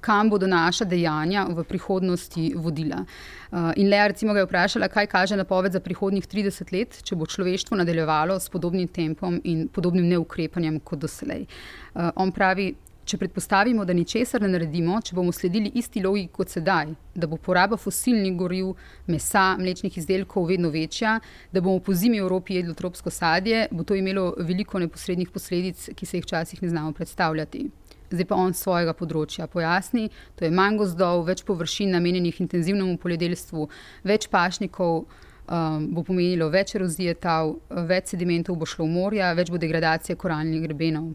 kam 0.00 0.30
bodo 0.30 0.46
naša 0.46 0.84
dejanja 0.84 1.46
v 1.50 1.64
prihodnosti 1.64 2.52
vodila. 2.56 3.04
Uh, 3.50 3.72
in 3.76 3.88
Lea, 3.88 4.08
recimo, 4.08 4.32
ga 4.32 4.42
je 4.42 4.48
vprašala, 4.48 4.88
kaj 4.88 5.06
kaže 5.06 5.36
napoved 5.36 5.72
za 5.72 5.80
prihodnjih 5.80 6.26
30 6.26 6.72
let, 6.72 7.00
če 7.02 7.16
bo 7.16 7.26
človeštvo 7.26 7.76
nadaljevalo 7.80 8.38
s 8.40 8.48
podobnim 8.48 8.88
tempom 8.88 9.40
in 9.44 9.68
podobnim 9.68 10.08
neukrepanjem 10.08 10.80
kot 10.80 11.00
doslej. 11.06 11.46
Uh, 11.94 12.10
on 12.16 12.32
pravi, 12.32 12.74
če 13.08 13.16
predpostavimo, 13.16 13.86
da 13.88 13.96
ničesar 13.96 14.42
ne 14.44 14.50
naredimo, 14.52 14.98
če 15.00 15.16
bomo 15.16 15.32
sledili 15.32 15.72
isti 15.80 16.02
logiki 16.04 16.32
kot 16.36 16.52
sedaj, 16.52 16.92
da 17.16 17.28
bo 17.30 17.38
poraba 17.40 17.78
fosilnih 17.80 18.36
goriv, 18.36 18.74
mesa, 19.08 19.54
mlečnih 19.60 19.96
izdelkov 19.96 20.50
vedno 20.52 20.68
večja, 20.74 21.16
da 21.52 21.64
bomo 21.64 21.80
po 21.80 21.96
zimi 21.96 22.20
v 22.20 22.26
Evropi 22.26 22.58
jedli 22.58 22.76
tropsko 22.76 23.10
sadje, 23.10 23.66
bo 23.72 23.86
to 23.88 23.96
imelo 23.96 24.34
veliko 24.38 24.80
neposrednih 24.82 25.32
posledic, 25.32 25.88
ki 25.96 26.06
se 26.06 26.20
jih 26.20 26.28
včasih 26.28 26.62
ne 26.62 26.72
znamo 26.74 26.92
predstavljati 26.92 27.68
zdaj 28.10 28.28
pa 28.28 28.38
on 28.38 28.54
svojega 28.56 28.94
področja 28.96 29.48
pojasni. 29.50 30.08
To 30.38 30.46
je 30.46 30.52
manj 30.54 30.82
gozdov, 30.82 31.26
več 31.28 31.44
površin 31.48 31.94
namenjenih 31.96 32.40
intenzivnemu 32.44 32.98
poljedelstvu, 33.02 33.68
več 34.08 34.28
pašnikov. 34.32 35.06
Um, 35.48 35.86
bo 35.96 36.02
pomenilo 36.04 36.50
več 36.52 36.74
erozije 36.76 37.14
tal, 37.16 37.54
več 37.88 38.10
sedimentov 38.12 38.58
bo 38.60 38.66
šlo 38.68 38.84
v 38.84 38.92
morja, 38.92 39.30
več 39.32 39.48
bo 39.48 39.56
degradacije 39.56 40.18
koralnih 40.20 40.60
grebenov. 40.66 41.14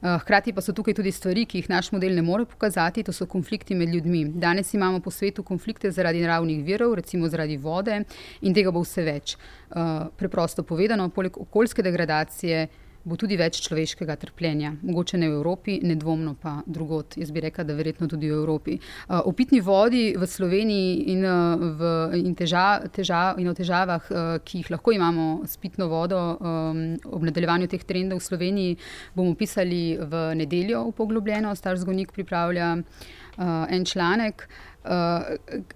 Uh, 0.00 0.18
hkrati 0.20 0.52
pa 0.52 0.60
so 0.60 0.74
tukaj 0.76 0.94
tudi 0.96 1.12
stvari, 1.12 1.46
ki 1.48 1.62
jih 1.62 1.70
naš 1.72 1.88
model 1.92 2.12
ne 2.16 2.22
more 2.24 2.44
pokazati, 2.48 3.02
to 3.04 3.12
so 3.12 3.24
konflikti 3.28 3.74
med 3.76 3.88
ljudmi. 3.92 4.26
Danes 4.40 4.74
imamo 4.76 5.00
po 5.00 5.10
svetu 5.10 5.42
konflikte 5.42 5.90
zaradi 5.96 6.20
naravnih 6.20 6.60
virov, 6.64 6.94
recimo 7.00 7.28
zaradi 7.28 7.56
vode, 7.56 8.02
in 8.40 8.56
tega 8.56 8.72
bo 8.72 8.84
vse 8.84 9.04
več. 9.04 9.34
Uh, 9.70 10.08
preprosto 10.16 10.64
povedano, 10.64 11.08
poleg 11.08 11.36
okoljske 11.40 11.84
degradacije 11.84 12.66
bo 13.04 13.16
tudi 13.20 13.38
več 13.40 13.60
človeškega 13.64 14.16
trpljenja. 14.20 14.74
Mogoče 14.82 15.18
ne 15.20 15.30
v 15.30 15.38
Evropi, 15.38 15.78
nedvomno 15.86 16.34
pa 16.40 16.58
drugot. 16.66 17.16
Jaz 17.20 17.32
bi 17.32 17.42
rekla, 17.44 17.64
da 17.64 17.76
verjetno 17.76 18.08
tudi 18.10 18.30
v 18.30 18.38
Evropi. 18.38 18.76
Uh, 18.76 19.20
o 19.24 19.32
pitni 19.36 19.60
vodi 19.64 20.10
v 20.18 20.28
Sloveniji 20.28 21.12
in, 21.14 21.24
uh, 21.24 21.66
v, 21.80 21.92
in, 22.20 22.34
teža, 22.38 22.66
teža, 22.92 23.22
in 23.40 23.48
o 23.50 23.54
težavah, 23.56 24.10
uh, 24.10 24.32
ki 24.44 24.62
jih 24.62 24.72
lahko 24.74 24.94
imamo 24.96 25.28
s 25.48 25.56
pitno 25.60 25.88
vodo 25.90 26.20
um, 26.36 26.82
ob 27.10 27.28
nadaljevanju 27.28 27.70
teh 27.72 27.84
trendov 27.86 28.20
v 28.20 28.28
Sloveniji, 28.28 28.80
bomo 29.16 29.36
pisali 29.38 29.96
v 29.96 30.26
nedeljo 30.38 30.86
v 30.90 30.96
poglobljeno. 30.98 31.54
Star 31.56 31.80
zgonik 31.80 32.12
pripravlja 32.16 32.74
uh, 32.76 33.46
en 33.70 33.84
članek. 33.88 34.44
Uh, 34.44 34.69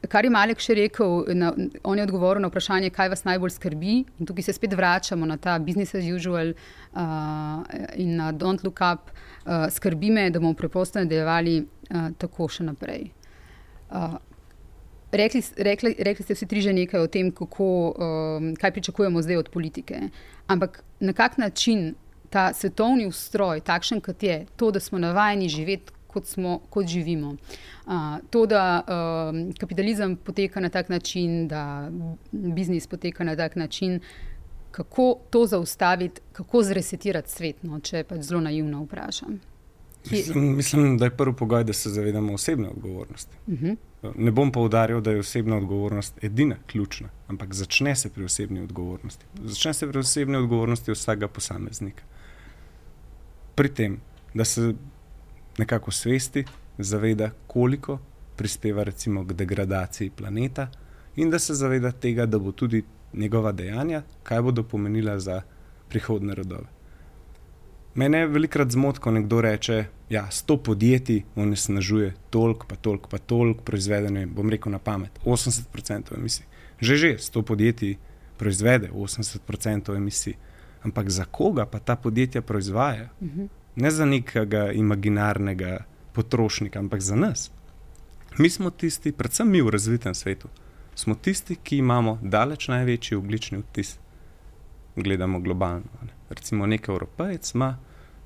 kar 0.09 0.25
je 0.25 0.31
Malek 0.33 0.63
še 0.65 0.77
rekel, 0.79 1.27
na, 1.37 1.53
on 1.85 1.99
je 1.99 2.07
odgovoril 2.07 2.41
na 2.41 2.49
vprašanje, 2.49 2.89
kaj 2.95 3.11
vas 3.13 3.25
najbolj 3.27 3.53
skrbi. 3.59 3.97
In 4.19 4.29
tukaj 4.29 4.49
se 4.49 4.57
spet 4.57 4.73
vračamo 4.73 5.29
na 5.29 5.37
ta 5.37 5.59
business 5.59 5.95
as 5.95 6.09
usual 6.09 6.55
uh, 6.55 7.65
in 8.01 8.17
na 8.17 8.33
don't 8.33 8.65
look 8.65 8.81
up. 8.81 9.13
Uh, 9.45 9.69
skrbi 9.69 10.11
me, 10.11 10.31
da 10.31 10.41
bomo 10.41 10.55
preprosto 10.57 11.03
nadaljevali 11.03 11.59
uh, 11.61 12.07
tako 12.19 12.49
še 12.49 12.65
naprej. 12.65 13.11
Uh, 13.93 14.17
rekli, 15.13 15.43
rekli, 15.57 15.93
rekli 15.99 16.25
ste 16.25 16.35
vsi 16.35 16.49
tri 16.49 16.65
že 16.65 16.73
nekaj 16.73 17.05
o 17.05 17.11
tem, 17.13 17.29
kako, 17.33 17.69
um, 17.93 18.55
kaj 18.57 18.73
pričakujemo 18.73 19.23
zdaj 19.23 19.45
od 19.45 19.53
politike. 19.53 20.09
Ampak 20.49 20.81
na 21.01 21.13
kak 21.13 21.37
način 21.39 21.93
ta 22.33 22.49
svetovni 22.57 23.07
ustroj, 23.07 23.61
takšen 23.61 24.01
kot 24.03 24.23
je, 24.23 24.47
to, 24.57 24.73
da 24.75 24.81
smo 24.81 24.99
navajeni 24.99 25.49
živeti 25.49 25.94
kot, 26.15 26.31
smo, 26.31 26.59
kot 26.71 26.87
živimo. 26.91 27.35
Uh, 27.87 28.21
to, 28.31 28.47
da 28.47 28.63
uh, 28.81 29.41
kapitalizem 29.61 30.17
poteka 30.17 30.63
na 30.63 30.71
tak 30.73 30.89
način, 30.89 31.49
da 31.49 31.91
biznis 32.33 32.87
poteka 32.87 33.25
na 33.25 33.37
tak 33.37 33.57
način, 33.57 34.01
kako 34.71 35.17
to 35.31 35.47
zaustaviti, 35.47 36.21
kako 36.33 36.63
zresetirati 36.63 37.31
svet, 37.31 37.63
no, 37.63 37.81
če 37.81 38.05
pač 38.09 38.25
zelo 38.27 38.41
naivno 38.43 38.83
vprašam. 38.87 39.41
Ki... 40.05 40.17
Mislim, 40.17 40.57
mislim, 40.57 40.97
da 40.99 41.09
je 41.09 41.17
prvi 41.17 41.37
pogoj, 41.37 41.65
da 41.65 41.73
se 41.73 41.91
zavedamo 41.91 42.35
osebne 42.35 42.69
odgovornosti. 42.69 43.37
Uh 43.47 43.55
-huh. 43.55 43.77
Ne 44.17 44.31
bom 44.31 44.53
poudarjal, 44.53 45.01
da 45.01 45.11
je 45.11 45.19
osebna 45.19 45.57
odgovornost 45.57 46.25
edina 46.25 46.57
ključna, 46.67 47.09
ampak 47.29 47.55
začne 47.55 47.97
se 47.97 48.11
pri 48.11 48.25
osebni 48.25 48.61
odgovornosti. 48.61 49.25
Začne 49.45 49.75
se 49.75 49.89
pri 49.89 49.99
osebni 49.99 50.37
odgovornosti 50.37 50.93
vsakega 50.93 51.29
posameznika. 51.29 52.03
Pri 53.55 53.69
tem, 53.69 54.01
da 54.35 54.45
se 54.45 54.75
nekako 55.59 55.91
svesti, 55.91 56.45
zaveda, 56.79 57.31
koliko 57.47 57.99
prispeva 58.37 58.83
recimo 58.83 59.25
k 59.25 59.33
degradaciji 59.33 60.11
planeta, 60.11 60.71
in 61.17 61.31
da 61.31 61.39
se 61.39 61.55
zaveda 61.55 61.93
tega, 61.93 62.27
da 62.27 62.39
bo 62.39 62.53
tudi 62.53 62.85
njegova 63.13 63.53
dejanja, 63.53 64.03
kaj 64.23 64.43
bodo 64.43 64.63
pomenila 64.63 65.19
za 65.19 65.43
prihodne 65.89 66.35
rodove. 66.35 66.67
Mene 67.95 68.27
velikrat 68.27 68.71
zmoti, 68.71 68.99
ko 69.01 69.11
nekdo 69.11 69.41
reče, 69.41 69.85
da 70.11 70.15
ja, 70.15 70.31
sto 70.31 70.57
podjetij 70.57 71.23
onesnažuje 71.37 72.15
toliko, 72.31 72.67
pa 72.67 72.77
toliko, 72.77 73.09
pa 73.09 73.19
toliko 73.19 73.63
proizvedene, 73.63 74.27
bom 74.27 74.51
rekel 74.51 74.73
na 74.73 74.79
pamet, 74.79 75.21
80% 75.25 76.19
emisij. 76.19 76.47
Že 76.81 76.97
že 76.97 77.19
sto 77.19 77.43
podjetij 77.43 77.97
proizvede 78.39 78.91
80% 78.91 79.97
emisij, 79.97 80.35
ampak 80.83 81.11
za 81.11 81.25
koga 81.25 81.67
pa 81.67 81.79
ta 81.79 81.97
podjetja 81.97 82.43
proizvaja? 82.43 83.09
Uh 83.21 83.29
-huh. 83.29 83.49
Ne 83.77 83.91
za 83.91 84.05
nekega 84.05 84.73
imaginarnega 84.73 85.79
potrošnika, 86.13 86.79
ampak 86.79 87.01
za 87.01 87.17
nas. 87.17 87.51
Mi 88.39 88.51
smo 88.51 88.71
tisti, 88.71 89.13
predvsem 89.13 89.51
mi 89.51 89.63
v 89.63 89.71
razvitem 89.71 90.15
svetu, 90.15 90.49
smo 90.95 91.15
tisti, 91.15 91.57
ki 91.57 91.79
imamo 91.79 92.19
daleč 92.23 92.69
največji 92.69 93.17
oglični 93.17 93.59
odtis. 93.59 93.99
Gledamo 94.97 95.41
globalno. 95.41 95.91
Ne. 96.03 96.15
Recimo, 96.31 96.67
nek 96.67 96.89
Evropejec 96.89 97.55
ima 97.55 97.77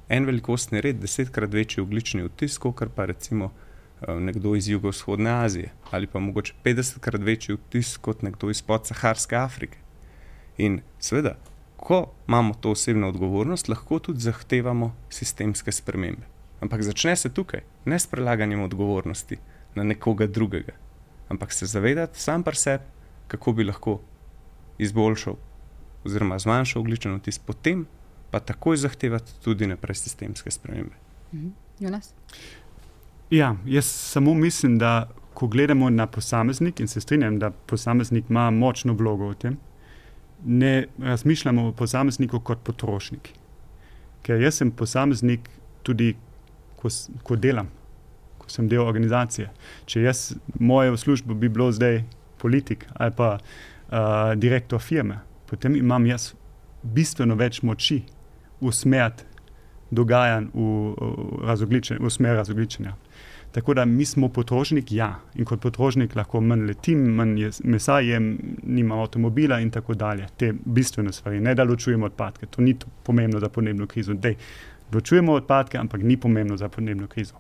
en 0.09 0.25
velikostni 0.25 0.81
red, 0.81 1.01
desetkrat 1.01 1.53
večji 1.53 1.83
oglični 1.83 2.23
odtis, 2.23 2.59
kot 2.59 2.83
pa 2.95 3.05
recimo 3.05 3.51
eh, 3.53 4.15
nekdo 4.21 4.55
iz 4.57 4.69
jugovzhodne 4.69 5.31
Azije, 5.31 5.73
ali 5.91 6.07
pa 6.07 6.19
mogoče 6.19 6.55
50krat 6.65 7.25
večji 7.25 7.55
odtis 7.55 7.97
kot 7.97 8.23
nekdo 8.23 8.51
iz 8.51 8.63
podsaharske 8.63 9.37
Afrike. 9.37 9.79
In 10.59 10.81
seveda, 10.99 11.37
ko 11.79 12.07
imamo 12.29 12.55
to 12.55 12.71
osebno 12.71 13.09
odgovornost, 13.09 13.69
lahko 13.69 13.99
tudi 13.99 14.21
zahtevamo 14.21 14.91
sistemske 15.11 15.73
spremembe. 15.73 16.27
Ampak 16.61 16.83
začne 16.83 17.17
se 17.17 17.31
tukaj, 17.35 17.63
ne 17.85 17.99
s 17.99 18.07
prelaganjem 18.07 18.63
odgovornosti 18.63 19.39
na 19.75 19.85
nekoga 19.85 20.27
drugega, 20.27 20.73
ampak 21.29 21.53
se 21.53 21.67
zavedati 21.67 22.21
sam 22.21 22.43
pa 22.43 22.55
sebi, 22.55 22.85
kako 23.29 23.53
bi 23.53 23.65
lahko 23.65 24.01
izboljšal 24.79 25.37
oziroma 26.05 26.39
zmanjšal 26.39 26.83
ogličen 26.83 27.15
odtis, 27.15 27.39
potem 27.39 27.87
pa 28.31 28.41
takoj 28.41 28.77
zahtevati 28.77 29.33
tudi 29.45 29.67
naprej 29.67 29.95
sistemske 29.95 30.51
spremembe. 30.51 30.95
Mhm. 31.33 31.49
Jonas? 31.81 32.15
Ja, 33.31 33.57
jaz 33.67 33.87
samo 33.87 34.35
mislim, 34.35 34.79
da 34.79 35.09
ko 35.35 35.47
gledamo 35.47 35.91
na 35.91 36.07
posameznik 36.07 36.81
in 36.81 36.89
se 36.89 37.01
strinjam, 37.01 37.39
da 37.39 37.51
posameznik 37.51 38.25
ima 38.31 38.51
močno 38.51 38.95
vlogo 38.95 39.29
v 39.29 39.35
tem, 39.35 39.57
ne 40.45 40.87
razmišljamo 40.99 41.69
o 41.69 41.73
posamezniku 41.73 42.41
kot 42.41 42.59
potrošnik. 42.65 43.33
Ker 44.23 44.41
jaz 44.43 44.61
sem 44.61 44.71
posameznik 44.71 45.49
tudi, 45.83 46.15
ko, 46.77 46.91
ko 47.23 47.37
delam, 47.37 47.71
ko 48.39 48.51
sem 48.51 48.69
del 48.69 48.85
organizacije. 48.87 49.51
Če 49.87 50.03
jaz, 50.03 50.23
moje 50.61 50.93
v 50.95 51.01
službi 51.01 51.35
bi 51.35 51.49
bilo 51.49 51.71
zdaj 51.73 52.03
politik 52.39 52.87
ali 52.95 53.15
pa 53.17 53.39
uh, 53.39 54.35
direktor 54.37 54.81
firme, 54.81 55.21
potem 55.51 55.77
imam 55.77 56.07
jaz 56.07 56.33
bistveno 56.83 57.35
več 57.35 57.63
moči 57.63 58.03
usmeriti 58.61 59.25
dogajanj 59.91 60.51
v, 60.55 60.95
v, 60.95 61.99
v 61.99 62.11
smer 62.13 62.37
razogličenja. 62.37 62.95
Tako 63.53 63.75
da 63.75 63.85
mi 63.85 64.05
smo 64.05 64.29
potrošnik, 64.29 64.93
ja, 64.93 65.21
in 65.35 65.45
kot 65.45 65.61
potrošnik 65.61 66.15
lahko 66.17 66.41
manj 66.41 66.67
letim, 66.69 67.01
manj 67.17 67.49
mesa 67.65 68.01
jem, 68.05 68.39
nimam 68.63 68.99
avtomobila 69.01 69.61
in 69.61 69.71
tako 69.71 69.95
dalje. 69.95 70.27
Te 70.37 70.53
bistvene 70.65 71.13
stvari, 71.13 71.41
ne 71.41 71.55
da 71.55 71.65
ločujemo 71.65 72.07
odpadke, 72.07 72.47
to 72.47 72.63
ni 72.63 72.75
to 72.79 72.87
pomembno 73.03 73.41
za 73.41 73.49
podnebno 73.49 73.87
krizo. 73.87 74.15
Dej, 74.15 74.37
ločujemo 74.93 75.33
odpadke, 75.33 75.79
ampak 75.79 76.03
ni 76.03 76.17
pomembno 76.17 76.57
za 76.57 76.69
podnebno 76.69 77.07
krizo. 77.07 77.35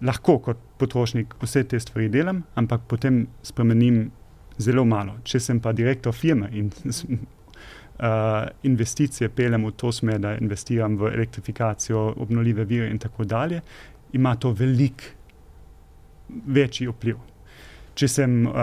Lahko 0.00 0.38
kot 0.38 0.58
potrošnik 0.78 1.34
vse 1.42 1.64
te 1.64 1.80
stvari 1.80 2.08
delam, 2.08 2.42
ampak 2.54 2.86
potem 2.88 3.26
spremenim 3.42 4.10
zelo 4.58 4.84
malo. 4.84 5.18
Če 5.24 5.40
sem 5.40 5.60
pa 5.60 5.72
direktor 5.72 6.14
firme 6.14 6.48
in 6.52 6.70
uh, 8.00 8.48
investicije 8.62 9.28
peljem 9.28 9.66
v 9.66 9.72
to 9.76 9.92
smer, 9.92 10.20
da 10.20 10.36
investiram 10.38 10.96
v 10.96 11.12
elektrifikacijo, 11.14 12.14
obnovljive 12.16 12.64
vire 12.64 12.90
in 12.90 12.98
tako 12.98 13.24
dalje, 13.24 13.60
ima 14.12 14.34
to 14.36 14.52
velik, 14.52 15.02
večji 16.46 16.88
vpliv. 16.88 17.18
Če 17.94 18.08
sem 18.08 18.46
uh, 18.46 18.54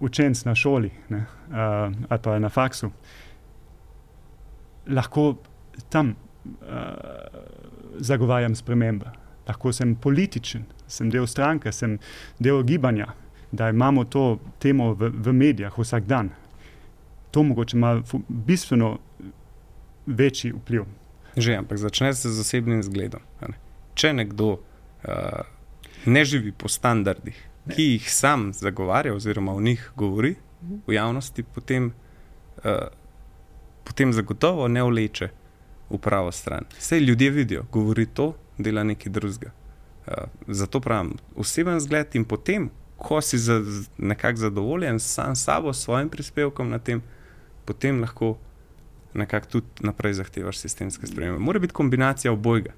učenc 0.00 0.40
na 0.44 0.54
šoli 0.56 0.90
ne, 1.12 1.20
uh, 1.50 1.92
ali 2.08 2.22
pa 2.24 2.38
na 2.38 2.48
faksu, 2.48 2.90
lahko 4.88 5.36
tam 5.92 6.14
uh, 6.14 6.74
zagovarjam 7.98 8.56
spremembe. 8.56 9.12
Lahko 9.48 9.72
sem 9.72 9.94
političen, 9.96 10.64
sem 10.86 11.10
del 11.12 11.26
stranke, 11.26 11.72
sem 11.72 11.98
del 12.38 12.64
gibanja, 12.64 13.12
da 13.52 13.70
imamo 13.70 14.04
to 14.04 14.38
temo 14.60 14.92
v, 14.94 15.12
v 15.12 15.32
medijih 15.32 15.78
vsak 15.78 16.08
dan 16.08 16.32
to 17.30 17.42
mogoče 17.42 17.76
ima 17.76 18.02
bistveno 18.28 18.98
večji 20.06 20.52
vpliv. 20.52 20.84
Že, 21.36 21.56
ampak 21.56 21.78
začne 21.78 22.14
se 22.14 22.30
z 22.30 22.40
osebnim 22.40 22.82
zgledom. 22.82 23.20
Ne? 23.40 23.54
Če 23.98 24.12
nekdo 24.14 24.52
uh, 24.54 25.42
ne 26.06 26.24
živi 26.24 26.52
po 26.54 26.70
standardih, 26.70 27.36
ne. 27.66 27.74
ki 27.74 27.90
jih 27.94 28.10
sam 28.12 28.52
zagovarja, 28.54 29.14
oziroma 29.16 29.54
o 29.54 29.60
njih 29.60 29.90
govori 29.96 30.36
mhm. 30.62 30.80
v 30.86 30.96
javnosti, 30.96 31.42
potem, 31.42 31.92
uh, 32.62 32.88
potem 33.84 34.14
zagotovo 34.14 34.68
ne 34.68 34.84
vleče 34.86 35.30
v 35.90 35.98
pravo 36.04 36.32
stran. 36.32 36.68
Vse 36.78 37.00
ljudje 37.00 37.30
vidijo, 37.30 37.64
govori 37.72 38.06
to, 38.06 38.34
dela 38.58 38.84
nekaj 38.84 39.12
drugega. 39.12 39.52
Uh, 40.06 40.28
zato 40.46 40.80
pravim, 40.80 41.16
oseben 41.36 41.80
zgled 41.80 42.14
in 42.16 42.24
potem, 42.24 42.70
ko 42.98 43.20
si 43.22 43.38
za, 43.38 43.60
nekako 43.98 44.38
zadovoljen 44.38 45.00
sam 45.00 45.36
s 45.36 45.44
sabo, 45.44 45.72
s 45.72 45.84
svojim 45.84 46.08
prispevkom 46.08 46.70
na 46.70 46.78
tem, 46.78 47.02
potem 47.64 48.00
lahko 48.00 48.36
nekako 49.14 49.46
tudi 49.46 49.66
naprej 49.80 50.12
zahtevaš 50.12 50.58
sistemske 50.58 51.06
spremembe. 51.06 51.38
Mora 51.38 51.58
biti 51.58 51.74
kombinacija 51.74 52.32
obojga. 52.32 52.72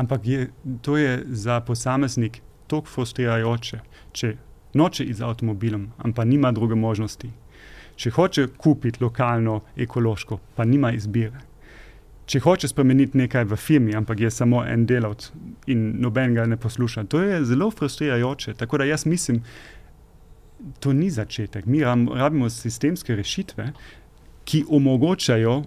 Ampak 0.00 0.26
je, 0.26 0.46
to 0.82 0.96
je 0.96 1.18
za 1.28 1.60
posameznik 1.60 2.40
tako 2.70 2.88
frustrirajoče, 2.94 3.80
če 4.16 4.32
noče 4.74 5.04
iti 5.04 5.18
z 5.18 5.26
avtomobilom, 5.26 5.90
ampak 5.98 6.28
nima 6.28 6.52
druge 6.56 6.78
možnosti. 6.78 7.30
Če 8.00 8.10
hoče 8.16 8.46
kupiti 8.56 9.02
lokalno, 9.04 9.60
ekološko, 9.76 10.38
pa 10.56 10.64
nima 10.64 10.92
izbire. 10.96 11.42
Če 12.30 12.40
hoče 12.40 12.70
spremeniti 12.70 13.18
nekaj 13.18 13.44
v 13.50 13.58
firmi, 13.58 13.94
ampak 13.98 14.22
je 14.22 14.30
samo 14.30 14.62
en 14.64 14.86
delavec 14.86 15.26
in 15.68 15.82
noben 16.00 16.36
ga 16.38 16.46
ne 16.46 16.56
posluša, 16.56 17.04
to 17.10 17.24
je 17.24 17.42
zelo 17.44 17.70
frustrirajoče. 17.74 18.54
Tako 18.60 18.78
da 18.80 18.86
jaz 18.86 19.04
mislim, 19.06 19.42
to 20.80 20.94
ni 20.94 21.10
začetek. 21.10 21.66
Mi 21.66 21.82
rabimo 21.82 22.48
sistemske 22.50 23.16
rešitve, 23.18 23.72
ki 24.46 24.64
omogočajo 24.70 25.62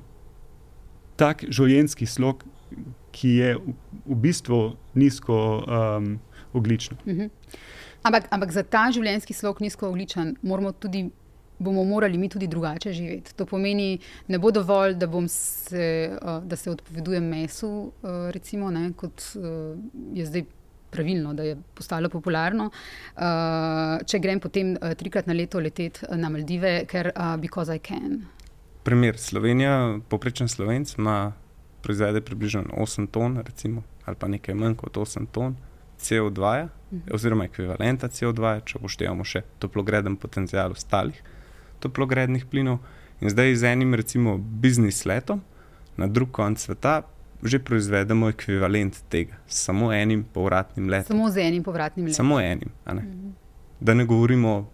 tak 1.19 1.43
življenjski 1.49 2.07
slog, 2.09 2.47
ki 3.13 3.35
je 3.37 3.55
v, 3.57 3.73
v 4.05 4.19
bistvu 4.25 4.59
nizko 4.99 5.37
um, 5.63 6.19
ogličen. 6.53 6.97
Uh 7.05 7.13
-huh. 7.13 7.29
ampak, 8.03 8.27
ampak 8.29 8.51
za 8.51 8.63
ta 8.63 8.89
življenjski 8.91 9.33
slog 9.33 9.61
nizko 9.61 9.89
ogličen 9.89 10.35
moramo 10.41 10.71
tudi. 10.71 11.09
Bomo 11.59 11.83
morali 11.83 12.17
mi 12.17 12.29
tudi 12.29 12.47
drugače 12.47 12.93
živeti. 12.93 13.33
To 13.35 13.45
pomeni, 13.45 13.99
ne 14.27 14.39
bo 14.39 14.51
dovolj, 14.51 14.95
da, 14.95 15.07
se, 15.27 16.17
uh, 16.21 16.43
da 16.43 16.55
se 16.55 16.71
odpovedujem 16.71 17.23
mesu, 17.23 17.91
uh, 18.01 18.09
recimo, 18.31 18.71
ne, 18.71 18.91
kot 18.93 19.21
uh, 19.35 19.77
je 20.13 20.25
zdaj 20.25 20.43
pravilno, 20.91 21.33
da 21.33 21.43
je 21.43 21.57
postalo 21.73 22.09
popularno. 22.09 22.69
Če 24.05 24.19
grem 24.19 24.39
potem 24.39 24.77
trikrat 24.97 25.27
na 25.27 25.33
leto 25.33 25.59
leteti 25.59 26.05
na 26.09 26.29
Maldive, 26.29 26.85
ker 26.85 27.11
because 27.37 27.75
I 27.75 27.79
can 27.79 28.25
primer. 28.83 29.17
Slovenija, 29.17 29.99
poprečen 30.09 30.47
slovenc, 30.47 30.97
ima 30.97 31.33
proizvede 31.83 32.21
približno 32.21 32.63
8 32.77 33.07
ton, 33.11 33.37
recimo, 33.45 33.83
ali 34.05 34.15
pa 34.19 34.27
nekaj 34.27 34.55
manj 34.55 34.75
kot 34.79 34.97
8 34.97 35.27
ton 35.31 35.55
CO2, 35.99 36.39
-ja, 36.39 36.67
mhm. 36.91 37.13
oziroma 37.13 37.45
ekvivalenta 37.45 38.07
CO2, 38.07 38.39
-ja, 38.39 38.65
če 38.65 38.77
upoštevamo 38.77 39.23
še 39.23 39.43
toplogreden 39.59 40.15
potencial 40.15 40.71
ostalih 40.71 41.23
toplogrednih 41.83 42.45
plinov. 42.45 42.79
In 43.21 43.29
zdaj 43.29 43.55
z 43.55 43.63
enim, 43.75 43.95
recimo, 43.95 44.37
biznis 44.37 45.03
letom 45.05 45.41
na 45.97 46.07
drug 46.07 46.31
konec 46.31 46.63
sveta. 46.63 47.01
Že 47.43 47.59
proizvedemo 47.59 48.29
ekvivalent 48.31 49.01
tega, 49.11 49.35
samo 49.51 49.89
enim 49.91 50.21
povratnim 50.23 50.87
letom. 50.87 51.11
Samo 51.11 51.27
z 51.27 51.43
enim 51.43 51.63
povratnim 51.63 52.05
letom. 52.07 52.15
Samo 52.15 52.39
enim. 52.39 52.71
Ne? 52.87 52.93
Mm 52.93 52.99
-hmm. 52.99 53.31
Da 53.79 53.93
ne 53.93 54.05
govorimo 54.05 54.49
o 54.49 54.65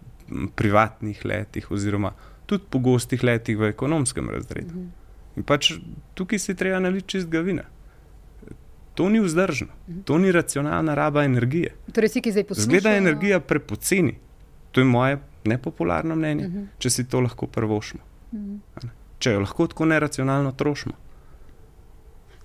privatnih 0.56 1.26
letih, 1.26 1.72
oziroma 1.72 2.14
tudi 2.46 2.64
pogostih 2.70 3.24
letih 3.24 3.58
v 3.58 3.64
ekonomskem 3.74 4.30
razredu. 4.30 4.76
Mhm. 4.76 4.99
In 5.40 5.46
pač 5.48 5.72
tukaj 6.20 6.40
si 6.44 6.56
treba 6.56 6.82
naliti 6.84 7.16
čist 7.16 7.30
ga 7.32 7.40
vina. 7.40 7.64
To 9.00 9.08
ni 9.08 9.22
vzdržno, 9.24 9.72
to 10.04 10.18
ni 10.20 10.32
racionalna 10.36 10.92
raba 10.94 11.24
energije. 11.24 11.72
Torej, 11.96 12.12
vsi, 12.12 12.22
ki 12.22 12.32
zdaj 12.36 12.44
poslušajo. 12.50 12.68
Zgleda 12.68 12.96
energija 12.98 13.40
prepoceni. 13.40 14.18
To 14.76 14.84
je 14.84 14.86
moje 14.86 15.22
nepopularno 15.48 16.16
mnenje, 16.16 16.48
uh 16.48 16.54
-huh. 16.54 16.66
če 16.78 16.90
si 16.90 17.08
to 17.08 17.22
lahko 17.22 17.48
prvošmo. 17.48 18.00
Uh 18.32 18.40
-huh. 18.40 18.90
Če 19.20 19.32
jo 19.32 19.40
lahko 19.40 19.68
tako 19.68 19.86
neracionalno 19.86 20.52
trošimo. 20.52 20.94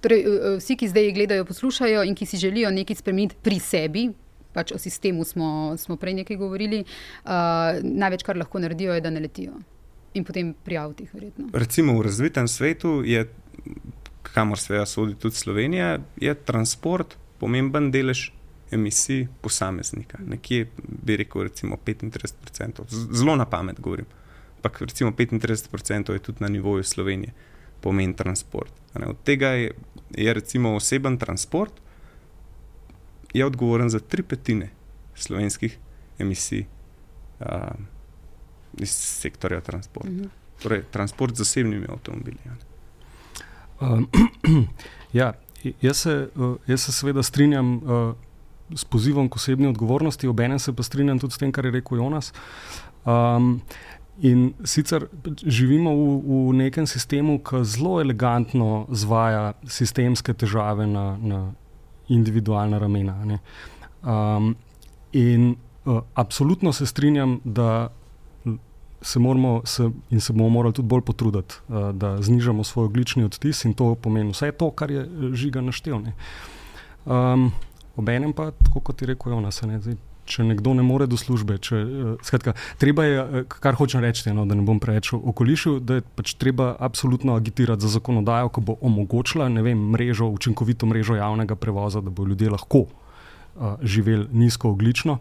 Torej, 0.01 0.21
eh, 0.21 0.57
vsi, 0.59 0.77
ki 0.77 0.89
zdaj 0.89 1.13
gledajo, 1.13 1.45
poslušajo 1.45 2.05
in 2.05 2.15
ki 2.15 2.27
si 2.27 2.37
želijo 2.37 2.71
nekaj 2.71 2.97
spremeniti 2.97 3.37
pri 3.43 3.59
sebi, 3.59 4.13
pač 4.53 4.73
o 4.73 4.79
sistemu 4.79 5.25
smo, 5.25 5.77
smo 5.77 5.97
prej 5.97 6.15
nekaj 6.15 6.37
govorili, 6.37 6.85
uh, 7.25 7.31
največ, 7.83 8.23
kar 8.23 8.37
lahko 8.37 8.59
naredijo, 8.59 8.95
je, 8.95 9.01
da 9.01 9.11
ne 9.11 9.21
letijo. 9.21 9.53
In 10.15 10.25
potem 10.25 10.55
prijaviti, 10.65 11.09
verjetno. 11.13 11.49
Recimo 11.53 11.99
v 11.99 12.03
razvitem 12.07 12.49
svetu 12.49 13.03
je 13.05 13.27
kamor 14.23 14.59
seveda 14.59 14.87
sodi 14.87 15.15
tudi 15.15 15.35
Slovenija, 15.35 15.99
je 16.17 16.35
transport 16.35 17.17
pomemben 17.39 17.91
delež 17.91 18.31
emisij 18.71 19.27
posameznika. 19.41 20.19
Nekje 20.27 20.69
bi 21.05 21.17
rekel, 21.17 21.43
recimo 21.43 21.77
35%, 21.87 22.85
zelo 23.13 23.37
na 23.37 23.45
pamet 23.45 23.81
govorim. 23.81 24.07
Ampak 24.57 24.81
recimo 24.81 25.11
35% 25.11 26.13
je 26.13 26.19
tudi 26.19 26.39
na 26.41 26.49
nivoju 26.49 26.83
Slovenije, 26.83 27.33
pomen 27.81 28.15
transport. 28.15 28.73
Od 29.07 29.17
tega 29.25 29.49
je, 29.49 29.75
je 30.11 30.35
recimo 30.35 30.75
oseben 30.75 31.19
transport, 31.19 31.73
je 33.35 33.47
odgovoren 33.47 33.91
za 33.91 33.99
tri 33.99 34.23
petine 34.23 34.71
slovenskih 35.15 35.79
emisij 36.19 36.65
uh, 37.41 37.47
iz 38.79 38.91
sektorja 38.91 39.61
transporta. 39.61 40.11
Mm 40.11 40.21
-hmm. 40.21 40.29
Torej, 40.63 40.83
transport 40.91 41.35
z 41.35 41.39
zasebnimi 41.39 41.87
avtomobili. 41.89 42.37
Ja. 42.47 42.53
Uh, 43.81 44.03
ja, 45.13 45.33
jaz, 45.81 45.97
se, 45.97 46.29
uh, 46.37 46.57
jaz 46.67 46.81
se 46.81 46.93
seveda 46.93 47.23
strinjam 47.23 47.77
uh, 47.77 48.15
s 48.75 48.85
pozivom 48.85 49.29
k 49.29 49.37
osebni 49.37 49.67
odgovornosti, 49.67 50.29
obenem 50.29 50.59
se 50.59 50.73
pa 50.73 50.83
strinjam 50.83 51.19
tudi 51.19 51.35
s 51.35 51.39
tem, 51.39 51.53
kar 51.53 51.65
je 51.65 51.71
rekel 51.71 51.99
Jonas. 51.99 52.33
Um, 53.05 53.61
in 54.23 54.53
sicer 54.65 55.07
živimo 55.47 55.91
v, 55.95 56.23
v 56.51 56.55
nekem 56.55 56.87
sistemu, 56.87 57.39
ki 57.39 57.65
zelo 57.65 57.99
elegantno 58.01 58.87
zvaja 58.91 59.53
sistemske 59.67 60.35
težave 60.35 60.87
na, 60.87 61.17
na 61.21 61.41
individualna 62.09 62.79
ramena. 62.79 63.17
Um, 64.03 64.55
in 65.13 65.57
uh, 65.85 66.01
absolutno 66.15 66.73
se 66.73 66.87
strinjam, 66.87 67.41
da 67.45 67.91
se 69.05 69.19
moramo 69.19 69.61
se, 69.65 69.91
in 70.11 70.21
se 70.21 70.33
bomo 70.33 70.49
morali 70.49 70.75
tudi 70.75 70.89
bolj 70.89 71.03
potruditi, 71.05 71.55
uh, 71.69 71.91
da 71.93 72.23
znižamo 72.23 72.65
svoj 72.65 72.85
oglični 72.85 73.25
odtis 73.25 73.65
in 73.65 73.75
to 73.75 73.95
pomeni 73.95 74.33
vse 74.33 74.53
to, 74.53 74.71
kar 74.71 74.91
je 74.91 75.03
eh, 75.05 75.31
žiga 75.33 75.61
naštevne. 75.61 76.15
Um, 77.05 77.53
Obenem 77.97 78.33
pa, 78.33 78.51
tako 78.51 78.81
kot 78.81 79.03
je 79.03 79.07
rekel 79.07 79.33
Jonas, 79.33 79.61
ne, 79.63 79.77
zdaj, 79.79 79.95
če 80.27 80.43
nekdo 80.49 80.73
ne 80.75 80.83
more 80.83 81.07
do 81.07 81.19
službe, 81.21 81.61
če, 81.63 81.77
uh, 81.85 82.17
skratka, 82.25 82.57
treba 82.81 83.05
je, 83.05 83.45
kar 83.53 83.77
hočem 83.79 84.01
reči, 84.03 84.33
no, 84.33 84.49
da 84.49 84.57
ne 84.57 84.65
bom 84.67 84.81
preveč 84.81 85.13
okolišil, 85.15 85.79
da 85.85 86.01
je 86.01 86.07
pač 86.17 86.35
treba 86.41 86.73
absolutno 86.81 87.37
agitirati 87.37 87.85
za 87.85 87.93
zakonodajo, 87.99 88.49
ki 88.57 88.65
bo 88.65 88.79
omogočila 88.81 89.53
vem, 89.63 89.85
mrežo, 89.93 90.33
učinkovito 90.33 90.89
mrežo 90.89 91.21
javnega 91.21 91.61
prevoza, 91.61 92.01
da 92.01 92.11
bo 92.11 92.25
ljudje 92.25 92.51
lahko 92.57 92.87
uh, 92.89 93.77
živeli 93.85 94.27
nizkooglično 94.33 95.21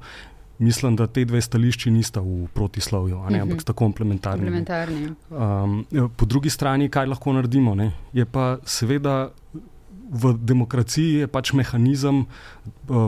mislim, 0.64 0.96
da 0.96 1.08
te 1.08 1.26
dve 1.26 1.42
stališči 1.42 1.92
nista 1.92 2.22
v 2.22 2.48
protislovju, 2.54 3.18
uh 3.18 3.28
-huh. 3.28 3.42
ampak 3.42 3.62
sta 3.62 3.74
komplementarni. 3.74 4.46
komplementarni. 4.46 5.14
Um, 5.30 5.86
po 6.18 6.26
drugi 6.26 6.50
strani, 6.50 6.90
kaj 6.90 7.06
lahko 7.06 7.34
naredimo, 7.34 7.76
ne? 7.76 7.92
je 8.14 8.26
pa 8.26 8.58
seveda. 8.66 9.30
V 10.14 10.34
demokraciji 10.38 11.14
je 11.14 11.28
pač 11.28 11.54
mehanizem 11.54 12.20
uh, 12.20 12.26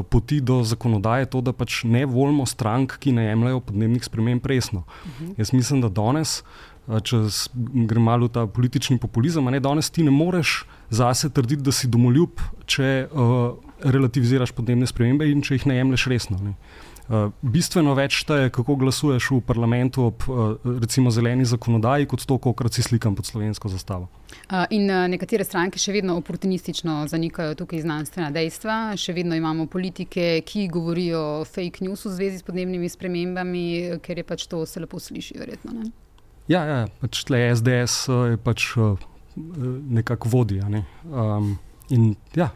poti 0.10 0.42
do 0.42 0.64
zakonodaje 0.64 1.26
to, 1.26 1.42
da 1.42 1.54
pač 1.54 1.84
ne 1.84 2.06
volimo 2.06 2.46
strank, 2.46 2.98
ki 3.00 3.12
ne 3.12 3.26
jemljajo 3.26 3.60
podnebnih 3.60 4.04
sprememb 4.04 4.46
resno. 4.46 4.80
Uh 4.80 5.12
-huh. 5.22 5.34
Jaz 5.38 5.54
mislim, 5.54 5.82
da 5.82 5.90
danes, 5.90 6.44
uh, 6.88 7.00
če 7.02 7.18
gremo 7.88 8.06
malo 8.06 8.26
v 8.26 8.30
ta 8.30 8.48
politični 8.48 8.98
populizem, 8.98 9.46
ne 9.46 9.60
danes 9.60 9.90
ti 9.90 10.04
ne 10.04 10.12
moreš 10.12 10.66
zase 10.90 11.30
trditi, 11.30 11.62
da 11.62 11.72
si 11.72 11.88
domoljub, 11.88 12.42
če 12.66 13.08
uh, 13.12 13.54
relativiziraš 13.84 14.52
podnebne 14.52 14.88
spremembe 14.88 15.28
in 15.30 15.42
če 15.42 15.60
jih 15.60 15.66
ne 15.70 15.78
jemliš 15.80 16.08
resno. 16.08 16.40
Ne. 16.42 16.56
Uh, 17.06 17.30
bistveno 17.46 17.94
več 17.94 18.16
šteje, 18.24 18.50
kako 18.50 18.76
glasuješ 18.82 19.28
v 19.36 19.40
parlamentu 19.46 20.08
ob 20.08 20.24
uh, 20.26 20.56
recimo 20.82 21.12
zeleni 21.14 21.46
zakonodaji, 21.46 22.08
kot 22.10 22.24
to, 22.26 22.40
koliko 22.42 22.72
si 22.74 22.82
slikam 22.82 23.14
pod 23.14 23.30
slovensko 23.30 23.70
zastavo. 23.70 24.08
Uh, 24.50 24.64
in 24.74 24.90
nekatere 25.14 25.46
stranke 25.46 25.78
še 25.78 25.94
vedno 25.94 26.16
oportunistično 26.18 27.04
zanikajo 27.12 27.54
tukaj 27.62 27.84
znanstvena 27.86 28.32
dejstva. 28.34 28.78
Še 28.98 29.14
vedno 29.14 29.38
imamo 29.38 29.68
politike, 29.70 30.42
ki 30.50 30.66
govorijo 30.74 31.46
fake 31.46 31.86
news 31.86 32.08
v 32.10 32.16
zvezi 32.18 32.42
s 32.42 32.48
podnebnimi 32.48 32.90
spremembami, 32.90 33.66
ker 34.02 34.24
je 34.24 34.26
pač 34.26 34.50
to 34.50 34.66
se 34.66 34.82
lepo 34.82 34.98
sliši, 34.98 35.38
verjetno. 35.38 35.78
Ne? 35.78 35.94
Ja, 36.50 36.66
ja, 36.66 36.82
pač 37.02 37.22
tle 37.30 37.46
SDS 37.54 38.10
je 38.34 38.42
pač 38.42 38.72
nekako 39.36 40.34
vodja. 40.40 40.70
Ne? 40.74 40.88
Um, 41.06 41.58
in 41.94 42.16
ja. 42.34 42.50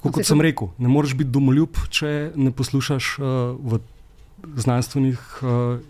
Tako 0.00 0.12
kot 0.16 0.26
sem 0.26 0.40
rekel, 0.40 0.70
ne 0.80 0.88
moreš 0.88 1.12
biti 1.14 1.30
domoljub, 1.30 1.76
če 1.92 2.32
ne 2.34 2.50
poslušaš 2.56 3.18
uh, 3.20 3.80
znanstvenih 4.56 5.18
uh, 5.42 5.80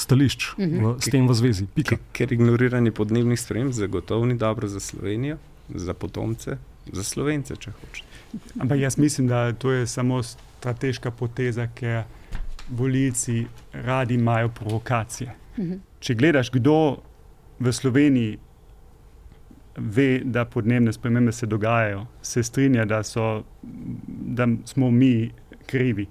stališč 0.00 0.46
uh 0.52 0.58
-huh. 0.58 0.94
v, 0.96 1.00
s 1.00 1.10
tem 1.12 1.28
v 1.28 1.34
zvezi. 1.34 1.66
Pika. 1.74 1.96
Ker 2.12 2.32
ignoriranje 2.32 2.90
podnebnih 2.90 3.40
sprememb 3.40 3.72
zagotovo 3.72 4.26
ni 4.26 4.34
dobro 4.34 4.68
za 4.68 4.80
Slovenijo, 4.80 5.36
za 5.68 5.94
potomce, 5.94 6.56
za 6.92 7.04
Slovence, 7.04 7.56
če 7.56 7.70
hočeš. 7.70 8.04
Ampak 8.58 8.80
jaz 8.80 8.98
mislim, 8.98 9.28
da 9.28 9.52
to 9.52 9.72
je 9.72 9.86
samo 9.86 10.22
strateška 10.22 11.10
poteza, 11.10 11.68
ker 11.74 12.04
volilci 12.70 13.46
radi 13.72 14.14
imajo 14.14 14.48
provokacije. 14.48 15.34
Uh 15.56 15.64
-huh. 15.64 15.78
Če 16.00 16.14
gledaš, 16.14 16.50
kdo 16.50 16.96
v 17.60 17.72
Sloveniji 17.72 18.38
ve, 19.76 20.20
da 20.24 20.44
podnebne 20.44 20.92
spremembe 20.92 21.32
se 21.32 21.46
dogajajo, 21.46 22.06
se 22.22 22.42
strinja, 22.42 22.84
da, 22.84 23.02
so, 23.02 23.42
da 24.08 24.48
smo 24.64 24.90
mi 24.90 25.30
krivi. 25.66 26.06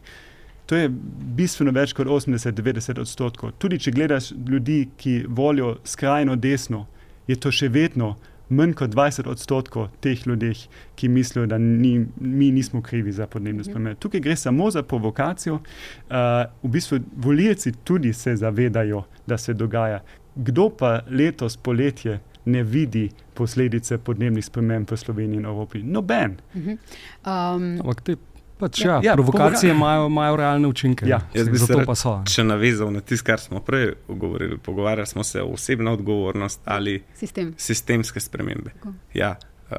To 0.66 0.76
je 0.76 0.90
bistveno 1.36 1.72
več 1.76 1.94
kot 1.94 2.08
80-90 2.08 3.00
odstotkov. 3.02 3.52
Tudi 3.60 3.80
če 3.80 3.92
gledaš 3.92 4.32
ljudi, 4.48 4.86
ki 4.98 5.26
volijo 5.28 5.76
skrajno 5.84 6.36
desno, 6.36 6.86
je 7.28 7.36
to 7.36 7.52
še 7.52 7.68
vedno 7.70 8.16
manj 8.52 8.74
kot 8.80 8.92
20 8.96 9.28
odstotkov 9.32 9.90
teh 10.04 10.26
ljudi, 10.28 10.54
ki 10.96 11.10
mislijo, 11.12 11.46
da 11.48 11.58
ni, 11.58 12.06
mi 12.20 12.52
nismo 12.52 12.82
krivi 12.82 13.12
za 13.12 13.28
podnebne 13.28 13.64
spremembe. 13.64 14.00
Tukaj 14.00 14.24
gre 14.24 14.36
samo 14.36 14.72
za 14.72 14.84
provokacijo. 14.84 15.56
Uh, 15.56 16.48
v 16.64 16.72
bistvu 16.72 17.00
volilci 17.16 17.72
tudi 17.84 18.14
se 18.14 18.36
zavedajo, 18.36 19.04
da 19.28 19.38
se 19.38 19.54
dogaja. 19.54 20.02
Kdo 20.36 20.70
pa 20.70 21.00
letos 21.10 21.58
poletje 21.58 22.20
ne 22.46 22.64
vidi 22.64 23.10
posledice 23.34 23.98
podnebnih 23.98 24.46
sprememb 24.46 24.92
v 24.92 24.98
Sloveniji 24.98 25.40
in 25.40 25.46
Evropi. 25.46 25.84
Noben. 25.84 26.38
Uh 26.54 26.62
-huh. 26.62 26.78
um, 27.26 27.80
Ampak 27.82 28.02
te 28.02 28.16
pač, 28.62 28.84
ja, 28.86 29.00
ja, 29.04 29.14
provokacije 29.14 29.72
imajo, 29.72 30.06
imajo 30.08 30.36
realne 30.36 30.68
učinke. 30.68 31.08
Ja, 31.10 31.22
jaz 31.34 31.50
bi 31.50 31.60
se 31.60 31.78
pa 31.86 31.96
so. 31.96 32.16
Če 32.30 32.46
navezal 32.46 32.92
na 32.94 33.02
tisto, 33.02 33.26
kar 33.26 33.42
smo 33.42 33.62
prej 33.66 33.94
govorili, 34.08 34.58
pogovarjali 34.58 35.08
smo 35.08 35.24
se 35.24 35.42
o 35.42 35.54
osebno 35.54 35.94
odgovornost 35.98 36.62
ali 36.66 37.04
Sistem. 37.14 37.54
sistemske 37.58 38.20
spremembe. 38.20 38.72
Ja, 39.14 39.36
uh, 39.72 39.78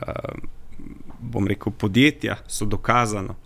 bom 1.21 1.47
rekel, 1.49 1.73
podjetja 1.73 2.37
so 2.47 2.67
dokazano 2.67 3.37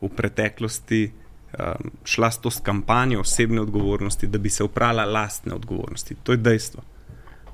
v 0.00 0.08
preteklosti. 0.16 1.08
Um, 1.48 1.90
šla 2.04 2.28
s 2.30 2.38
to 2.44 2.50
kampanjo 2.62 3.20
osebne 3.20 3.60
odgovornosti, 3.60 4.26
da 4.26 4.38
bi 4.38 4.50
se 4.50 4.64
upravila 4.64 5.04
lastne 5.04 5.54
odgovornosti. 5.54 6.14
To 6.22 6.32
je 6.32 6.36
dejstvo. 6.36 6.82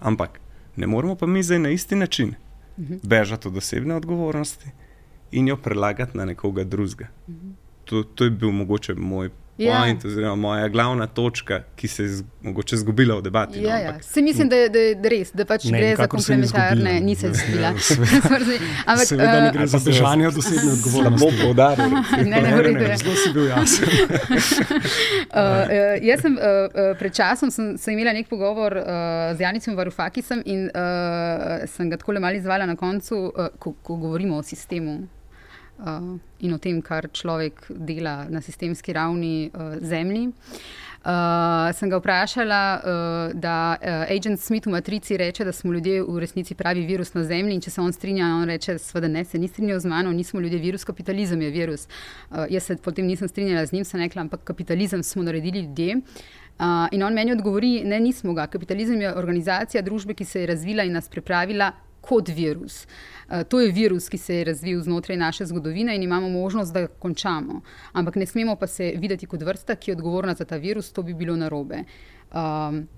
Ampak 0.01 0.41
Ne 0.77 0.87
moramo 0.87 1.15
pa 1.15 1.27
mi 1.27 1.43
zdaj 1.43 1.59
na 1.59 1.71
isti 1.71 1.97
način 1.97 2.35
mhm. 2.79 2.95
bežati 3.03 3.49
od 3.49 3.57
osebne 3.57 3.95
odgovornosti 3.95 4.71
in 5.33 5.49
jo 5.49 5.57
prelagati 5.57 6.19
na 6.19 6.25
nekoga 6.25 6.65
drugega. 6.65 7.07
Mhm. 7.29 7.51
To, 7.85 8.03
to 8.03 8.25
je 8.25 8.31
bil 8.31 8.51
mogoče 8.51 8.95
moj 8.95 9.31
ja. 9.59 9.79
point, 9.79 10.05
oziroma 10.05 10.35
moja 10.35 10.69
glavna 10.69 11.07
točka, 11.07 11.63
ki 11.77 11.89
se 11.89 12.03
je 12.03 12.23
mogoče 12.43 12.75
izgubila 12.77 13.17
v 13.19 13.23
debati. 13.23 13.63
Ja, 13.63 13.75
no, 13.75 13.83
ja. 13.83 14.03
Se 14.03 14.23
mislim, 14.23 14.49
da 14.49 14.57
je, 14.57 14.69
da 14.69 14.79
je 14.79 14.95
res, 15.11 15.31
da 15.33 15.45
pač 15.45 15.65
ne, 15.65 15.79
gre 15.79 15.95
za 15.97 16.07
komplementarne, 16.07 17.01
nisem 17.01 17.31
izgubila. 17.31 17.71
Ampak 18.91 19.07
seveda 19.07 19.41
ne 19.41 19.51
gre 19.55 19.67
za 19.67 19.81
bežanje 19.85 20.29
od 20.29 20.39
osebne 20.39 20.73
odgovornosti. 20.77 21.25
Bom 21.25 21.35
poudaril. 21.43 21.91
ne, 21.91 22.43
ne, 22.43 22.51
ne, 22.51 22.73
ne, 22.73 22.97
zelo 22.99 23.17
si 23.17 23.33
bil 23.33 23.49
jasen. 23.49 23.89
uh, 23.89 24.39
uh, 25.39 25.97
jaz 26.03 26.27
sem 26.27 26.39
uh, 26.39 26.95
pred 26.99 27.15
časom 27.15 27.51
sem, 27.55 27.75
sem 27.79 27.95
imela 27.95 28.13
nek 28.17 28.29
pogovor 28.29 28.77
uh, 28.77 28.87
z 29.37 29.47
Janicem 29.47 29.77
Varufakisom 29.79 30.43
in 30.45 30.67
uh, 30.69 31.63
sem 31.71 31.91
ga 31.91 32.01
tako 32.01 32.19
le 32.19 32.25
malo 32.25 32.43
izvala 32.43 32.67
na 32.67 32.77
koncu, 32.77 33.29
uh, 33.31 33.53
ko, 33.59 33.77
ko 33.83 33.97
govorimo 34.03 34.37
o 34.37 34.43
sistemu. 34.43 35.05
Uh, 35.85 36.19
in 36.41 36.53
o 36.53 36.59
tem, 36.59 36.81
kar 36.83 37.09
človek 37.13 37.67
dela 37.69 38.25
na 38.31 38.41
sistemski 38.41 38.93
ravni 38.93 39.51
uh, 39.53 39.77
Zemlji. 39.81 40.33
Uh, 41.05 41.69
sem 41.77 41.91
ga 41.93 41.99
vprašala, 42.01 42.61
uh, 42.81 43.33
da 43.37 43.77
uh, 43.77 44.09
Agent 44.09 44.41
Smith 44.41 44.65
v 44.65 44.73
Matrici 44.73 45.19
reče, 45.21 45.45
da 45.45 45.53
smo 45.53 45.73
ljudje 45.73 46.03
v 46.03 46.19
resnici 46.19 46.55
pravi 46.55 46.87
virus 46.87 47.13
na 47.15 47.25
Zemlji 47.29 47.59
in 47.59 47.61
če 47.61 47.71
se 47.71 47.81
on 47.81 47.93
strinja, 47.93 48.31
on 48.41 48.49
reče, 48.49 48.79
da 49.05 49.09
ne, 49.13 49.25
se 49.25 49.39
ni 49.39 49.49
strinjal 49.49 49.83
z 49.85 49.91
mano, 49.93 50.13
nismo 50.13 50.41
ljudje 50.41 50.63
virus, 50.63 50.85
kapitalizem 50.85 51.43
je 51.43 51.51
virus. 51.51 51.85
Uh, 52.31 52.47
jaz 52.49 52.71
se 52.71 52.77
potem 52.77 53.05
nisem 53.07 53.29
strinjala 53.29 53.67
z 53.67 53.77
njim, 53.77 53.85
sem 53.85 54.01
rekla, 54.01 54.25
ampak 54.25 54.49
kapitalizem 54.49 55.03
smo 55.03 55.23
naredili 55.23 55.67
ljudje. 55.67 56.01
Uh, 56.55 56.89
in 56.93 57.03
on 57.03 57.13
meni 57.13 57.33
odgovori, 57.33 57.83
ne, 57.85 58.01
nismo 58.01 58.33
ga. 58.33 58.47
Kapitalizem 58.47 59.01
je 59.05 59.13
organizacija 59.13 59.83
družbe, 59.83 60.15
ki 60.15 60.25
se 60.25 60.41
je 60.41 60.47
razvila 60.55 60.89
in 60.89 60.97
nas 60.97 61.09
pripravila 61.13 61.73
kot 62.01 62.33
virus. 62.33 62.85
Uh, 62.85 63.14
to 63.49 63.61
je 63.61 63.73
virus, 63.73 64.09
ki 64.09 64.19
se 64.19 64.37
je 64.37 64.45
razvil 64.45 64.83
znotraj 64.83 65.17
naše 65.17 65.47
zgodovine 65.47 65.97
in 65.97 66.03
imamo 66.03 66.29
možnost, 66.29 66.73
da 66.73 66.81
ga 66.81 66.87
končamo. 66.87 67.61
Ampak 67.93 68.17
ne 68.17 68.27
smemo 68.27 68.57
pa 68.57 68.67
se 68.67 68.93
videti 68.97 69.27
kot 69.27 69.43
vrsta, 69.43 69.77
ki 69.77 69.91
je 69.91 69.97
odgovorna 69.97 70.35
za 70.35 70.45
ta 70.45 70.57
virus, 70.57 70.93
to 70.93 71.03
bi 71.03 71.15
bilo 71.15 71.37
narobe. 71.37 71.85
Um, 72.33 72.89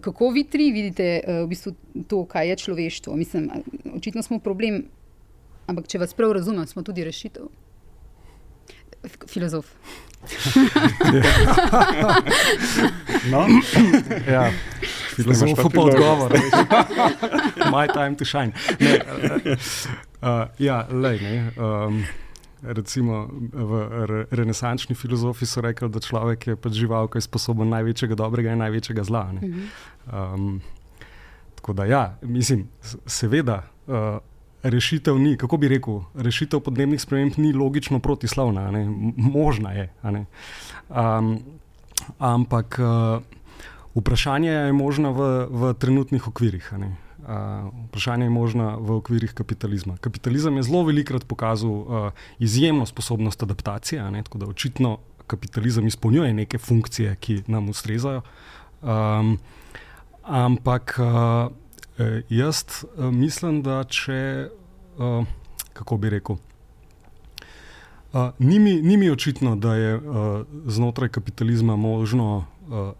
kako 0.00 0.30
vi 0.30 0.44
tri 0.44 0.72
vidite 0.72 1.20
uh, 1.26 1.44
v 1.44 1.48
bistvu 1.48 1.74
to, 2.08 2.24
kaj 2.24 2.48
je 2.48 2.56
človeštvo? 2.56 3.16
Mislim, 3.16 3.50
očitno 3.96 4.22
smo 4.22 4.38
problem, 4.38 4.84
ampak 5.66 5.88
če 5.88 5.98
vas 5.98 6.14
prav 6.14 6.32
razumem, 6.32 6.66
smo 6.66 6.82
tudi 6.82 7.04
rešitev. 7.04 7.42
Filozof. 9.28 9.66
no? 13.32 13.46
ja. 14.28 14.52
Filozof 15.14 15.54
pa 15.72 15.80
odgovor. 15.80 16.32
My 17.74 17.86
time 17.86 18.16
to 18.16 18.24
shine. 18.24 18.52
Ne, 18.80 18.98
uh, 20.22 20.46
ja, 20.58 20.86
lej, 20.90 21.20
ne, 21.22 21.34
um, 21.56 22.02
recimo 22.62 23.28
v 23.52 23.72
re, 24.06 24.20
renesančni 24.30 24.96
filozofi 24.96 25.46
so 25.46 25.62
rekli, 25.64 25.88
da 25.88 26.00
človek 26.00 26.46
je 26.46 26.56
pač 26.56 26.80
žival, 26.80 27.08
ki 27.08 27.20
je 27.20 27.28
sposoben 27.28 27.70
največjega 27.70 28.18
dobrega 28.18 28.54
in 28.56 28.62
največjega 28.64 29.04
zla. 29.04 29.24
Um, 29.32 30.60
tako 31.54 31.72
da 31.72 31.88
ja, 31.88 32.04
mislim, 32.22 32.68
seveda. 33.06 33.62
Uh, 33.86 34.18
rešitev 34.64 35.18
ni, 35.18 35.36
kako 35.36 35.56
bi 35.60 35.68
rekel, 35.68 36.00
rešitev 36.16 36.62
podnebnih 36.64 37.00
sprememb 37.00 37.36
ni 37.36 37.52
logično 37.52 37.98
protislovna, 38.00 38.70
ne? 38.72 38.86
možna 39.16 39.72
je. 39.72 39.90
Um, 40.88 41.38
ampak 42.18 42.80
uh, 42.80 43.20
vprašanje 43.94 44.50
je 44.50 44.72
možno 44.72 45.12
v, 45.12 45.46
v 45.50 45.74
trenutnih 45.74 46.28
okvirih. 46.28 46.72
Uh, 46.72 47.70
vprašanje 47.88 48.26
je 48.26 48.30
možno 48.30 48.78
v 48.80 48.98
okvirih 49.00 49.32
kapitalizma. 49.32 49.96
Kapitalizem 49.96 50.56
je 50.56 50.62
zelo 50.62 50.84
velikrat 50.84 51.24
pokazal 51.24 51.70
uh, 51.70 52.10
izjemno 52.38 52.86
sposobnost 52.86 53.42
adaptacije, 53.42 54.10
ne? 54.10 54.22
tako 54.22 54.38
da 54.38 54.46
očitno 54.46 54.98
kapitalizem 55.26 55.86
izpolnjuje 55.86 56.34
neke 56.34 56.58
funkcije, 56.58 57.16
ki 57.16 57.42
nam 57.46 57.68
ustrezajo. 57.68 58.22
Um, 58.82 59.38
ampak 60.22 60.98
uh, 61.00 61.52
jaz 62.28 62.64
mislim, 62.96 63.62
da 63.62 63.84
če, 63.84 64.48
e, 64.98 65.24
kako 65.72 65.96
bi 65.96 66.10
rekel, 66.10 66.36
ni 68.38 68.58
mi, 68.58 68.82
ni 68.82 68.96
mi 68.96 69.10
očitno, 69.10 69.56
da 69.56 69.74
je 69.74 70.00
znotraj 70.66 71.08
kapitalizma 71.08 71.76
možno 71.76 72.46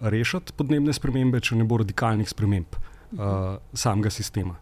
rešiti 0.01 0.53
podnebne 0.57 0.93
spremembe, 0.93 1.41
če 1.41 1.57
ne 1.57 1.65
bo 1.65 1.79
radikalnih 1.81 2.29
sprememb 2.29 2.79
samega 3.73 4.11
sistema. 4.11 4.57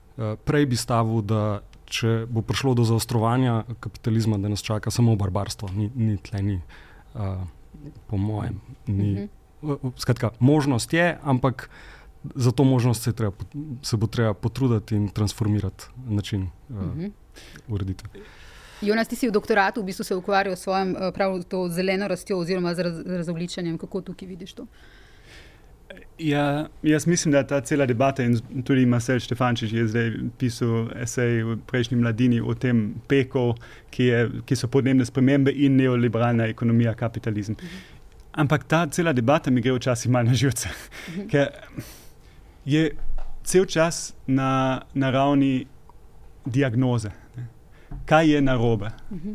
Prej 0.45 0.67
bi 0.67 0.77
stavil, 0.77 1.23
da 1.25 1.63
če 1.93 2.25
bo 2.31 2.43
prišlo 2.47 2.75
do 2.79 2.85
zaostrovanja 2.89 3.63
kapitalizma, 3.81 4.39
da 4.41 4.53
nas 4.53 4.65
čaka 4.65 4.91
samo 4.91 5.17
barbarstvo, 5.21 5.69
ni, 5.77 5.91
ni 5.95 6.17
tle, 6.17 6.43
ni, 6.43 6.61
po 8.09 8.21
mojem. 8.21 8.61
Ni, 8.87 9.29
mhm. 9.63 9.97
skratka, 9.97 10.33
možnost 10.41 10.93
je, 10.93 11.19
ampak 11.23 11.69
za 12.35 12.53
to 12.53 12.65
možnost 12.65 13.03
se, 13.03 13.13
treba, 13.13 13.37
se 13.83 13.97
bo 13.97 14.07
treba 14.07 14.35
potruditi 14.35 14.97
in 14.97 15.09
transformirati 15.09 15.85
način 16.07 16.43
uh, 16.43 16.77
uh 16.77 16.83
-huh. 16.83 17.11
ureditve. 17.69 18.09
Jonas, 18.83 19.09
ti 19.09 19.17
si 19.17 19.29
v 19.29 19.33
doktoratu 19.33 19.83
v 19.83 19.85
bistvu 19.85 20.05
se 20.05 20.15
ukvarjal 20.15 20.57
s 20.57 20.65
svojim 20.67 20.97
eh, 20.97 21.13
prav 21.15 21.43
to 21.49 21.69
zeleno 21.69 22.09
rastjo 22.09 22.39
oziroma 22.39 22.75
z 22.75 22.83
raz, 22.83 22.99
razogličanjem. 23.07 23.79
Kako 23.79 24.01
tukaj 24.01 24.29
vidiš 24.29 24.53
to? 24.53 24.67
Ja, 26.19 26.69
jaz 26.83 27.07
mislim, 27.07 27.33
da 27.33 27.47
ta 27.47 27.61
cela 27.61 27.87
debata 27.87 28.23
in 28.23 28.39
tudi 28.65 28.87
Marcel 28.87 29.21
Štefančič 29.21 29.73
je 29.73 29.87
zdaj 29.89 30.11
pisal 30.39 30.89
esej 30.97 31.43
v 31.43 31.57
prejšnji 31.67 31.97
mladini 31.97 32.41
o 32.41 32.55
tem 32.55 32.95
peku, 33.09 33.53
ki, 33.91 34.11
ki 34.47 34.57
so 34.57 34.69
podnebne 34.69 35.05
spremembe 35.05 35.53
in 35.53 35.77
neoliberalna 35.77 36.47
ekonomija, 36.47 36.95
kapitalizem. 36.95 37.57
-huh. 37.57 37.67
Ampak 38.33 38.65
ta 38.65 38.87
cela 38.87 39.13
debata 39.13 39.51
mi 39.51 39.61
gre 39.61 39.73
včasih 39.73 40.11
malo 40.11 40.29
na 40.29 40.35
živce. 40.35 40.69
Uh 41.09 41.25
-huh 41.25 41.49
je 42.65 42.91
cel 43.45 43.65
čas 43.65 44.15
na, 44.27 44.83
na 44.95 45.11
ravni 45.11 45.67
diagnoze? 46.47 47.11
Kaj 48.07 48.31
je 48.35 48.43
narobe. 48.43 48.91
Mhm. 49.11 49.33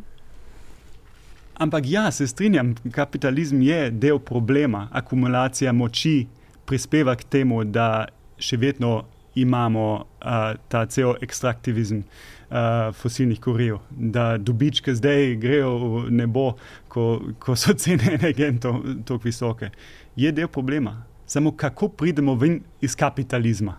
Ampak 1.57 1.83
ja, 1.89 2.11
se 2.11 2.27
strinjam, 2.27 2.75
kapitalizem 2.91 3.61
je 3.61 3.91
del 3.91 4.19
problema, 4.19 4.87
akumulacija 4.91 5.73
moči 5.73 6.27
prispeva 6.65 7.15
k 7.15 7.23
temu, 7.23 7.63
da 7.63 8.05
še 8.37 8.57
vedno 8.61 9.05
imamo 9.35 9.85
uh, 9.95 10.53
ta 10.69 10.85
cel 10.85 11.15
ekstraktivizem 11.21 12.03
uh, 12.03 12.93
fosilnih 12.93 13.41
kuriv, 13.41 13.79
da 13.89 14.37
dobičke 14.37 14.93
zdaj 14.95 15.35
grejo 15.41 15.73
v 15.77 16.03
nebo, 16.11 16.51
ko, 16.87 17.07
ko 17.39 17.55
so 17.55 17.73
cene 17.73 18.13
energentov 18.19 18.83
tako 19.05 19.23
visoke. 19.25 19.71
Je 20.15 20.31
del 20.31 20.47
problema 20.47 20.99
samo 21.27 21.51
kako 21.51 21.87
pridemo 21.87 22.35
ven 22.35 22.61
iz 22.81 22.95
kapitalizma. 22.95 23.75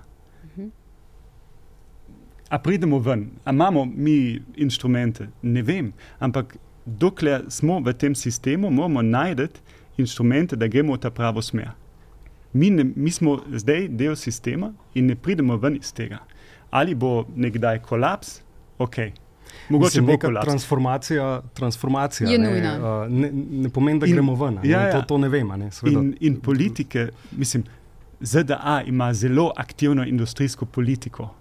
A 2.49 2.59
pridemo 2.59 2.99
ven, 2.99 3.31
a 3.45 3.51
imamo 3.51 3.85
mi 3.85 4.41
inštrumente? 4.57 5.29
Ne 5.43 5.63
vem. 5.63 5.93
Ampak 6.19 6.57
dokler 6.87 7.45
smo 7.49 7.81
v 7.81 7.93
tem 7.93 8.15
sistemu, 8.15 8.71
moramo 8.71 9.03
najti 9.03 9.61
inštrumente, 9.97 10.57
da 10.57 10.67
gremo 10.67 10.95
v 10.95 10.99
ta 10.99 11.11
pravo 11.11 11.43
smer. 11.43 11.71
Mi, 12.53 12.71
ne, 12.71 12.85
mi 12.97 13.11
smo 13.11 13.41
zdaj 13.53 13.89
del 13.89 14.17
sistema 14.17 14.73
in 14.95 15.07
ne 15.07 15.17
pridemo 15.17 15.57
ven 15.57 15.77
iz 15.77 15.93
tega. 15.93 16.19
Ali 16.71 16.95
bo 16.95 17.27
nekdaj 17.37 17.83
kolaps? 17.83 18.41
Ok. 18.79 18.97
Mogoče 19.69 20.01
bo 20.01 20.13
neka 20.13 20.41
transformacija, 20.45 21.43
transformacija 21.55 22.31
je 22.31 22.39
nujna. 22.39 22.73
Ne, 23.09 23.31
ne, 23.33 23.47
ne 23.51 23.69
pomeni, 23.69 24.01
da 24.01 24.07
in, 24.07 24.13
gremo 24.13 24.35
ven. 24.35 24.59
Ja, 24.65 24.81
ja. 24.87 24.93
To, 24.93 25.03
to 25.03 25.19
ne 25.19 25.29
vemo. 25.29 25.57
Ne, 25.57 25.71
in, 25.87 26.15
in 26.21 26.41
politike, 26.41 27.09
mislim, 27.31 27.65
ZDA 28.21 28.83
ima 28.87 29.15
zelo 29.15 29.53
aktivno 29.57 30.05
industrijsko 30.05 30.67
politiko. 30.67 31.35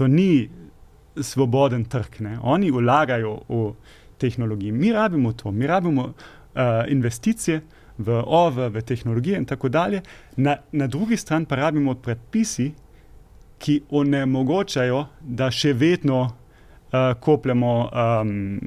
To 0.00 0.08
ni 0.08 0.48
svoboden 1.20 1.84
trg. 1.84 2.20
Ne. 2.24 2.38
Oni 2.42 2.70
vlagajo 2.72 3.34
v 3.48 3.72
tehnologijo. 4.18 4.74
Mi 4.74 4.92
rabimo 4.92 5.32
to, 5.32 5.52
mi 5.52 5.66
rabimo 5.66 6.02
uh, 6.02 6.14
investicije. 6.88 7.60
V 8.00 8.22
OVE, 8.26 8.70
v 8.72 8.80
tehnologije, 8.80 9.36
in 9.36 9.44
tako 9.44 9.68
dalje, 9.68 10.00
na, 10.36 10.54
na 10.72 10.86
drugi 10.86 11.16
strani 11.20 11.44
pa 11.44 11.56
rabimo 11.56 11.94
predpisi, 11.94 12.70
ki 13.58 13.82
onemogočajo, 13.90 15.02
da 15.20 15.50
še 15.52 15.74
vedno 15.76 16.22
uh, 16.92 17.20
kopljemo 17.20 17.90
um, 18.22 18.60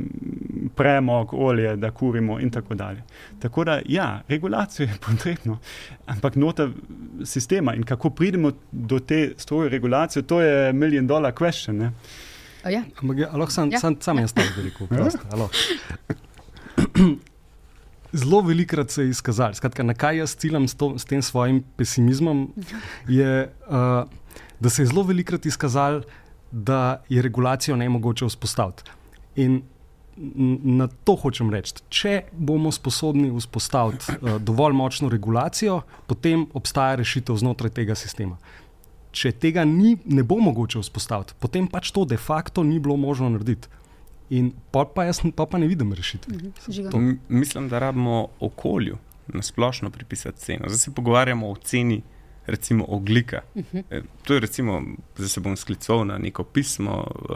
premog, 0.75 1.33
olje, 1.33 1.75
da 1.75 1.91
kurimo 1.91 2.39
in 2.39 2.51
tako 2.51 2.73
dalje. 2.73 3.03
Tako 3.39 3.63
da, 3.63 3.81
ja, 3.85 4.21
regulacijo 4.27 4.83
je 4.83 4.97
potrebno, 5.09 5.57
ampak 6.05 6.35
nota 6.35 6.69
sistema 7.25 7.75
in 7.75 7.83
kako 7.83 8.09
pridemo 8.09 8.51
do 8.71 8.99
te 8.99 9.33
stroje 9.37 9.69
regulacije, 9.69 10.23
to 10.23 10.41
je 10.41 10.73
milijon 10.73 11.07
dolar 11.07 11.33
question. 11.33 11.71
Ne? 11.71 11.91
Ja. 12.71 12.83
Ampak 13.01 13.17
ja, 13.17 13.29
lahko 13.31 13.51
sam, 13.51 13.71
ja. 13.71 13.79
sam, 13.79 13.95
sam 13.99 14.19
jaz 14.19 14.33
to 14.33 14.41
veliko 14.57 14.85
vprašam. 14.85 15.19
Zelo 18.13 18.41
velikokrat 18.41 18.91
se 18.91 19.03
je 19.03 19.09
izkazalo, 19.09 19.53
na 19.83 19.93
kaj 19.93 20.17
jaz 20.17 20.35
ciljam 20.35 20.67
s, 20.67 20.75
to, 20.75 20.99
s 20.99 21.05
tem 21.05 21.21
svojim 21.21 21.63
pesimizmom, 21.77 22.53
je, 23.07 23.49
uh, 23.67 24.09
da 24.59 24.69
se 24.69 24.81
je 24.81 24.85
zelo 24.85 25.03
velikokrat 25.03 25.45
izkazalo, 25.45 26.01
da 26.53 27.03
je 27.09 27.21
regulacijo 27.21 27.75
ne 27.75 27.89
mogoče 27.89 28.25
vzpostaviti. 28.25 28.83
In 29.35 29.61
na 30.63 30.87
to 30.87 31.15
hočem 31.17 31.49
reči, 31.49 31.81
če 31.89 32.11
bomo 32.31 32.71
sposobni 32.71 33.31
vzpostaviti 33.33 34.13
uh, 34.13 34.35
dovolj 34.37 34.75
močno 34.77 35.09
regulacijo, 35.09 35.81
potem 36.07 36.45
obstaja 36.53 36.99
rešitev 37.01 37.39
znotraj 37.41 37.73
tega 37.73 37.95
sistema. 37.97 38.37
Če 39.13 39.31
tega 39.31 39.65
ni, 39.65 39.95
ne 40.05 40.23
bo 40.25 40.37
mogoče 40.41 40.83
vzpostaviti, 40.85 41.33
potem 41.41 41.65
pač 41.69 41.89
to 41.93 42.05
de 42.05 42.17
facto 42.17 42.63
ni 42.63 42.77
bilo 42.79 42.97
možno 42.97 43.31
narediti. 43.33 43.69
In 44.33 44.51
pa, 44.71 44.85
pa 44.85 45.07
jaz 45.09 45.23
pa, 45.35 45.45
pa 45.49 45.57
ne 45.57 45.67
vidim 45.67 45.93
rešitve. 45.93 46.37
Mhm, 46.37 47.17
mislim, 47.29 47.69
da 47.69 47.81
rabimo 47.81 48.27
okolju 48.39 48.97
na 49.33 49.41
splošno 49.41 49.89
pripisati 49.89 50.39
ceno. 50.39 50.69
Zdaj 50.69 50.77
se 50.77 50.93
pogovarjamo 50.95 51.49
o 51.49 51.55
ceni 51.55 52.01
recimo 52.45 52.85
oglika. 52.87 53.41
Uh 53.55 53.63
-huh. 53.73 54.03
To 54.23 54.33
je 54.33 54.39
recimo, 54.39 54.83
zdaj 55.15 55.29
se 55.29 55.39
bom 55.39 55.57
sklical 55.57 56.05
na 56.05 56.17
neko 56.17 56.43
pismo 56.43 57.07
uh, 57.29 57.35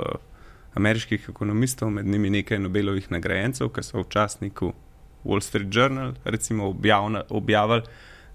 ameriških 0.73 1.25
ekonomistov, 1.29 1.89
med 1.89 2.05
njimi 2.05 2.29
nekaj 2.29 2.59
Nobelovih 2.59 3.11
nagrajencev, 3.11 3.69
ki 3.69 3.83
so 3.83 4.01
v 4.01 4.09
časniku 4.09 4.73
Wall 5.25 5.41
Street 5.41 5.75
Journal 5.75 6.13
recimo, 6.25 6.67
objavna, 6.67 7.23
objavili 7.29 7.81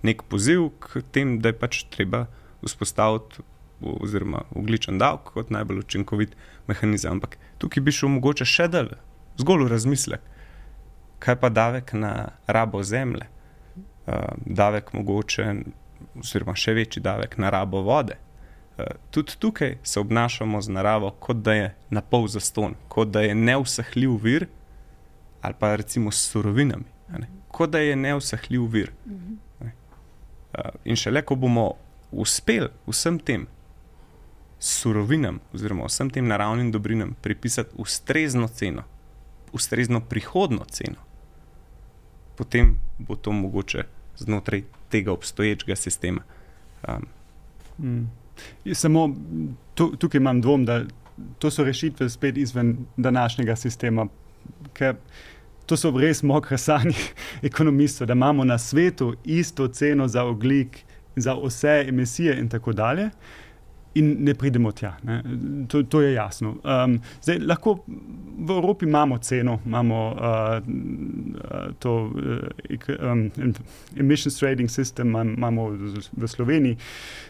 nek 0.03 0.23
poziv 0.23 0.69
k 0.81 1.03
tem, 1.13 1.39
da 1.41 1.49
je 1.49 1.59
pač 1.59 1.85
treba 1.91 2.27
vzpostaviti 2.63 3.43
oziroma 3.83 4.45
ogličen 4.55 4.99
davek 4.99 5.33
kot 5.35 5.51
najbolj 5.51 5.79
učinkovit 5.79 6.37
mehanizem. 6.67 7.13
Ampak 7.13 7.39
tukaj 7.59 7.83
bi 7.83 7.95
šel 7.95 8.09
mogoče 8.17 8.47
še 8.47 8.69
dalje, 8.71 8.99
zgolj 9.39 9.67
v 9.67 9.71
razmislek. 9.73 10.27
Kaj 11.23 11.39
pa 11.39 11.51
davek 11.51 11.93
na 11.95 12.13
rabo 12.47 12.83
zemlje, 12.83 13.27
uh, 14.07 14.35
davek 14.47 14.93
mogoče, 14.93 15.49
oziroma 16.19 16.55
še 16.59 16.75
večji 16.75 17.03
davek 17.03 17.39
na 17.39 17.51
rabo 17.51 17.83
vode. 17.87 18.17
Uh, 18.79 18.85
tudi 19.11 19.37
tukaj 19.39 19.79
se 19.83 20.01
obnašamo 20.01 20.63
z 20.63 20.69
naravo, 20.73 21.11
kot 21.21 21.43
da 21.45 21.55
je 21.55 21.71
na 21.91 22.01
pol 22.01 22.29
zaston, 22.29 22.75
kot 22.89 23.13
da 23.13 23.21
je 23.21 23.35
neusahljiv 23.35 24.17
vir, 24.23 24.49
ali 25.43 25.55
pa 25.59 25.77
recimo 25.77 26.11
s 26.11 26.31
surovinami, 26.31 26.85
kot 27.49 27.71
da 27.71 27.83
je 27.83 27.97
neusahljiv 27.97 28.69
vir. 28.73 28.93
Uh, 29.11 30.71
in 30.85 30.97
šele, 30.97 31.23
ko 31.23 31.37
bomo 31.37 31.73
uspeli 32.13 32.69
vsem 32.87 33.19
tem 33.19 33.47
surovinam, 34.63 35.41
oziroma 35.53 35.89
vsem 35.89 36.11
tem 36.11 36.27
naravnim 36.27 36.71
dobrinam, 36.73 37.17
pripisati 37.23 37.75
ustrezno 37.75 38.49
ceno, 38.49 38.85
ustrezno 39.53 40.01
prihodno 40.01 40.65
ceno, 40.65 41.01
potem 42.37 42.77
bo 42.99 43.17
to 43.17 43.33
mogoče 43.33 43.85
znotraj 44.17 44.63
tega 44.93 45.13
obstoječega 45.13 45.77
sistema. 45.77 46.23
Um. 46.89 47.07
Mm. 47.79 48.11
Samo 48.73 49.15
tukaj 49.75 50.19
imam 50.19 50.41
dvom, 50.41 50.65
da 50.65 50.85
to 51.39 51.51
so 51.51 51.65
rešitve 51.65 52.11
spet 52.11 52.37
izven 52.37 52.77
današnjega 52.97 53.57
sistema. 53.57 54.07
To 55.67 55.77
so 55.77 55.91
res 55.99 56.23
mokre 56.23 56.59
sanje 56.59 56.99
ekonomistov, 57.49 58.07
da 58.07 58.13
imamo 58.13 58.45
na 58.45 58.59
svetu 58.59 59.15
isto 59.25 59.69
ceno 59.69 60.09
za 60.09 60.25
oglik, 60.25 60.85
za 61.17 61.35
vse 61.35 61.85
emisije 61.89 62.39
in 62.41 62.49
tako 62.49 62.73
dalje 62.73 63.11
in 63.95 64.17
ne 64.25 64.35
pridemo 64.35 64.73
tja. 64.73 64.97
Ne. 65.03 65.23
To, 65.69 65.83
to 65.83 66.01
je 66.01 66.13
jasno. 66.15 66.57
Um, 66.65 66.99
zdaj, 67.23 67.39
lahko 67.39 67.75
v 68.39 68.51
Evropi 68.51 68.85
imamo 68.85 69.19
ceno, 69.19 69.59
imamo 69.67 69.99
uh, 70.13 71.75
to 71.79 71.95
uh, 71.95 73.11
um, 73.11 73.31
emissions 73.97 74.39
trading 74.39 74.71
system, 74.71 75.09
imamo 75.35 75.69
v 76.13 76.29
Sloveniji 76.29 76.77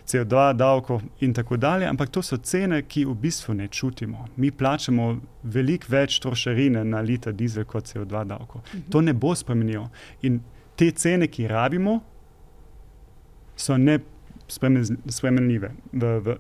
CO2 0.07 0.53
davko 0.57 1.01
in 1.21 1.35
tako 1.35 1.57
dalje, 1.57 1.87
ampak 1.87 2.11
to 2.11 2.23
so 2.23 2.37
cene, 2.37 2.83
ki 2.83 3.05
v 3.05 3.15
bistvu 3.15 3.55
ne 3.55 3.69
čutimo. 3.69 4.27
Mi 4.37 4.51
plačamo 4.51 5.17
veliko 5.43 5.87
več 5.89 6.21
trošarine 6.23 6.85
na 6.85 7.01
liter 7.01 7.33
dizel 7.33 7.65
kot 7.65 7.91
CO2 7.91 8.25
davko. 8.25 8.63
Mhm. 8.63 8.89
To 8.91 9.01
ne 9.01 9.13
bo 9.13 9.35
spremenilo. 9.35 9.89
In 10.23 10.41
te 10.77 10.91
cene, 10.91 11.27
ki 11.27 11.49
rabimo, 11.49 12.01
so 13.57 13.77
ne 13.77 13.99
spremenljive, 15.09 15.71
v, 15.93 16.21
v, 16.21 16.37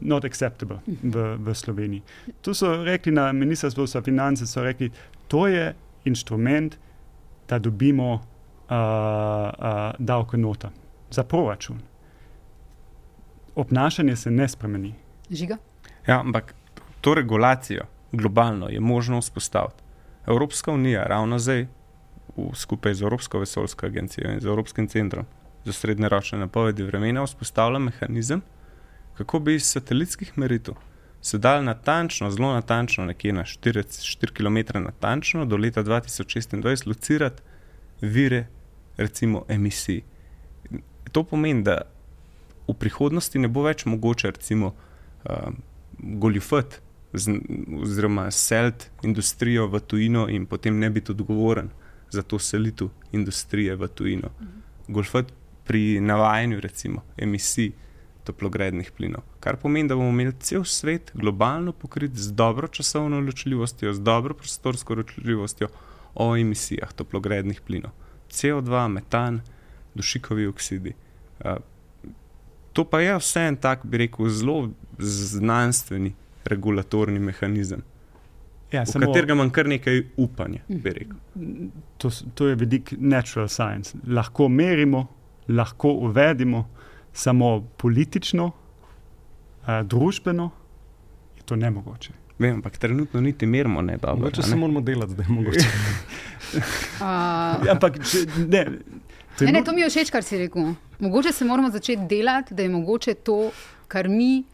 not 0.00 0.24
acceptable 0.24 0.78
v, 0.86 1.36
v 1.38 1.54
Sloveniji. 1.54 2.02
Tu 2.42 2.54
so 2.54 2.84
rekli 2.84 3.12
na 3.12 3.32
Ministrstvu 3.32 3.86
za 3.86 4.02
finance, 4.02 4.46
so 4.46 4.62
rekli, 4.62 4.90
to 5.28 5.46
je 5.46 5.74
inštrument, 6.04 6.78
da 7.48 7.58
dobimo 7.58 8.12
uh, 8.14 8.20
uh, 8.70 9.92
davke 9.98 10.36
nota 10.36 10.70
za 11.10 11.24
proračun. 11.24 11.80
Obnašanje 13.54 14.16
se 14.16 14.30
ne 14.30 14.48
spremeni. 14.48 14.94
Žiga? 15.30 15.56
Ja, 16.06 16.20
ampak 16.20 16.54
to 17.00 17.14
regulacijo 17.14 17.84
globalno 18.12 18.68
je 18.68 18.80
možno 18.80 19.20
vzpostaviti. 19.20 19.82
Evropska 20.26 20.72
unija 20.72 21.04
ravno 21.04 21.38
zdaj, 21.38 21.66
v, 22.36 22.54
skupaj 22.54 22.94
z 22.94 23.02
Evropsko 23.02 23.38
vesoljsko 23.38 23.86
agencijo 23.86 24.32
in 24.32 24.40
z 24.40 24.46
Evropskim 24.46 24.88
centrom, 24.88 25.26
za 25.68 25.76
srednjeročne 25.76 26.38
napovedi 26.40 26.86
vremena 26.88 27.22
vzpostavlja 27.24 27.78
mehanizem, 27.78 28.42
kako 29.20 29.38
bi 29.44 29.54
iz 29.54 29.70
satelitskih 29.70 30.32
meritev 30.38 30.80
se 31.22 31.38
dal 31.38 31.64
natančno, 31.64 32.30
zelo 32.30 32.52
natančno, 32.52 33.04
nekje 33.04 33.32
na 33.32 33.44
4, 33.44 33.82
4 34.20 34.32
km 34.32 34.78
natančno 34.84 35.44
do 35.44 35.56
leta 35.56 35.84
2026 35.84 36.86
locirati 36.86 37.42
vire, 38.00 38.46
recimo 38.96 39.44
emisij. 39.48 40.02
To 41.12 41.24
pomeni, 41.24 41.62
da 41.62 41.80
v 42.68 42.74
prihodnosti 42.74 43.38
ne 43.38 43.48
bo 43.48 43.62
več 43.62 43.84
mogoče, 43.84 44.30
recimo, 44.30 44.74
uh, 45.24 45.52
goljufati 45.98 46.76
oziroma 47.82 48.30
seliti 48.30 48.90
industrijo 49.02 49.66
v 49.66 49.80
tujino 49.80 50.26
in 50.28 50.46
potem 50.46 50.78
ne 50.78 50.90
biti 50.90 51.12
odgovoren 51.12 51.70
za 52.10 52.22
to 52.22 52.38
selitev 52.38 52.88
industrije 53.12 53.76
v 53.76 53.88
tujino. 53.88 54.30
Mhm. 54.40 54.92
Pri 55.68 56.00
navajanju 56.00 56.60
recimo, 56.64 57.02
emisij 57.16 57.74
toplogrednih 58.24 58.90
plinov. 58.96 59.22
Kar 59.40 59.56
pomeni, 59.60 59.88
da 59.88 59.96
bomo 59.96 60.08
imeli 60.08 60.32
cel 60.40 60.64
svet 60.64 61.10
globalno 61.14 61.72
pokrit 61.72 62.16
z 62.16 62.32
dobro 62.32 62.68
časovno 62.68 63.20
ločljivostjo, 63.20 63.92
z 63.92 64.00
dobro 64.00 64.34
prostorsko 64.34 64.94
ločljivostjo 64.94 65.68
o 66.14 66.36
emisijah 66.36 66.92
toplogrednih 66.92 67.60
plinov. 67.60 67.92
CO2, 68.30 68.88
metan, 68.88 69.40
dušikovi 69.94 70.46
oksidi. 70.46 70.94
To 72.72 72.84
pa 72.84 73.00
je 73.00 73.16
vse 73.18 73.40
en 73.48 73.56
tak, 73.56 73.84
bi 73.84 73.98
rekel, 74.04 74.28
zelo 74.28 74.70
znanstveni 74.98 76.14
regulatorni 76.44 77.18
mehanizem. 77.18 77.82
Ja, 78.72 78.82
v 78.82 78.92
samo, 78.92 79.06
katerega 79.06 79.32
imam 79.32 79.50
kar 79.50 79.68
nekaj 79.68 80.02
upanja. 80.16 80.60
To, 81.96 82.10
to 82.34 82.48
je 82.48 82.56
vidik 82.56 82.92
natural 82.98 83.48
science. 83.48 83.96
Lahko 84.06 84.48
merimo, 84.48 85.06
lahko 85.48 85.92
uvedemo 85.92 86.68
samo 87.12 87.68
politično, 87.76 88.50
a, 89.66 89.82
družbeno, 89.82 90.50
je 91.36 91.42
to 91.42 91.56
ne 91.56 91.70
mogoče. 91.70 92.12
Vem, 92.38 92.54
ampak 92.54 92.78
trenutno 92.78 93.20
niti 93.20 93.46
merimo 93.46 93.82
ne 93.82 93.96
dobro. 93.96 94.16
Mogoče 94.16 94.42
se 94.42 94.56
moramo 94.56 94.80
delati, 94.80 95.14
da 95.14 95.22
je 95.22 95.28
mogoče. 95.28 95.66
ja, 97.66 97.72
ampak, 97.72 97.98
če, 98.10 98.18
ne, 98.36 98.64
ne, 99.40 99.52
ne, 99.52 99.64
to 99.64 99.72
mi 99.74 99.82
je 99.82 99.88
všeč, 99.90 100.12
kar 100.14 100.22
si 100.22 100.38
rekel. 100.38 100.74
Mogoče 100.98 101.32
se 101.32 101.44
moramo 101.44 101.70
začeti 101.70 102.06
delati, 102.08 102.54
da 102.54 102.62
je 102.62 102.68
mogoče 102.68 103.14
to, 103.14 103.50
kar 103.88 104.08
mi. 104.08 104.44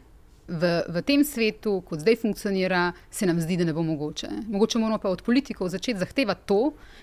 V, 0.45 0.61
v 0.93 1.01
tem 1.01 1.23
svetu, 1.25 1.79
kot 1.89 2.03
zdaj 2.03 2.19
funkcionira, 2.21 2.91
se 3.09 3.25
nam 3.25 3.39
zdi, 3.41 3.55
da 3.57 3.65
ne 3.65 3.73
bo 3.73 3.81
mogoče. 3.81 4.27
Mogoče 4.45 4.77
moramo 4.77 4.99
pa 5.01 5.09
od 5.09 5.23
politikov 5.25 5.71
začeti 5.73 5.97
zahtevati 5.97 6.45
to, 6.45 6.59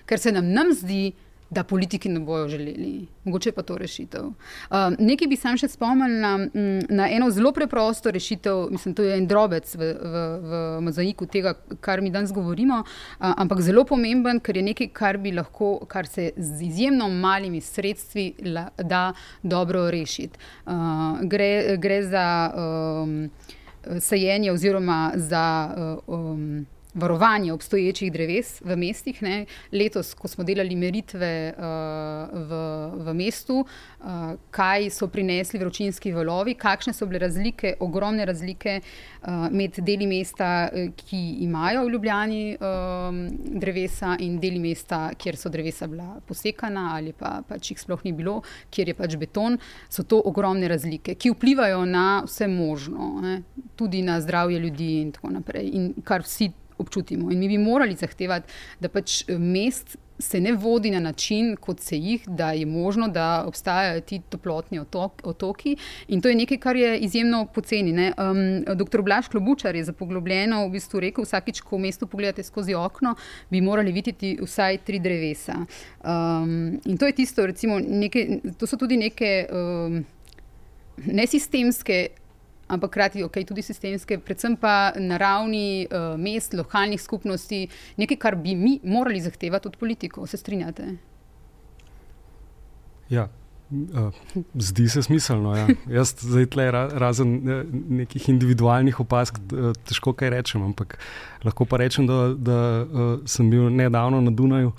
kar 0.07 0.19
se 0.19 0.31
nam, 0.31 0.47
nam 0.55 0.71
zdi, 0.71 1.09
da 1.49 1.63
politiki 1.63 2.09
ne 2.09 2.19
bojo 2.19 2.47
želeli. 2.47 3.07
Mogoče 3.23 3.51
pa 3.51 3.61
to 3.61 3.77
rešitev. 3.77 4.23
Uh, 4.23 4.77
nekaj 4.99 5.27
bi 5.27 5.35
sam 5.35 5.57
še 5.57 5.67
spomnil 5.67 6.17
na, 6.21 6.31
na 6.89 7.07
eno 7.11 7.29
zelo 7.31 7.51
preprosto 7.51 8.11
rešitev, 8.11 8.67
mislim, 8.71 8.95
to 8.95 9.03
je 9.03 9.17
en 9.17 9.27
drobec 9.27 9.75
v, 9.75 9.91
v, 9.93 10.23
v 10.43 10.61
mozaiku 10.81 11.25
tega, 11.25 11.53
kar 11.81 12.01
mi 12.01 12.11
danes 12.11 12.33
govorimo, 12.33 12.81
uh, 12.83 13.33
ampak 13.37 13.61
zelo 13.61 13.85
pomemben, 13.85 14.41
ker 14.43 14.57
je 14.57 14.65
nekaj, 14.69 14.91
kar 14.93 15.17
bi 15.21 15.31
lahko, 15.35 15.75
kar 15.87 16.09
se 16.09 16.31
z 16.37 16.67
izjemno 16.67 17.09
malimi 17.09 17.61
sredstvi 17.61 18.27
la, 18.53 18.67
da 18.77 19.05
dobro 19.43 19.89
rešiti. 19.91 20.39
Uh, 20.65 21.23
gre, 21.29 21.77
gre 21.77 22.03
za 22.03 22.27
um, 22.53 23.17
sajenje 23.99 24.51
oziroma 24.51 25.11
za. 25.15 25.47
Uh, 26.07 26.15
um, 26.19 26.65
varovanje 26.93 27.53
obstoječih 27.53 28.11
dreves 28.11 28.61
v 28.61 28.75
mestih. 28.75 29.21
Ne. 29.21 29.45
Letos, 29.71 30.13
ko 30.13 30.27
smo 30.27 30.43
delali 30.43 30.75
meritve 30.75 31.53
uh, 31.57 31.63
v, 32.33 32.59
v 33.05 33.13
mestu, 33.13 33.63
uh, 33.63 34.33
kaj 34.51 34.89
so 34.93 35.07
prinesli 35.07 35.59
vročinski 35.59 36.13
valovi, 36.13 36.53
kakšne 36.53 36.93
so 36.93 37.05
bile 37.05 37.19
razlike, 37.19 37.75
ogromne 37.79 38.25
razlike 38.25 38.79
uh, 38.79 39.47
med 39.51 39.79
deli 39.81 40.07
mesta, 40.07 40.69
ki 40.95 41.21
imajo 41.45 41.85
v 41.85 41.93
Ljubljani 41.95 42.43
uh, 42.55 43.19
drevesa, 43.59 44.15
in 44.19 44.37
deli 44.39 44.59
mesta, 44.59 45.09
kjer 45.17 45.37
so 45.37 45.49
drevesa 45.49 45.87
bila 45.87 46.19
posekana 46.27 46.91
ali 46.95 47.13
pa 47.17 47.39
pač 47.47 47.71
jih 47.71 47.79
sploh 47.81 48.01
ni 48.05 48.13
bilo, 48.13 48.41
kjer 48.69 48.93
je 48.93 48.97
pač 48.97 49.17
beton. 49.17 49.57
So 49.89 50.03
to 50.03 50.21
ogromne 50.25 50.67
razlike, 50.67 51.15
ki 51.15 51.33
vplivajo 51.33 51.85
na 51.85 52.23
vse 52.27 52.47
možno, 52.47 53.13
ne. 53.21 53.41
tudi 53.75 54.01
na 54.01 54.19
zdravje 54.21 54.59
ljudi 54.59 54.89
in 55.01 55.11
tako 55.11 55.29
naprej. 55.33 55.69
In 55.73 55.93
kar 56.05 56.21
vsi 56.21 56.51
občutimo. 56.77 57.31
In 57.31 57.39
mi 57.39 57.47
bi 57.47 57.57
morali 57.57 57.95
zahtevati, 57.95 58.53
da 58.79 58.89
pač 58.89 59.23
eh, 59.27 59.37
mest 59.37 59.97
se 60.19 60.39
ne 60.39 60.53
vodi 60.53 60.91
na 60.91 60.99
način, 60.99 61.55
kot 61.55 61.79
se 61.79 61.97
jih, 61.97 62.27
da 62.27 62.51
je 62.51 62.65
možno, 62.65 63.07
da 63.07 63.43
obstajajo 63.47 64.01
ti 64.01 64.21
toplotni 64.29 64.79
otok, 64.79 65.21
otoki. 65.23 65.75
In 66.07 66.21
to 66.21 66.29
je 66.29 66.35
nekaj, 66.35 66.57
kar 66.57 66.75
je 66.75 66.97
izjemno 66.99 67.45
poceni. 67.45 67.91
Um, 67.93 68.63
Dr. 68.77 69.01
Blaž 69.01 69.27
Klobučar 69.27 69.75
je 69.75 69.83
za 69.83 69.93
poglobljeno 69.93 70.67
v 70.67 70.71
bistvu 70.77 70.99
rekel: 70.99 71.25
vsakič, 71.25 71.61
ko 71.61 71.77
v 71.77 71.87
mestu 71.87 72.07
pogledate 72.07 72.43
skozi 72.43 72.73
okno, 72.73 73.15
bi 73.49 73.61
morali 73.61 73.91
videti 73.91 74.37
vsaj 74.41 74.77
tri 74.85 74.99
drevesa. 74.99 75.65
Um, 76.03 76.79
in 76.85 76.97
to 76.97 77.05
je 77.05 77.11
tisto, 77.11 77.45
recimo, 77.45 77.79
neke, 77.79 78.39
to 78.57 78.67
so 78.67 78.77
tudi 78.77 78.97
neke 78.97 79.47
um, 79.51 80.03
nesistemske 81.05 82.07
ampak 82.73 82.91
hkrati 82.91 83.23
okay, 83.23 83.45
tudi 83.47 83.61
sistemske, 83.65 84.17
predvsem 84.19 84.57
pa 84.59 84.93
na 84.99 85.17
ravni 85.21 85.85
uh, 85.85 86.13
mest, 86.19 86.53
lokalnih 86.57 87.01
skupnosti, 87.01 87.67
nekaj, 87.97 88.19
kar 88.19 88.35
bi 88.35 88.55
mi 88.55 88.79
morali 88.83 89.21
zahtevati 89.21 89.67
od 89.71 89.77
politikov. 89.77 90.27
Se 90.27 90.37
strinjate? 90.37 90.91
Ja. 93.09 93.29
Zdi 94.53 94.89
se 94.89 95.03
smiselno. 95.03 95.55
Ja. 95.57 95.67
Jaz 95.97 96.13
zdaj 96.21 96.45
tle, 96.53 96.69
razen 96.71 97.37
nekih 97.89 98.29
individualnih 98.29 98.99
opask, 98.99 99.39
težko 99.87 100.13
kaj 100.13 100.33
rečem, 100.35 100.65
ampak 100.65 100.97
lahko 101.45 101.65
pa 101.65 101.79
rečem, 101.81 102.07
da, 102.07 102.33
da 102.37 102.57
sem 103.25 103.49
bil 103.49 103.69
nedavno 103.73 104.21
na 104.21 104.31
Dunaju 104.31 104.73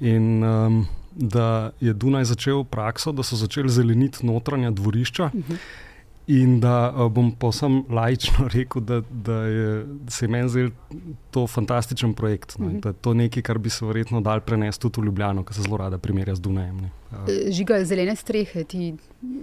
in 0.00 0.44
um, 0.44 0.82
da 1.10 1.70
je 1.80 1.92
Dunaj 1.92 2.24
začel 2.24 2.64
prakso, 2.64 3.12
da 3.12 3.22
so 3.22 3.36
začeli 3.36 3.68
zeleniti 3.68 4.26
notranja 4.26 4.70
dvorišča. 4.70 5.30
Uh 5.32 5.34
mhm. 5.34 5.52
-huh. 5.52 5.88
In 6.30 6.60
da 6.62 6.92
uh, 6.94 7.08
bom 7.10 7.32
povsem 7.34 7.80
lajično 7.90 8.48
rekel, 8.54 8.82
da, 8.82 9.00
da, 9.10 9.38
je, 9.42 9.84
da 9.84 10.10
se 10.10 10.24
je 10.24 10.28
meni 10.28 10.48
zdel 10.48 10.70
to 11.30 11.46
fantastičen 11.46 12.14
projekt. 12.14 12.54
Uh 12.58 12.66
mhm. 12.66 12.76
-huh. 12.76 12.94
To 13.00 13.10
je 13.10 13.14
nekaj, 13.14 13.42
kar 13.42 13.58
bi 13.58 13.70
se 13.70 13.86
verjetno 13.86 14.20
dal 14.20 14.40
prenesti 14.40 14.82
tudi 14.82 15.00
v 15.00 15.04
Ljubljano, 15.04 15.44
ki 15.44 15.54
se 15.54 15.62
zelo 15.62 15.76
rada 15.76 15.98
primerja 15.98 16.34
z 16.34 16.40
Dunajem. 16.40 16.76
Uh. 16.76 17.18
Žiga 17.50 17.84
zelene 17.84 18.16
strehe, 18.16 18.64
ti 18.64 18.94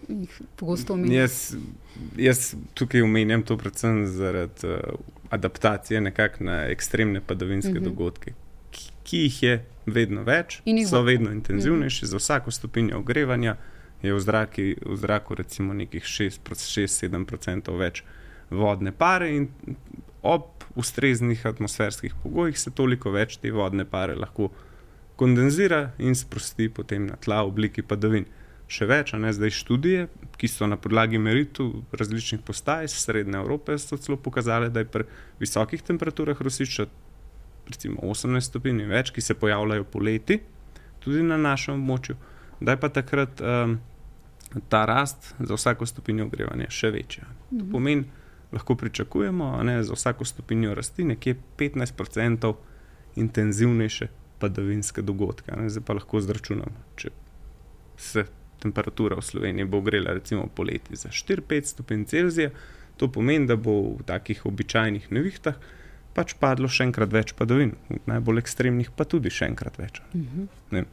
jih 0.09 0.41
pogosto 0.55 0.93
omenjaš. 0.93 1.19
Jaz, 1.19 1.55
jaz 2.17 2.55
tukaj 2.73 3.01
omenjam 3.01 3.43
to 3.43 3.57
predvsem 3.57 4.05
zaradi 4.07 4.67
uh, 4.67 4.99
adaptacije 5.29 6.01
na 6.39 6.65
ekstremne 6.69 7.21
padavinske 7.21 7.71
uh 7.71 7.75
mhm. 7.75 7.85
-huh. 7.85 7.89
dogodke, 7.89 8.33
ki, 8.71 8.91
ki 9.03 9.17
jih 9.17 9.43
je 9.43 9.65
vedno 9.85 10.23
več, 10.23 10.61
so 10.89 11.01
vedno 11.01 11.31
intenzivnejši, 11.31 12.05
mm. 12.05 12.07
za 12.07 12.17
vsako 12.17 12.51
stopinjo 12.51 12.97
ogrevanja 12.99 13.55
je 14.01 14.13
v, 14.13 14.19
zraki, 14.19 14.75
v 14.85 14.95
zraku 14.95 15.35
recimo 15.35 15.73
nekih 15.73 16.03
6-7% 16.03 17.77
več 17.77 18.03
vodne 18.49 18.91
pare 18.91 19.29
in 19.35 19.49
ob 20.21 20.63
ustreznih 20.75 21.45
atmosferskih 21.45 22.15
pogojih 22.23 22.59
se 22.59 22.71
toliko 22.71 23.11
več 23.11 23.39
te 23.41 23.51
vodne 23.51 23.85
pare 23.85 24.15
lahko 24.15 24.51
kondenzira 25.17 25.91
in 25.97 26.15
sprosti 26.15 26.69
potem 26.69 27.07
na 27.09 27.17
tla 27.17 27.41
v 27.43 27.53
obliki 27.53 27.81
padavin. 27.81 28.27
Še 28.67 28.83
več, 28.83 29.13
a 29.15 29.17
ne 29.17 29.31
zdaj 29.31 29.53
študije, 29.55 30.07
ki 30.35 30.47
so 30.51 30.67
na 30.67 30.75
podlagi 30.75 31.17
meritev 31.23 31.69
različnih 31.95 32.41
postaj 32.43 32.89
iz 32.89 32.97
Srednje 32.99 33.39
Evrope, 33.39 33.77
so 33.79 33.95
celo 33.95 34.17
pokazale, 34.19 34.67
da 34.69 34.83
je 34.83 34.89
pri 34.91 35.05
visokih 35.39 35.81
temperaturah 35.87 36.35
rosišča 36.35 36.85
recimo 37.71 38.03
18 38.03 38.49
stopinj 38.49 38.83
in 38.83 38.91
več, 38.91 39.13
ki 39.15 39.23
se 39.23 39.37
pojavljajo 39.39 39.87
poleti, 39.91 40.41
tudi 41.03 41.23
na 41.23 41.39
našem 41.39 41.79
območju, 41.79 42.17
da 42.59 42.73
je 42.73 42.79
pa 42.79 42.89
takrat 42.89 43.41
um, 43.41 43.79
ta 44.69 44.85
rast 44.85 45.33
za 45.39 45.53
vsako 45.53 45.85
stopinjo 45.85 46.25
ogrevanja 46.25 46.69
še 46.69 46.91
večja. 46.91 47.27
To 47.49 47.63
mhm. 47.63 47.71
pomeni, 47.71 48.05
lahko 48.51 48.75
pričakujemo 48.75 49.51
ne, 49.63 49.83
za 49.83 49.93
vsako 49.93 50.25
stopinjo 50.25 50.75
rasti 50.75 51.03
nekje 51.03 51.35
15% 51.57 52.53
intenzivnejše 53.15 54.07
padavinske 54.39 55.01
dogodke. 55.01 55.51
Ne. 55.57 55.69
Zdaj 55.69 55.83
pa 55.85 55.97
lahko 55.97 56.21
zračunamo, 56.21 56.85
če 56.95 57.11
se 57.97 58.25
temperatura 58.61 59.17
v 59.17 59.25
Sloveniji 59.25 59.65
bo 59.69 59.81
ogrela 59.81 60.13
recimo 60.13 60.47
poleti 60.47 60.95
za 60.95 61.09
4-5 61.09 61.73
stopinj 61.73 62.05
Celzija. 62.05 62.49
To 62.97 63.11
pomeni, 63.13 63.45
da 63.45 63.55
bo 63.55 63.97
v 63.97 64.05
takih 64.05 64.45
običajnih 64.45 65.11
nevihtah 65.13 65.57
pač 66.17 66.33
padlo 66.41 66.69
še 66.71 66.87
enkrat 66.87 67.13
več 67.13 67.35
padavin, 67.37 67.75
v 67.91 67.99
najbolj 68.09 68.41
ekstremnih 68.41 68.89
pa 68.97 69.05
tudi 69.05 69.29
še 69.29 69.51
enkrat 69.51 69.77
več. 69.77 70.01
Mhm. 70.17 70.47
ne, 70.73 70.85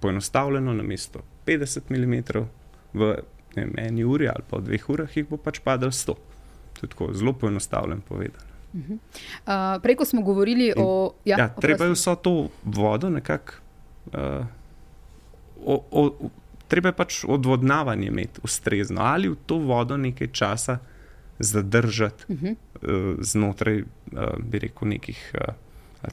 poenostavljeno, 0.00 0.74
na 0.74 0.82
mesto 0.82 1.20
50 1.46 1.90
mm 1.90 2.44
v 2.92 3.14
ne, 3.56 3.68
eni 3.76 4.04
uri 4.04 4.28
ali 4.28 4.44
pa 4.50 4.58
v 4.58 4.68
dveh 4.70 4.90
urah 4.90 5.16
jih 5.16 5.26
bo 5.28 5.36
pač 5.36 5.60
padlo 5.64 5.90
100. 5.90 6.14
To 6.80 6.86
je 6.86 6.88
tako 6.88 7.10
zelo 7.12 7.32
poenostavljeno 7.32 8.00
povedano. 8.08 8.50
Uh 8.72 8.80
-huh. 8.80 8.98
uh, 9.46 9.82
prej, 9.82 9.96
ko 9.96 10.04
smo 10.04 10.22
govorili 10.22 10.66
In, 10.66 10.72
o. 10.76 11.14
Ja, 11.24 11.38
ja, 11.38 11.48
treba 11.48 11.84
je 11.84 11.90
vso 11.90 12.14
to 12.14 12.48
vodo 12.64 13.10
nekako. 13.10 13.52
Uh, 14.12 14.46
treba 16.68 16.88
je 16.88 16.92
pač 16.92 17.24
odvodnavanje 17.28 18.06
imeti 18.06 18.40
ustrezno 18.42 19.00
ali 19.00 19.28
v 19.28 19.36
to 19.46 19.58
vodo 19.58 19.96
nekaj 19.96 20.28
časa 20.32 20.78
zadržati 21.38 22.24
uh 22.28 22.38
-huh. 22.38 22.54
uh, 22.54 23.16
znotraj, 23.20 23.80
uh, 23.80 23.84
bi 24.38 24.58
rekel, 24.58 24.88
nekih 24.88 25.34
uh, 25.34 25.54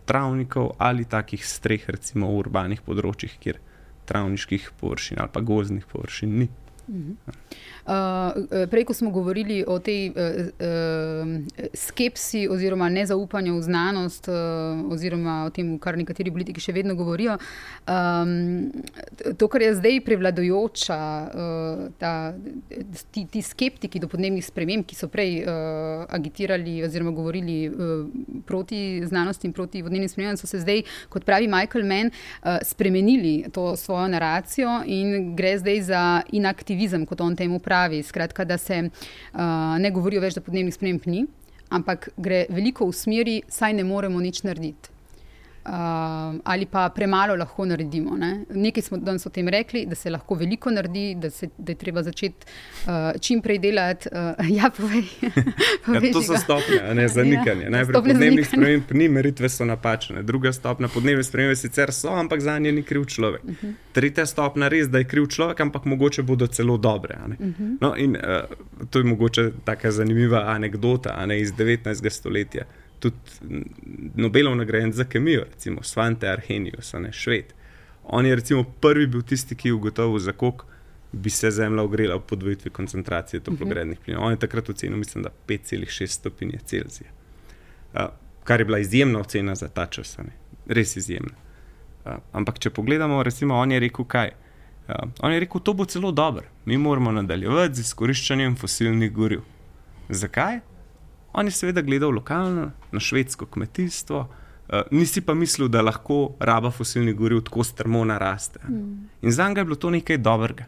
travnikov 0.06 0.72
ali 0.78 1.06
takih 1.06 1.46
streh, 1.48 1.90
recimo 1.90 2.28
v 2.28 2.38
urbanih 2.38 2.82
področjih, 2.82 3.38
kjer 3.40 3.60
travniških 4.08 4.72
površin 4.80 5.20
ali 5.20 5.34
pa 5.34 5.44
gozdnih 5.44 5.86
površin 5.92 6.40
ni. 6.40 6.48
Uh 6.88 7.48
prej, 8.72 8.84
ko 8.86 8.94
smo 8.94 9.10
govorili 9.10 9.64
o 9.68 9.80
tej 9.80 10.10
uh, 10.10 10.16
uh, 10.16 11.68
skepsi 11.74 12.48
oziroma 12.52 12.90
nezaupanju 12.90 13.58
v 13.58 13.62
znanost, 13.62 14.28
uh, 14.28 14.36
oziroma 14.92 15.46
o 15.48 15.50
tem, 15.50 15.78
kar 15.80 15.98
nekateri 15.98 16.32
politiki 16.32 16.62
še 16.62 16.76
vedno 16.76 16.96
govorijo, 17.00 17.38
um, 17.88 18.68
to, 19.40 19.48
kar 19.48 19.64
je 19.64 19.76
zdaj 19.80 20.02
prevladujoča, 20.04 21.00
uh, 21.00 21.86
ta, 22.00 22.36
ti, 23.12 23.24
ti 23.32 23.42
skeptiki 23.42 24.02
do 24.04 24.12
podnebnih 24.12 24.44
sprememb, 24.44 24.88
ki 24.88 24.98
so 25.00 25.08
prej 25.12 25.46
uh, 25.46 26.04
agitirali 26.12 26.82
oziroma 26.84 27.16
govorili 27.16 27.58
uh, 27.70 28.04
proti 28.48 29.00
znanosti 29.08 29.48
in 29.48 29.56
proti 29.56 29.84
podnebnim 29.86 30.12
spremembam, 30.12 30.40
so 30.40 30.50
se 30.50 30.60
zdaj, 30.60 30.84
kot 31.14 31.24
pravi 31.28 31.48
Michael 31.48 31.88
Mann, 31.88 32.12
uh, 32.12 32.60
spremenili 32.68 33.48
to 33.56 33.78
svojo 33.80 34.12
naracijo 34.12 34.82
in 34.84 35.36
gre 35.40 35.56
zdaj 35.62 35.82
za 35.88 36.04
inaktivizem, 36.78 37.06
kot 37.06 37.22
on 37.22 37.36
temu 37.36 37.60
pravi. 37.60 38.04
Skratka, 38.04 38.46
da 38.46 38.58
se 38.58 38.90
uh, 38.90 39.80
ne 39.80 39.92
govorijo 39.92 40.22
več, 40.22 40.36
da 40.36 40.42
podnebnih 40.42 40.74
sprememb 40.74 41.08
ni, 41.08 41.26
ampak 41.70 42.10
gre 42.18 42.46
veliko 42.50 42.88
v 42.88 42.94
smeri, 42.94 43.42
saj 43.50 43.74
ne 43.74 43.84
moremo 43.84 44.20
nič 44.20 44.44
narediti 44.44 44.97
uh, 45.68 46.40
ali 46.44 46.66
pa 46.66 46.90
premalo 46.90 47.36
lahko 47.36 47.66
naredimo. 47.66 48.18
Ne? 48.18 48.46
Nekaj 48.50 48.84
smo 48.84 48.98
danes 48.98 49.26
o 49.26 49.30
tem 49.30 49.48
rekli, 49.48 49.86
da 49.86 49.96
se 49.96 50.10
lahko 50.10 50.36
veliko 50.36 50.72
naredi, 50.72 51.16
da, 51.16 51.30
se, 51.30 51.50
da 51.58 51.72
je 51.72 51.76
treba 51.76 52.04
začeti 52.04 52.46
uh, 52.86 53.22
čim 53.22 53.42
prej 53.42 53.60
delati. 53.60 54.10
Uh, 54.12 54.50
ja, 54.58 54.72
povej. 54.78 55.04
povej 55.86 56.10
ja, 56.10 56.14
to 56.14 56.22
so 56.22 56.38
stopnje, 56.38 56.82
ne 56.94 57.08
zanikanje. 57.08 57.64
Ja, 57.64 57.70
Najprej 57.70 58.02
podnebnih 58.02 58.48
sprememb 58.48 58.92
ni, 58.92 59.10
meritve 59.10 59.50
so 59.50 59.66
napačne. 59.66 60.24
Druga 60.24 60.54
stopnja 60.54 60.88
podnebne 60.94 61.24
spremembe 61.24 61.56
sicer 61.56 61.94
so, 61.94 62.14
ampak 62.16 62.42
za 62.42 62.60
nje 62.60 62.72
ni 62.72 62.84
kriv 62.84 63.06
človek. 63.06 63.44
Uh 63.44 63.50
mhm. 63.50 63.68
-huh. 63.68 63.74
Tretja 63.92 64.26
stopnja 64.26 64.68
res, 64.68 64.88
da 64.88 64.98
je 64.98 65.04
kriv 65.04 65.28
človek, 65.28 65.60
ampak 65.60 65.86
mogoče 65.86 66.24
bodo 66.24 66.48
celo 66.48 66.78
dobre. 66.78 67.18
Uh 67.20 67.30
mhm. 67.32 67.54
-huh. 67.54 67.78
no, 67.82 67.96
in, 67.96 68.16
uh, 68.16 68.86
to 68.90 69.00
je 69.00 69.04
mogoče 69.04 69.52
tako 69.64 69.92
zanimiva 69.92 70.44
anekdota 70.48 71.26
ne, 71.26 71.42
iz 71.42 71.54
19. 71.54 72.10
stoletja 72.10 72.66
tudi 73.00 73.16
Nobelov 74.16 74.56
nagrajen 74.56 74.94
za 74.94 75.04
kemijo, 75.04 75.46
recimo 75.52 75.84
Svante 75.84 76.30
Arhenius, 76.30 76.94
ne 76.94 77.14
šved. 77.14 77.54
On 78.04 78.26
je 78.26 78.36
recimo 78.36 78.64
prvi 78.64 79.08
bil 79.08 79.22
tisti, 79.22 79.56
ki 79.56 79.68
je 79.68 79.74
ugotovil, 79.74 80.20
za 80.20 80.32
koliko 80.32 80.66
bi 81.12 81.30
se 81.30 81.52
Zemlja 81.52 81.84
ogrela 81.84 82.16
v 82.16 82.22
podvojitvi 82.22 82.72
koncentracije 82.72 83.40
toplogrednih 83.40 84.00
plinov. 84.00 84.24
On 84.24 84.32
je 84.32 84.40
takrat 84.40 84.70
ocenil, 84.70 84.98
mislim, 84.98 85.24
da 85.24 85.30
5,6 85.48 86.08
stopinje 86.08 86.60
Celzija. 86.66 87.10
Uh, 87.94 88.02
kar 88.44 88.62
je 88.62 88.66
bila 88.66 88.80
izjemna 88.80 89.20
ocena 89.20 89.56
za 89.56 89.68
ta 89.68 89.86
čas, 89.86 90.18
ne? 90.18 90.32
res 90.68 90.96
izjemna. 90.96 91.36
Uh, 92.06 92.12
ampak 92.32 92.60
če 92.60 92.70
pogledamo, 92.70 93.24
recimo, 93.24 93.56
on 93.56 93.72
je 93.72 93.80
rekel, 93.80 94.06
kaj. 94.06 94.32
Uh, 94.88 94.96
on 95.20 95.34
je 95.34 95.40
rekel, 95.40 95.62
to 95.62 95.74
bo 95.74 95.86
celo 95.86 96.12
dobro, 96.12 96.44
mi 96.66 96.78
moramo 96.78 97.12
nadaljevati 97.12 97.76
z 97.76 97.80
izkoriščanjem 97.80 98.56
fosilnih 98.56 99.12
goriv. 99.14 99.42
Zakaj? 100.10 100.60
On 101.38 101.46
je 101.46 101.52
seveda 101.54 101.82
gledal 101.82 102.10
lokalno, 102.10 102.72
na 102.92 103.00
švedsko 103.00 103.46
kmetijstvo, 103.46 104.20
uh, 104.20 104.80
nisi 104.92 105.22
pa 105.22 105.34
mislil, 105.34 105.68
da 105.70 105.84
lahko 105.86 106.32
raba 106.40 106.72
fosilnih 106.72 107.16
goriv 107.16 107.44
tako 107.46 107.64
strmo 107.64 108.02
naraste. 108.06 108.60
Mm. 108.70 109.10
In 109.22 109.32
za 109.32 109.48
njega 109.48 109.62
je 109.62 109.66
bilo 109.66 109.76
to 109.76 109.90
nekaj 109.90 110.18
dobrega. 110.18 110.66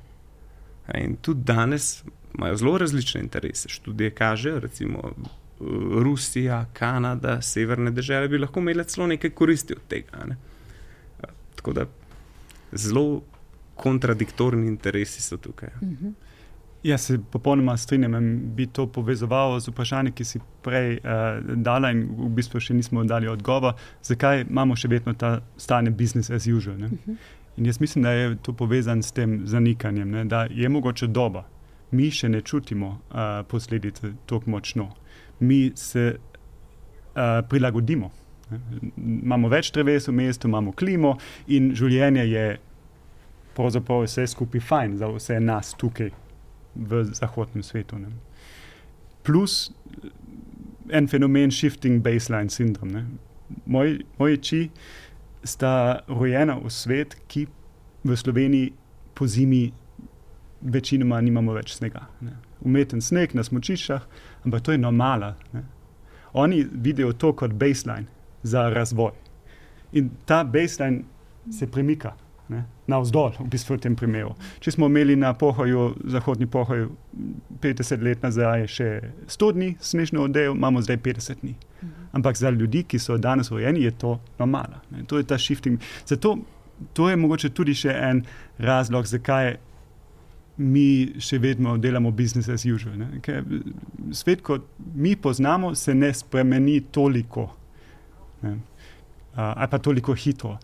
In 0.94 1.16
tudi 1.22 1.42
danes 1.44 2.04
imajo 2.38 2.56
zelo 2.56 2.78
različne 2.78 3.22
interese. 3.22 3.70
Študije 3.70 4.12
kažejo, 4.12 4.60
recimo 4.60 5.12
Rusija, 6.04 6.66
Kanada, 6.74 7.42
severne 7.42 7.92
države 7.92 8.28
bi 8.28 8.38
lahko 8.38 8.60
imele 8.60 8.84
celo 8.84 9.08
nekaj 9.08 9.30
koristi 9.30 9.74
od 9.74 9.82
tega. 9.88 10.26
Ne? 10.26 10.38
Uh, 11.24 11.30
tako 11.56 11.74
da 11.74 11.86
zelo 12.72 13.22
kontradiktorni 13.76 14.68
interesi 14.68 15.22
so 15.22 15.38
tukaj. 15.38 15.70
Mm 15.82 15.98
-hmm. 16.02 16.14
Jaz 16.84 17.02
se 17.02 17.20
popolnoma 17.32 17.78
strinjam 17.78 18.14
in 18.16 18.56
bi 18.56 18.68
to 18.68 18.86
povezoval 18.88 19.60
z 19.60 19.68
vprašanjem, 19.68 20.14
ki 20.16 20.26
si 20.26 20.40
prej 20.64 20.94
uh, 21.04 21.42
dala, 21.60 21.92
in 21.92 22.06
v 22.16 22.30
bistvu 22.38 22.62
še 22.64 22.74
nismo 22.74 23.04
dali 23.04 23.28
odgovor, 23.28 23.76
zakaj 24.04 24.46
imamo 24.46 24.78
še 24.80 24.88
vedno 24.88 25.14
ta 25.14 25.42
stanje 25.60 25.92
business 25.92 26.32
as 26.32 26.48
usual. 26.48 26.76
Uh 26.76 26.88
mhm. 26.88 26.96
-huh. 27.08 27.18
In 27.58 27.66
jaz 27.66 27.80
mislim, 27.80 28.04
da 28.04 28.12
je 28.12 28.36
to 28.36 28.54
povezano 28.54 29.04
s 29.04 29.12
tem 29.12 29.42
zanikanjem, 29.48 30.12
ne? 30.12 30.26
da 30.26 30.48
je 30.50 30.70
mogoče 30.70 31.08
doba. 31.08 31.44
Mi 31.92 32.12
še 32.12 32.30
ne 32.30 32.42
čutimo 32.42 32.88
uh, 32.88 33.46
posledic 33.48 34.02
tako 34.26 34.50
močno. 34.50 34.90
Mi 35.40 35.72
se 35.76 36.16
uh, 36.16 37.22
prilagodimo. 37.50 38.12
Ne? 38.52 38.60
Imamo 38.98 39.50
več 39.50 39.72
dreves 39.72 40.08
v 40.08 40.12
mestu, 40.12 40.48
imamo 40.48 40.72
klimo 40.72 41.18
in 41.48 41.76
življenje 41.76 42.26
je 42.30 42.58
pravzaprav 43.56 44.06
vse 44.06 44.28
skupaj 44.28 44.62
fajn 44.62 44.98
za 44.98 45.08
vse 45.08 45.40
nas 45.40 45.74
tukaj 45.74 46.12
v 46.76 47.04
zahodnem 47.14 47.64
svetu. 47.64 47.98
Ne. 47.98 48.10
plus 49.24 49.72
en 50.90 51.08
fenomen 51.08 51.52
shifting 51.52 52.04
baseline 52.04 52.50
syndrom. 52.50 52.90
Ne. 52.90 53.06
Moj, 53.66 54.00
moji 54.18 54.38
oči 54.38 54.62
sta 55.44 56.02
rojena 56.08 56.58
v 56.60 56.70
svet, 56.70 57.16
ki 57.28 57.48
v 58.04 58.16
Sloveniji 58.18 58.74
po 59.14 59.28
zimi 59.28 59.70
večinoma 60.62 61.22
nimamo 61.22 61.54
več 61.54 61.76
snega. 61.78 62.08
Ne. 62.22 62.38
Umeten 62.66 63.02
sneg 63.02 63.36
na 63.38 63.44
smočiščah, 63.44 64.08
ampak 64.46 64.66
to 64.66 64.76
je 64.76 64.82
normala. 64.82 65.36
Ne. 65.54 65.64
Oni 66.34 66.64
vidijo 66.64 67.14
to 67.14 67.34
kot 67.34 67.54
baseline 67.54 68.10
za 68.44 68.70
razvoj. 68.74 69.14
In 69.94 70.10
ta 70.26 70.44
baseline 70.44 71.04
se 71.52 71.68
premika 71.68 72.16
ne, 72.50 72.64
navzdol, 72.90 73.34
v 73.40 73.48
bistvu 73.54 73.78
v 73.78 73.84
tem 73.86 73.96
primeru. 73.96 74.34
Če 74.64 74.74
smo 74.76 74.90
imeli 74.90 75.16
na 75.20 75.32
pohoju, 75.38 75.94
zahodni 76.10 76.50
pohoj, 76.50 76.88
50 77.62 78.06
let 78.06 78.24
nazaj 78.26 78.68
še 78.74 78.90
100 79.30 79.52
dni 79.58 79.72
snežno 79.82 80.26
odejo, 80.26 80.56
imamo 80.58 80.82
zdaj 80.86 80.98
50 81.06 81.44
dni. 81.44 81.56
Ampak 82.18 82.38
za 82.38 82.50
ljudi, 82.50 82.84
ki 82.90 83.00
so 83.00 83.18
danes 83.22 83.52
rojeni, 83.54 83.86
je 83.86 83.92
to 84.02 84.18
normala. 84.40 84.82
Ne. 84.92 85.06
To 85.08 85.22
je 85.22 85.28
ta 85.30 85.38
shifting. 85.38 85.78
Zato 86.10 86.38
to 86.94 87.10
je 87.10 87.18
mogoče 87.20 87.52
tudi 87.54 87.76
še 87.78 87.94
en 87.94 88.24
razlog, 88.58 89.08
zakaj. 89.10 89.58
Mi 90.60 91.14
še 91.24 91.38
vedno 91.40 91.78
delamo 91.80 92.10
business 92.12 92.50
as 92.52 92.66
usual. 92.68 93.00
Svet, 94.12 94.42
kot 94.44 94.66
mi 94.92 95.14
poznamo, 95.16 95.72
se 95.72 95.94
ne 95.96 96.10
spremeni 96.14 96.82
toliko, 96.92 97.46
ne? 98.44 98.58
ali 99.40 99.70
pa 99.72 99.80
toliko 99.80 100.12
hitro. 100.20 100.58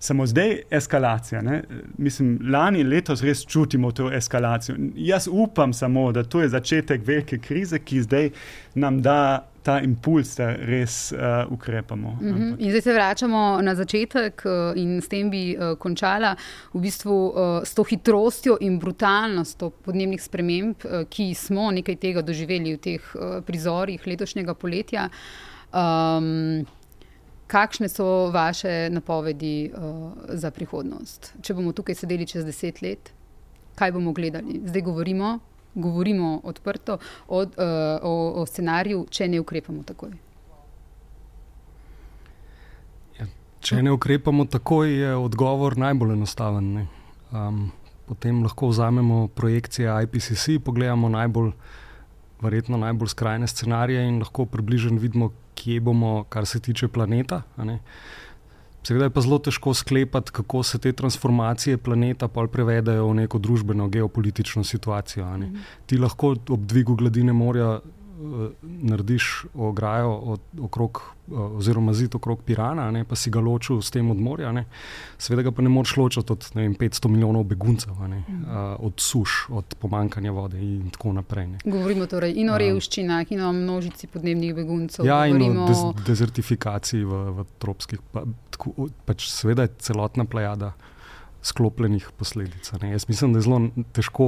Samo 0.00 0.26
zdaj 0.26 0.60
eskalacija. 0.70 1.42
Ne? 1.42 1.62
Mislim, 1.98 2.38
lani 2.52 2.84
letos 2.84 3.22
res 3.22 3.46
čutimo 3.46 3.90
to 3.92 4.12
eskalacijo. 4.12 4.76
Jaz 4.94 5.28
upam 5.32 5.72
samo, 5.72 6.12
da 6.12 6.22
to 6.22 6.40
je 6.40 6.48
začetek 6.48 7.06
velike 7.06 7.38
krize, 7.38 7.78
ki 7.78 8.02
zdaj 8.02 8.30
nam 8.74 9.02
da 9.02 9.48
ta 9.62 9.80
impuls, 9.84 10.36
da 10.36 10.52
res 10.54 11.12
uh, 11.12 11.18
ukrepamo. 11.52 12.08
Uh 12.08 12.20
-huh. 12.20 12.56
In 12.58 12.70
zdaj 12.70 12.80
se 12.80 12.92
vračamo 12.92 13.58
na 13.62 13.74
začetek 13.74 14.42
uh, 14.44 14.82
in 14.82 15.00
s 15.00 15.08
tem 15.08 15.30
bi 15.30 15.56
uh, 15.56 15.78
končala 15.78 16.36
v 16.72 16.80
bistvu 16.80 17.26
uh, 17.26 17.34
s 17.64 17.74
to 17.74 17.84
hitrostjo 17.84 18.56
in 18.60 18.78
brutalnostjo 18.78 19.70
podnebnih 19.70 20.22
sprememb, 20.22 20.76
uh, 20.84 20.90
ki 21.10 21.34
smo 21.34 21.70
nekaj 21.70 21.96
tega 21.96 22.22
doživeli 22.22 22.74
v 22.74 22.78
teh 22.78 23.14
uh, 23.14 23.44
prizorih 23.44 24.06
letošnjega 24.06 24.54
poletja. 24.54 25.08
Um, 25.72 26.66
Kakšne 27.48 27.88
so 27.88 28.28
vaše 28.30 28.90
napovedi 28.92 29.70
uh, 29.72 30.12
za 30.28 30.50
prihodnost? 30.50 31.32
Če 31.42 31.54
bomo 31.56 31.72
tukaj 31.72 31.96
sedeli 31.96 32.26
čez 32.28 32.44
deset 32.44 32.82
let, 32.84 33.08
kaj 33.78 33.92
bomo 33.96 34.12
gledali? 34.12 34.60
Zdaj 34.66 34.84
govorimo, 34.84 35.38
govorimo 35.74 36.40
odprto 36.44 36.98
o, 37.28 37.40
uh, 37.40 37.48
o, 38.02 38.14
o 38.42 38.46
scenariju, 38.46 39.06
če 39.10 39.30
ne 39.32 39.40
ukrepamo 39.40 39.82
takoj. 39.88 40.12
Ja, 43.18 43.30
če 43.64 43.80
ne 43.82 43.96
ukrepamo 43.96 44.44
takoj, 44.44 44.92
je 44.92 45.16
odgovor 45.16 45.78
najbolj 45.80 46.18
enostaven. 46.18 46.72
Um, 47.32 47.70
potem 48.08 48.44
lahko 48.44 48.68
vzamemo 48.68 49.28
projekcije 49.28 49.88
IPCC, 50.04 50.60
pogledamo 50.64 51.08
najbolj, 51.08 51.52
verjetno 52.42 52.78
najbolj 52.78 53.08
skrajne 53.08 53.46
scenarije 53.46 54.08
in 54.08 54.18
lahko 54.18 54.46
približno 54.46 54.98
vidimo, 54.98 55.32
kje 55.54 55.80
bomo, 55.80 56.24
kar 56.28 56.46
se 56.46 56.60
tiče 56.60 56.88
planeta. 56.88 57.42
Seveda 58.82 59.04
je 59.04 59.10
pa 59.10 59.20
zelo 59.20 59.38
težko 59.38 59.74
sklepati, 59.74 60.32
kako 60.32 60.62
se 60.62 60.78
te 60.78 60.92
transformacije 60.92 61.78
planeta 61.78 62.28
prevedajo 62.28 63.08
v 63.10 63.14
neko 63.14 63.38
družbeno, 63.38 63.88
geopolitično 63.88 64.64
situacijo. 64.64 65.26
Mhm. 65.38 65.56
Ti 65.86 65.98
lahko 65.98 66.36
ob 66.48 66.66
dvigu 66.66 66.94
gladine 66.94 67.32
morja 67.32 67.80
narediš 68.62 69.44
ograjo 69.54 70.12
od, 70.12 70.40
okrog, 70.60 71.02
uh, 71.26 71.40
oziroma 71.40 71.92
zid 71.92 72.14
okrog 72.14 72.42
Pirana, 72.42 72.90
ne, 72.90 73.04
pa 73.04 73.16
si 73.16 73.30
ga 73.30 73.40
ločil 73.40 73.82
s 73.82 73.90
tem 73.90 74.10
od 74.10 74.20
morja. 74.20 74.52
Ne. 74.52 74.64
Seveda 75.18 75.42
ga 75.46 75.52
pa 75.54 75.62
ne 75.62 75.68
moreš 75.68 75.96
ločiti 75.96 76.32
od 76.32 76.48
vem, 76.54 76.74
500 76.74 77.08
milijonov 77.08 77.44
beguncev, 77.44 77.94
ne, 78.08 78.22
uh, 78.28 78.58
od 78.86 79.00
suš, 79.00 79.46
od 79.50 79.74
pomankanja 79.78 80.32
vode 80.32 80.58
in 80.62 80.90
tako 80.90 81.12
naprej. 81.12 81.46
Ne. 81.46 81.62
Govorimo 81.64 82.06
torej 82.06 82.34
in 82.42 82.50
o 82.50 82.58
revščinah, 82.58 83.32
in 83.32 83.44
o 83.44 83.52
množici 83.52 84.10
podnebnih 84.10 84.54
beguncev. 84.54 85.06
Ja, 85.06 85.24
in 85.26 85.42
o 85.42 85.68
dez 85.68 85.84
dezertifikaciji 86.06 87.04
v, 87.04 87.24
v 87.38 87.48
tropskih. 87.62 88.02
Pa, 88.12 88.26
tako, 88.54 88.90
pač 89.06 89.30
seveda 89.30 89.68
je 89.68 89.76
celotna 89.90 90.26
plejada. 90.26 90.74
Sklopljenih 91.48 92.08
posledic. 92.18 92.66
Ne. 92.82 92.90
Jaz 92.96 93.04
mislim, 93.08 93.32
da 93.32 93.38
je 93.38 93.44
zelo 93.46 93.60
težko 93.94 94.26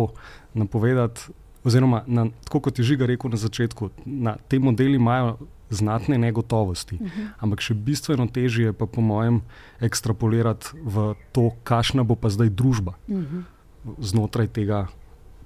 napovedati, 0.55 1.35
oziroma 1.65 2.03
na, 2.07 2.27
tako 2.45 2.61
kot 2.61 2.79
je 2.79 2.85
Žiga 2.85 3.07
rekel 3.07 3.31
na 3.31 3.37
začetku, 3.37 3.91
na 4.05 4.37
te 4.49 4.59
modeli 4.59 4.97
imajo 4.97 5.37
znatne 5.71 6.19
negotovosti. 6.19 6.95
Uh 6.95 7.01
mhm. 7.01 7.21
-huh. 7.21 7.29
Ampak 7.39 7.61
še 7.61 7.75
bistveno 7.75 8.27
težje 8.27 8.67
je 8.67 8.73
pa, 8.73 8.87
po 8.87 9.01
mojem, 9.01 9.41
ekstrapolirati 9.81 10.67
v 10.85 11.15
to, 11.33 11.51
kakšna 11.65 12.03
bo 12.03 12.15
pa 12.15 12.29
zdaj 12.29 12.49
družba 12.51 12.93
uh 13.09 13.15
mhm. 13.15 13.39
-huh. 13.39 13.95
znotraj 13.99 14.47
tega, 14.47 14.87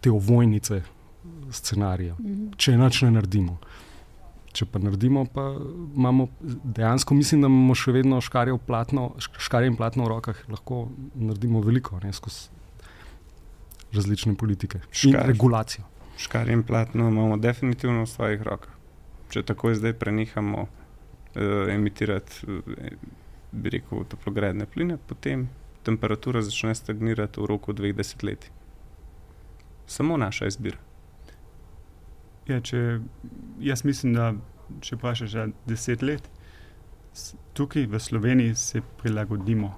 te 0.01 0.11
ovojnice 0.11 0.83
scenarija, 1.51 2.15
uh 2.15 2.21
mhm. 2.21 2.33
-huh. 2.33 2.57
če 2.57 2.73
enoč 2.73 3.03
ne 3.03 3.11
naredimo. 3.11 3.59
Če 4.53 4.67
pa 4.67 4.79
naredimo, 4.79 5.27
pa 5.35 5.57
imamo 5.97 6.29
dejansko, 6.65 7.15
mislim, 7.15 7.41
da 7.41 7.47
imamo 7.47 7.75
še 7.75 7.93
vedno 7.93 8.21
škarje, 8.21 8.59
platno, 8.67 9.13
škarje 9.19 9.67
in 9.67 9.77
platno 9.77 10.05
v 10.05 10.09
rokah, 10.09 10.37
lahko 10.49 10.89
naredimo 11.15 11.61
veliko, 11.61 12.01
ne 12.03 12.13
skozi 12.13 12.49
različne 13.93 14.35
politike 14.35 14.81
Škar. 14.91 15.11
in 15.11 15.27
regulacijo. 15.27 15.85
Škar 16.17 16.49
in 16.49 16.63
platno 16.63 17.09
imamo 17.09 17.37
definitivno 17.37 18.03
v 18.03 18.07
svojih 18.07 18.43
rokah. 18.43 18.73
Če 19.31 19.43
tako 19.43 19.75
zdaj 19.75 19.97
prenehamo 19.99 20.63
uh, 20.63 21.73
emitirati, 21.73 22.47
uh, 22.47 22.63
bi 23.53 23.71
rekel, 23.71 24.05
toplogredne 24.09 24.67
pline, 24.67 24.99
potem 25.09 25.49
temperatura 25.83 26.43
začne 26.43 26.75
stagnirati 26.75 27.41
v 27.41 27.47
roku 27.51 27.73
dveh 27.73 27.95
desetletij. 27.95 28.51
Samo 29.87 30.17
naša 30.17 30.47
izbira. 30.47 30.79
Ja, 32.49 32.61
če, 32.61 33.01
jaz 33.61 33.85
mislim, 33.85 34.15
da 34.17 34.33
če 34.85 34.97
vprašaš 34.97 35.31
za 35.33 35.47
deset 35.69 36.03
let, 36.03 36.29
tukaj 37.57 37.87
v 37.87 38.01
Sloveniji 38.01 38.55
se 38.55 38.83
prilagodimo 39.03 39.75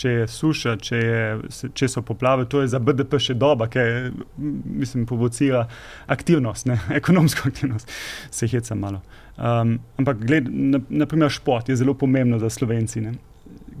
če 0.00 0.12
je 0.12 0.26
suša, 0.30 0.74
če, 0.80 1.00
je, 1.00 1.70
če 1.76 1.88
so 1.90 2.02
poplave, 2.06 2.46
to 2.50 2.62
je 2.64 2.70
za 2.72 2.80
BDP 2.82 3.20
še 3.20 3.36
doba, 3.38 3.68
ker 3.70 4.10
mislim, 4.38 5.06
provocira 5.08 5.66
aktivnost, 6.10 6.68
ne? 6.70 6.78
ekonomsko 7.00 7.50
aktivnost, 7.50 7.90
se 8.32 8.48
heca 8.50 8.76
malo. 8.78 9.02
Um, 9.40 9.78
ampak, 10.00 10.24
gled, 10.24 10.48
na, 10.50 10.82
naprimer, 11.04 11.32
šport 11.32 11.68
je 11.68 11.78
zelo 11.80 11.94
pomembno 11.96 12.40
za 12.40 12.50
slovenci. 12.52 13.04
Ne? 13.04 13.14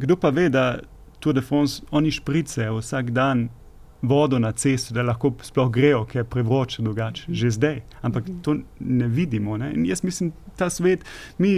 Kdo 0.00 0.16
pa 0.20 0.32
ve, 0.32 0.48
da 0.52 0.72
Tour 1.20 1.36
de 1.36 1.42
France 1.44 1.84
oni 1.92 2.12
šprice 2.16 2.70
vsak 2.72 3.10
dan 3.12 3.48
vodo 4.02 4.38
na 4.40 4.52
cesto, 4.56 4.94
da 4.96 5.04
lahko 5.04 5.34
sploh 5.44 5.68
grejo, 5.72 6.04
ker 6.08 6.22
je 6.22 6.28
prevroče 6.32 6.82
drugače, 6.82 7.26
že 7.28 7.50
zdaj. 7.50 7.80
Ampak 8.02 8.30
to 8.42 8.56
ne 8.80 9.08
vidimo. 9.08 9.58
Ne? 9.60 9.74
In 9.76 9.84
jaz 9.86 10.00
mislim, 10.04 10.32
ta 10.60 10.68
svet, 10.70 11.04
mi 11.38 11.54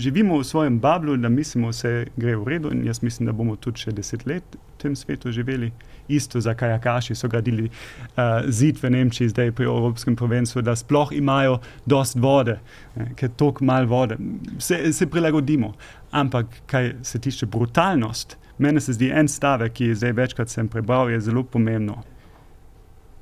živimo 0.00 0.38
v 0.40 0.46
svojem 0.48 0.78
bablu, 0.80 1.16
da 1.20 1.28
mislimo, 1.28 1.72
da 1.74 1.78
se 1.78 1.92
gre 2.16 2.36
v 2.36 2.48
redu. 2.54 2.72
In 2.72 2.86
jaz 2.86 3.02
mislim, 3.02 3.28
da 3.28 3.34
bomo 3.36 3.56
tudi 3.56 3.84
še 3.84 3.92
deset 3.96 4.26
let 4.26 4.56
v 4.56 4.80
tem 4.82 4.96
svetu 4.96 5.32
živeli. 5.32 5.70
Isto 6.08 6.40
za 6.40 6.54
kajakaši 6.54 7.16
so 7.18 7.28
gradili 7.28 7.66
uh, 7.66 8.46
zid 8.48 8.78
v 8.82 8.90
Nemčiji, 8.94 9.32
zdaj 9.32 9.52
pri 9.58 9.66
Evropskem 9.66 10.16
prvenstvu, 10.16 10.62
da 10.62 10.76
sploh 10.76 11.12
imajo 11.12 11.58
dost 11.86 12.18
vode, 12.22 12.60
ne? 12.94 13.10
ker 13.18 13.32
tok 13.34 13.60
mal 13.60 13.88
vode. 13.90 14.18
Se, 14.62 14.92
se 14.92 15.10
prilagodimo. 15.10 15.74
Ampak, 16.14 16.60
kaj 16.70 16.92
se 17.02 17.18
tiče 17.18 17.46
brutalnosti, 17.50 18.38
Mene 18.58 18.80
se 18.80 18.92
zdi 18.92 19.10
en 19.12 19.28
stavek, 19.28 19.72
ki 19.76 19.90
je 19.90 19.94
zdaj 20.00 20.12
večkrat 20.16 20.48
sem 20.48 20.68
prebral, 20.68 21.10
je 21.10 21.20
zelo 21.20 21.42
pomembno. 21.44 21.98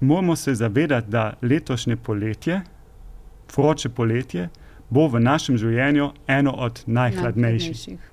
Moramo 0.01 0.36
se 0.36 0.55
zavedati, 0.55 1.11
da 1.11 1.32
letošnje 1.43 1.97
poletje, 1.97 2.61
vroče 3.56 3.89
poletje, 3.89 4.48
bo 4.90 5.09
v 5.09 5.20
našem 5.20 5.59
življenju 5.59 6.11
eno 6.27 6.52
od 6.52 6.82
najhladnejših. 6.86 8.11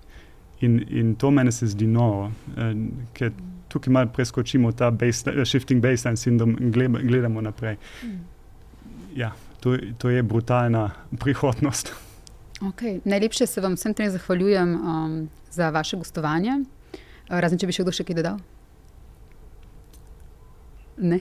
In, 0.62 0.78
in 0.90 1.16
to 1.16 1.32
meni 1.32 1.52
se 1.52 1.68
zdi 1.68 1.88
novo, 1.88 2.32
eh, 2.58 2.76
ker 3.18 3.32
tukaj 3.72 3.94
malo 3.94 4.12
preskočimo 4.14 4.72
ta 4.72 4.92
base, 4.92 5.46
shifting 5.46 5.82
baseline 5.82 6.18
syndrome 6.18 6.60
in 6.60 6.72
gledamo 7.08 7.42
naprej. 7.42 7.78
Mm. 8.04 8.20
Ja, 9.16 9.32
to, 9.60 9.78
to 9.98 10.10
je 10.10 10.24
brutalna 10.24 10.90
prihodnost. 11.24 11.94
Okay. 12.62 13.00
Najlepše 13.06 13.48
se 13.48 13.62
vam 13.62 13.74
vsem 13.74 13.94
trem 13.94 14.10
zahvaljujem 14.10 14.76
um, 14.76 15.30
za 15.52 15.70
vaše 15.70 15.98
gostovanje. 15.98 16.60
Razen 17.28 17.58
če 17.58 17.68
bi 17.68 17.74
še 17.74 17.84
kdo 17.84 17.94
še 17.96 18.06
kaj 18.06 18.20
dodal. 18.20 18.42
Ne. 21.02 21.20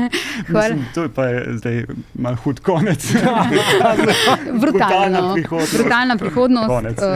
Hvala. 0.48 0.68
Mislim, 0.68 0.86
to 0.94 1.02
je 1.02 1.08
pa 1.08 1.24
je 1.24 1.56
zdaj 1.56 1.84
malo 2.14 2.36
hud 2.36 2.60
konec. 2.60 3.12
Brutalno. 4.60 4.60
Brutalna 4.60 5.32
prihodnost. 5.34 5.76
Brutalna 5.78 6.16
prihodnost. 6.16 6.66
Konec. 6.66 6.98
Uh, 6.98 7.08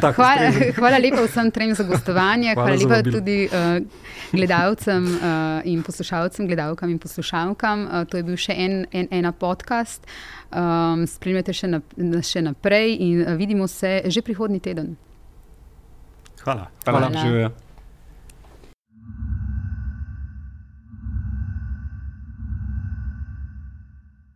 Tako 0.00 0.22
hvala, 0.22 0.52
hvala 0.76 0.98
lepa 0.98 1.26
vsem 1.26 1.50
trem 1.50 1.74
za 1.74 1.84
gostovanje, 1.84 2.54
Hvala 2.54 2.76
hvala, 2.76 2.96
lepa 2.96 3.10
tudi 3.10 3.48
uh, 3.52 3.84
gledalcem 4.32 5.04
uh, 5.04 5.20
in 5.64 5.82
poslušalcem, 5.82 6.46
gledalkam 6.46 6.90
in 6.90 6.98
poslušalkam. 6.98 7.84
Uh, 7.84 8.04
to 8.08 8.16
je 8.16 8.22
bil 8.22 8.36
še 8.40 8.56
en, 8.56 8.86
en 8.92 9.08
ena 9.10 9.32
podcast. 9.32 10.06
Um, 10.54 11.04
spremljate 11.06 11.52
še, 11.52 11.68
na, 11.68 11.82
še 12.22 12.40
naprej 12.46 12.96
in 12.96 13.36
vidimo 13.36 13.68
se 13.68 14.00
že 14.06 14.22
prihodnji 14.22 14.60
teden. 14.60 14.96
Hvala. 16.44 16.70
Hvala, 16.84 16.98
Hvala. 16.98 17.26
živijo. 17.26 17.50